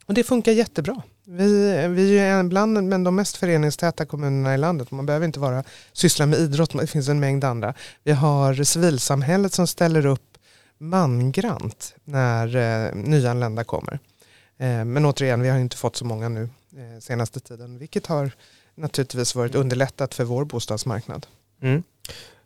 och 0.05 0.13
det 0.13 0.23
funkar 0.23 0.51
jättebra. 0.51 1.01
Vi, 1.27 1.87
vi 1.87 2.19
är 2.19 2.43
bland 2.43 2.83
men 2.83 3.03
de 3.03 3.15
mest 3.15 3.37
föreningstäta 3.37 4.05
kommunerna 4.05 4.53
i 4.55 4.57
landet. 4.57 4.91
Man 4.91 5.05
behöver 5.05 5.25
inte 5.25 5.39
vara 5.39 5.63
syssla 5.93 6.25
med 6.25 6.39
idrott, 6.39 6.79
det 6.79 6.87
finns 6.87 7.09
en 7.09 7.19
mängd 7.19 7.43
andra. 7.43 7.73
Vi 8.03 8.11
har 8.11 8.63
civilsamhället 8.63 9.53
som 9.53 9.67
ställer 9.67 10.05
upp 10.05 10.37
mangrant 10.77 11.95
när 12.03 12.55
eh, 12.55 12.95
nyanlända 12.95 13.63
kommer. 13.63 13.99
Eh, 14.57 14.85
men 14.85 15.05
återigen, 15.05 15.41
vi 15.41 15.49
har 15.49 15.59
inte 15.59 15.77
fått 15.77 15.95
så 15.95 16.05
många 16.05 16.29
nu 16.29 16.49
eh, 16.77 16.99
senaste 16.99 17.39
tiden, 17.39 17.77
vilket 17.77 18.07
har 18.07 18.31
naturligtvis 18.75 19.35
varit 19.35 19.55
underlättat 19.55 20.13
för 20.13 20.23
vår 20.23 20.45
bostadsmarknad. 20.45 21.27
Mm. 21.61 21.83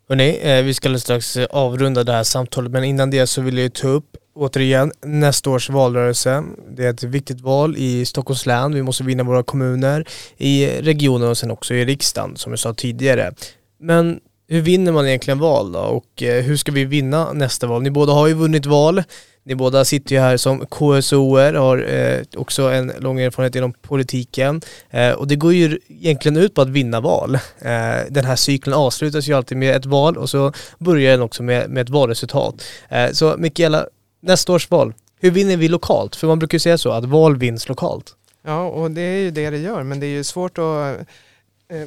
Hörrni, 0.10 0.40
eh, 0.42 0.64
vi 0.64 0.74
ska 0.74 1.00
strax 1.00 1.38
avrunda 1.38 2.04
det 2.04 2.12
här 2.12 2.24
samtalet 2.24 2.72
men 2.72 2.84
innan 2.84 3.10
det 3.10 3.28
så 3.28 3.42
vill 3.42 3.58
jag 3.58 3.74
ta 3.74 3.88
upp 3.88 4.18
återigen, 4.34 4.92
nästa 5.02 5.50
års 5.50 5.70
valrörelse. 5.70 6.44
Det 6.70 6.86
är 6.86 6.90
ett 6.90 7.04
viktigt 7.04 7.42
val 7.42 7.76
i 7.78 8.06
Stockholms 8.06 8.46
län. 8.46 8.74
Vi 8.74 8.84
måste 8.84 9.04
vinna 9.04 9.24
våra 9.24 9.44
kommuner, 9.44 10.08
i 10.38 10.68
regionen 10.82 11.30
och 11.30 11.38
sen 11.38 11.52
också 11.52 11.74
i 11.74 11.86
riksdagen 11.86 12.38
som 12.38 12.52
jag 12.52 12.60
sa 12.60 12.74
tidigare. 12.74 13.34
Men 13.80 14.20
hur 14.50 14.62
vinner 14.62 14.92
man 14.92 15.08
egentligen 15.08 15.40
val 15.40 15.72
då 15.72 15.80
och 15.80 16.24
eh, 16.24 16.44
hur 16.44 16.58
ska 16.58 16.72
vi 16.72 16.86
vinna 16.86 17.34
nästa 17.34 17.68
val? 17.68 17.82
Ni 17.82 17.92
båda 17.92 18.14
har 18.14 18.28
ju 18.28 18.34
vunnit 18.34 18.66
val. 18.66 19.04
Ni 19.44 19.56
båda 19.56 19.86
sitter 19.86 20.16
ju 20.16 20.22
här 20.22 20.38
som 20.38 20.66
KSOer, 20.66 21.54
har 21.54 21.94
eh, 21.94 22.22
också 22.38 22.64
en 22.64 22.92
lång 23.00 23.20
erfarenhet 23.20 23.56
inom 23.56 23.74
politiken. 23.74 24.62
Eh, 24.90 25.12
och 25.12 25.28
det 25.28 25.36
går 25.36 25.54
ju 25.54 25.80
egentligen 25.88 26.38
ut 26.38 26.54
på 26.54 26.62
att 26.62 26.70
vinna 26.70 27.00
val. 27.00 27.36
Eh, 27.36 27.98
den 28.10 28.26
här 28.26 28.36
cykeln 28.36 28.74
avslutas 28.74 29.28
ju 29.28 29.34
alltid 29.34 29.58
med 29.58 29.76
ett 29.76 29.86
val 29.86 30.18
och 30.18 30.30
så 30.30 30.54
börjar 30.80 31.12
den 31.12 31.22
också 31.22 31.44
med, 31.44 31.70
med 31.70 31.82
ett 31.82 31.90
valresultat. 31.90 32.64
Eh, 32.90 33.12
så 33.12 33.36
Mikaela, 33.38 33.86
nästa 34.22 34.54
års 34.54 34.70
val, 34.70 34.94
hur 35.22 35.32
vinner 35.32 35.58
vi 35.58 35.68
lokalt? 35.68 36.16
För 36.16 36.28
man 36.28 36.40
brukar 36.40 36.56
ju 36.56 36.60
säga 36.60 36.78
så, 36.78 36.92
att 36.92 37.06
val 37.06 37.38
vinns 37.38 37.70
lokalt. 37.70 38.16
Ja, 38.46 38.68
och 38.68 38.92
det 38.92 39.02
är 39.02 39.18
ju 39.18 39.32
det 39.32 39.50
det 39.50 39.58
gör, 39.58 39.84
men 39.84 40.00
det 40.00 40.06
är 40.06 40.16
ju 40.18 40.24
svårt 40.24 40.58
att 40.58 40.98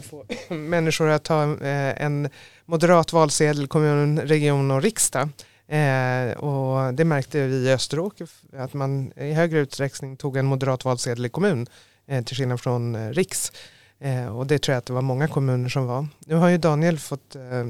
få 0.03 0.25
människor 0.55 1.09
att 1.09 1.25
ta 1.25 1.42
eh, 1.42 2.03
en 2.03 2.29
moderat 2.64 3.12
valsedel, 3.12 3.66
kommun, 3.66 4.21
region 4.21 4.71
och 4.71 4.83
riksdag. 4.83 5.29
Eh, 5.68 6.33
och 6.33 6.95
det 6.95 7.05
märkte 7.05 7.47
vi 7.47 7.57
i 7.57 7.73
Österåker, 7.73 8.29
att 8.57 8.75
man 8.75 9.12
i 9.16 9.33
högre 9.33 9.59
utsträckning 9.59 10.16
tog 10.16 10.37
en 10.37 10.47
moderat 10.47 10.85
valsedel 10.85 11.27
i 11.27 11.29
kommun, 11.29 11.66
eh, 12.07 12.25
till 12.25 12.37
skillnad 12.37 12.61
från 12.61 12.95
eh, 12.95 13.11
riks. 13.11 13.53
Eh, 14.01 14.37
och 14.37 14.47
det 14.47 14.59
tror 14.59 14.73
jag 14.73 14.79
att 14.79 14.87
det 14.87 14.92
var 14.92 15.03
många 15.03 15.29
kommuner 15.29 15.68
som 15.68 15.87
var. 15.87 16.07
Nu 16.18 16.35
har 16.35 16.49
ju 16.49 16.59
Daniel 16.59 16.99
fått 16.99 17.37
eh, 17.37 17.66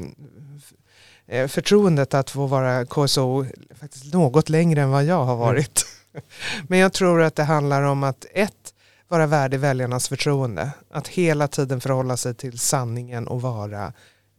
eh, 1.27 1.49
förtroendet 1.49 2.15
att 2.15 2.31
få 2.31 2.47
vara 2.47 2.87
KSO 2.87 3.47
faktiskt 3.81 4.13
något 4.13 4.49
längre 4.49 4.83
än 4.83 4.91
vad 4.91 5.05
jag 5.05 5.25
har 5.25 5.37
varit. 5.37 5.87
Men 6.69 6.79
jag 6.79 6.93
tror 6.93 7.23
att 7.23 7.37
det 7.37 7.45
handlar 7.45 7.83
om 7.83 8.03
att 8.03 8.27
ett, 8.35 8.75
vara 9.13 9.27
värdig 9.27 9.61
väljarnas 9.61 10.09
förtroende. 10.09 10.71
Att 10.91 11.09
hela 11.09 11.49
tiden 11.49 11.81
förhålla 11.81 12.17
sig 12.17 12.35
till 12.35 12.59
sanningen 12.59 13.29
och 13.29 13.43
vara 13.43 13.93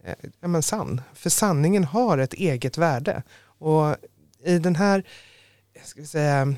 eh, 0.03 0.15
ja, 0.41 0.47
men 0.47 0.63
sann. 0.63 1.01
För 1.13 1.29
sanningen 1.29 1.83
har 1.83 2.17
ett 2.17 2.33
eget 2.33 2.77
värde. 2.77 3.23
Och 3.59 3.95
i 4.45 4.59
den 4.59 4.75
här 4.75 5.03
ska 5.83 6.01
vi 6.01 6.07
säga, 6.07 6.53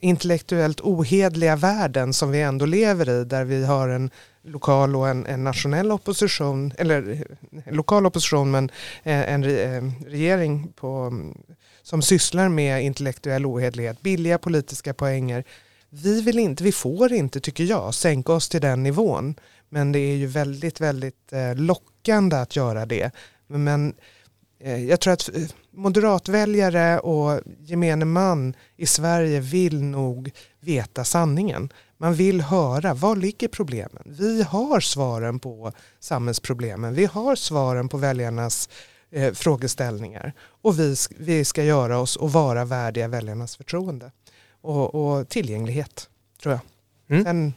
intellektuellt 0.00 0.80
ohedliga 0.80 1.56
världen 1.56 2.12
som 2.12 2.30
vi 2.30 2.42
ändå 2.42 2.66
lever 2.66 3.08
i, 3.08 3.24
där 3.24 3.44
vi 3.44 3.64
har 3.64 3.88
en 3.88 4.10
lokal 4.42 4.96
och 4.96 5.08
en, 5.08 5.26
en 5.26 5.44
nationell 5.44 5.92
opposition, 5.92 6.72
eller 6.78 7.10
eh, 7.10 7.74
lokal 7.74 8.06
opposition 8.06 8.50
men 8.50 8.70
eh, 9.02 9.32
en, 9.32 9.44
en 9.44 9.86
eh, 9.86 9.92
regering 10.06 10.72
på, 10.72 10.88
mm, 10.88 11.38
som 11.82 12.02
sysslar 12.02 12.48
med 12.48 12.84
intellektuell 12.84 13.46
ohedlighet, 13.46 14.02
billiga 14.02 14.38
politiska 14.38 14.94
poänger. 14.94 15.44
Vi 15.90 16.20
vill 16.20 16.38
inte, 16.38 16.64
vi 16.64 16.72
får 16.72 17.12
inte 17.12 17.40
tycker 17.40 17.64
jag, 17.64 17.94
sänka 17.94 18.32
oss 18.32 18.48
till 18.48 18.60
den 18.60 18.82
nivån. 18.82 19.34
Men 19.68 19.92
det 19.92 19.98
är 19.98 20.16
ju 20.16 20.26
väldigt, 20.26 20.80
väldigt 20.80 21.32
eh, 21.32 21.54
lockande 21.54 22.36
att 22.36 22.56
göra 22.56 22.86
det. 22.86 23.10
Men 23.46 23.94
eh, 24.60 24.84
jag 24.84 25.00
tror 25.00 25.12
att 25.12 25.28
eh, 25.36 25.42
moderatväljare 25.70 26.98
och 26.98 27.40
gemene 27.60 28.04
man 28.04 28.54
i 28.76 28.86
Sverige 28.86 29.40
vill 29.40 29.82
nog 29.82 30.30
veta 30.60 31.04
sanningen. 31.04 31.72
Man 31.98 32.14
vill 32.14 32.40
höra, 32.40 32.94
var 32.94 33.16
ligger 33.16 33.48
problemen? 33.48 34.02
Vi 34.06 34.42
har 34.42 34.80
svaren 34.80 35.38
på 35.38 35.72
samhällsproblemen. 36.00 36.94
Vi 36.94 37.04
har 37.04 37.36
svaren 37.36 37.88
på 37.88 37.96
väljarnas 37.96 38.68
eh, 39.10 39.32
frågeställningar. 39.32 40.32
Och 40.62 40.78
vi, 40.78 40.96
vi 41.18 41.44
ska 41.44 41.64
göra 41.64 41.98
oss 41.98 42.16
och 42.16 42.32
vara 42.32 42.64
värdiga 42.64 43.08
väljarnas 43.08 43.56
förtroende. 43.56 44.10
Och, 44.66 44.94
och 44.94 45.28
tillgänglighet, 45.28 46.08
tror 46.42 46.52
jag. 46.54 46.60
Mm. 47.16 47.24
Sen, 47.24 47.52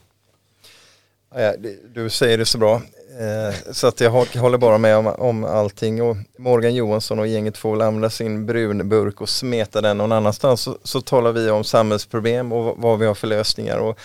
Ja, 1.35 1.53
du 1.93 2.09
säger 2.09 2.37
det 2.37 2.45
så 2.45 2.57
bra. 2.57 2.81
Eh, 3.19 3.71
så 3.71 3.87
att 3.87 4.01
jag 4.01 4.11
håller 4.11 4.57
bara 4.57 4.77
med 4.77 4.97
om, 4.97 5.07
om 5.07 5.45
allting 5.45 6.01
och 6.01 6.17
Morgan 6.37 6.75
Johansson 6.75 7.19
och 7.19 7.27
gänget 7.27 7.57
får 7.57 7.71
väl 7.71 7.81
använda 7.81 8.09
sin 8.09 8.45
brunburk 8.45 9.21
och 9.21 9.29
smeta 9.29 9.81
den 9.81 9.97
någon 9.97 10.11
annanstans 10.11 10.61
så, 10.61 10.77
så 10.83 11.01
talar 11.01 11.31
vi 11.31 11.49
om 11.49 11.63
samhällsproblem 11.63 12.51
och 12.51 12.77
vad 12.77 12.99
vi 12.99 13.05
har 13.05 13.15
för 13.15 13.27
lösningar 13.27 13.77
och 13.77 13.99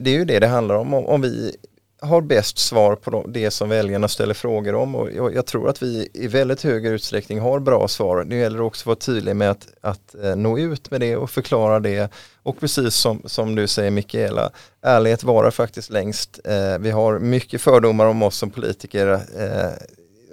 det 0.00 0.10
är 0.10 0.14
ju 0.14 0.24
det 0.24 0.38
det 0.38 0.46
handlar. 0.46 0.74
Om, 0.74 0.94
om 0.94 1.20
vi 1.20 1.56
har 2.00 2.20
bäst 2.20 2.58
svar 2.58 2.96
på 2.96 3.24
det 3.28 3.50
som 3.50 3.68
väljarna 3.68 4.08
ställer 4.08 4.34
frågor 4.34 4.74
om 4.74 4.94
och 4.94 5.10
jag, 5.12 5.46
tror 5.46 5.68
att 5.68 5.82
vi 5.82 6.08
i 6.14 6.26
väldigt 6.26 6.62
hög 6.62 6.86
utsträckning 6.86 7.40
har 7.40 7.60
bra 7.60 7.88
svar. 7.88 8.24
Det 8.24 8.36
gäller 8.36 8.60
också 8.60 8.82
att 8.82 8.86
vara 8.86 8.96
tydlig 8.96 9.36
med 9.36 9.50
att, 9.50 9.68
att 9.80 10.14
eh, 10.22 10.36
nå 10.36 10.58
ut 10.58 10.90
med 10.90 11.00
det 11.00 11.16
och 11.16 11.30
förklara 11.30 11.80
det 11.80 12.12
och 12.42 12.60
precis 12.60 12.94
som, 12.94 13.22
som 13.24 13.54
du 13.54 13.66
säger 13.66 13.90
Mikaela, 13.90 14.50
ärlighet 14.82 15.24
varar 15.24 15.50
faktiskt 15.50 15.90
längst. 15.90 16.40
Eh, 16.44 16.78
vi 16.78 16.90
har 16.90 17.18
mycket 17.18 17.60
fördomar 17.60 18.06
om 18.06 18.22
oss 18.22 18.36
som 18.36 18.50
politiker, 18.50 19.12
eh, 19.12 19.72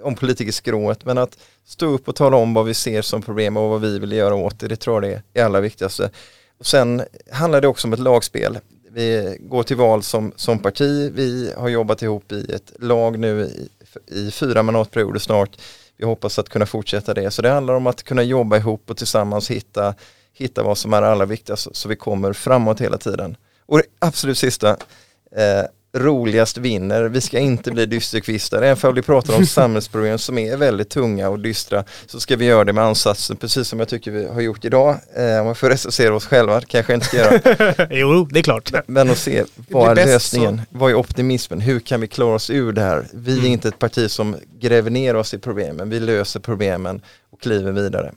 om 0.02 0.14
politikerskrået 0.14 1.04
men 1.04 1.18
att 1.18 1.38
stå 1.66 1.86
upp 1.86 2.08
och 2.08 2.16
tala 2.16 2.36
om 2.36 2.54
vad 2.54 2.66
vi 2.66 2.74
ser 2.74 3.02
som 3.02 3.22
problem 3.22 3.56
och 3.56 3.70
vad 3.70 3.80
vi 3.80 3.98
vill 3.98 4.12
göra 4.12 4.34
åt 4.34 4.60
det, 4.60 4.68
det 4.68 4.76
tror 4.76 4.96
jag 4.96 5.02
det 5.02 5.16
är 5.16 5.22
det 5.32 5.40
allra 5.40 5.60
viktigaste. 5.60 6.10
Och 6.58 6.66
sen 6.66 7.02
handlar 7.30 7.60
det 7.60 7.68
också 7.68 7.88
om 7.88 7.92
ett 7.92 7.98
lagspel 7.98 8.58
vi 8.94 9.36
går 9.40 9.62
till 9.62 9.76
val 9.76 10.02
som, 10.02 10.32
som 10.36 10.58
parti. 10.58 11.12
Vi 11.14 11.52
har 11.56 11.68
jobbat 11.68 12.02
ihop 12.02 12.32
i 12.32 12.52
ett 12.52 12.72
lag 12.78 13.18
nu 13.18 13.42
i, 13.42 13.68
i 14.06 14.30
fyra 14.30 14.62
mandatperioder 14.62 15.18
snart. 15.18 15.56
Vi 15.96 16.04
hoppas 16.04 16.38
att 16.38 16.48
kunna 16.48 16.66
fortsätta 16.66 17.14
det. 17.14 17.30
Så 17.30 17.42
det 17.42 17.50
handlar 17.50 17.74
om 17.74 17.86
att 17.86 18.02
kunna 18.02 18.22
jobba 18.22 18.56
ihop 18.56 18.90
och 18.90 18.96
tillsammans 18.96 19.50
hitta, 19.50 19.94
hitta 20.32 20.62
vad 20.62 20.78
som 20.78 20.92
är 20.92 21.02
allra 21.02 21.26
viktigast 21.26 21.76
så 21.76 21.88
vi 21.88 21.96
kommer 21.96 22.32
framåt 22.32 22.80
hela 22.80 22.98
tiden. 22.98 23.36
Och 23.66 23.78
det 23.78 23.84
absolut 23.98 24.38
sista, 24.38 24.70
eh, 25.36 25.64
roligast 25.94 26.56
vinner. 26.56 27.02
Vi 27.04 27.20
ska 27.20 27.38
inte 27.38 27.70
bli 27.70 27.86
dysterkvistar. 27.86 28.62
Även 28.62 28.88
om 28.88 28.94
vi 28.94 29.02
pratar 29.02 29.36
om 29.36 29.46
samhällsproblem 29.46 30.18
som 30.18 30.38
är 30.38 30.56
väldigt 30.56 30.88
tunga 30.88 31.28
och 31.28 31.38
dystra 31.38 31.84
så 32.06 32.20
ska 32.20 32.36
vi 32.36 32.44
göra 32.44 32.64
det 32.64 32.72
med 32.72 32.84
ansatsen 32.84 33.36
precis 33.36 33.68
som 33.68 33.78
jag 33.78 33.88
tycker 33.88 34.10
vi 34.10 34.26
har 34.26 34.40
gjort 34.40 34.64
idag. 34.64 34.96
Eh, 35.16 35.38
om 35.38 35.46
man 35.46 35.54
får 35.54 35.68
recensera 35.68 36.14
oss 36.14 36.26
själva, 36.26 36.60
kanske 36.60 36.92
jag 36.92 36.96
inte 36.96 37.06
ska 37.06 37.16
göra. 37.16 37.88
jo, 37.90 38.24
det 38.24 38.38
är 38.38 38.42
klart. 38.42 38.72
Men 38.86 39.10
att 39.10 39.18
se 39.18 39.44
vad 39.68 39.98
är 39.98 40.06
lösningen, 40.06 40.56
så. 40.56 40.78
vad 40.78 40.90
är 40.90 40.94
optimismen, 40.94 41.60
hur 41.60 41.80
kan 41.80 42.00
vi 42.00 42.08
klara 42.08 42.34
oss 42.34 42.50
ur 42.50 42.72
det 42.72 42.82
här? 42.82 43.06
Vi 43.12 43.32
är 43.32 43.38
mm. 43.38 43.52
inte 43.52 43.68
ett 43.68 43.78
parti 43.78 44.10
som 44.10 44.36
gräver 44.60 44.90
ner 44.90 45.16
oss 45.16 45.34
i 45.34 45.38
problemen, 45.38 45.90
vi 45.90 46.00
löser 46.00 46.40
problemen 46.40 47.00
och 47.30 47.40
kliver 47.40 47.72
vidare. 47.72 48.12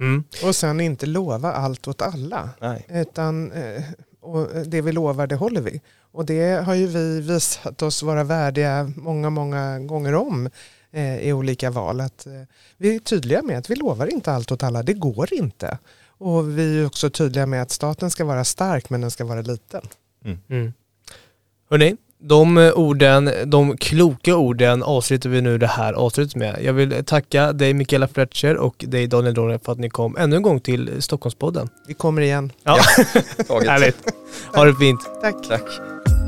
Mm. 0.00 0.24
Och 0.44 0.56
sen 0.56 0.80
inte 0.80 1.06
lova 1.06 1.52
allt 1.52 1.88
åt 1.88 2.02
alla. 2.02 2.50
Nej. 2.60 2.86
Utan 2.90 3.52
eh, 3.52 3.82
och 4.22 4.48
det 4.66 4.80
vi 4.80 4.92
lovar 4.92 5.26
det 5.26 5.34
håller 5.34 5.60
vi. 5.60 5.80
Och 6.12 6.26
det 6.26 6.64
har 6.64 6.74
ju 6.74 6.86
vi 6.86 7.20
visat 7.20 7.82
oss 7.82 8.02
vara 8.02 8.24
värdiga 8.24 8.92
många, 8.96 9.30
många 9.30 9.78
gånger 9.78 10.14
om 10.14 10.48
eh, 10.90 11.18
i 11.18 11.32
olika 11.32 11.70
val. 11.70 12.00
Att, 12.00 12.26
eh, 12.26 12.32
vi 12.76 12.94
är 12.94 12.98
tydliga 12.98 13.42
med 13.42 13.58
att 13.58 13.70
vi 13.70 13.76
lovar 13.76 14.06
inte 14.06 14.32
allt 14.32 14.52
åt 14.52 14.62
alla, 14.62 14.82
det 14.82 14.92
går 14.92 15.34
inte. 15.34 15.78
Och 16.06 16.58
vi 16.58 16.80
är 16.80 16.86
också 16.86 17.10
tydliga 17.10 17.46
med 17.46 17.62
att 17.62 17.70
staten 17.70 18.10
ska 18.10 18.24
vara 18.24 18.44
stark 18.44 18.90
men 18.90 19.00
den 19.00 19.10
ska 19.10 19.24
vara 19.24 19.42
liten. 19.42 19.82
Mm. 20.24 20.38
Mm. 20.48 20.72
Hörrni, 21.70 21.96
de 22.24 22.72
orden, 22.74 23.30
de 23.44 23.76
kloka 23.76 24.36
orden 24.36 24.82
avslutar 24.82 25.30
vi 25.30 25.40
nu 25.40 25.58
det 25.58 25.66
här 25.66 25.92
avslutet 25.92 26.36
med. 26.36 26.58
Jag 26.62 26.72
vill 26.72 27.04
tacka 27.04 27.52
dig 27.52 27.74
Mikaela 27.74 28.08
Fletcher 28.08 28.56
och 28.56 28.84
dig 28.88 29.06
Daniel 29.06 29.34
Dorner 29.34 29.60
för 29.64 29.72
att 29.72 29.78
ni 29.78 29.90
kom 29.90 30.16
ännu 30.16 30.36
en 30.36 30.42
gång 30.42 30.60
till 30.60 31.02
Stockholmspodden. 31.02 31.68
Vi 31.86 31.94
kommer 31.94 32.22
igen. 32.22 32.52
Ja, 32.62 32.78
ja. 33.48 33.60
Härligt. 33.70 33.96
Ha 34.54 34.64
det 34.64 34.74
fint. 34.74 35.00
Tack. 35.22 35.48
Tack. 35.48 36.21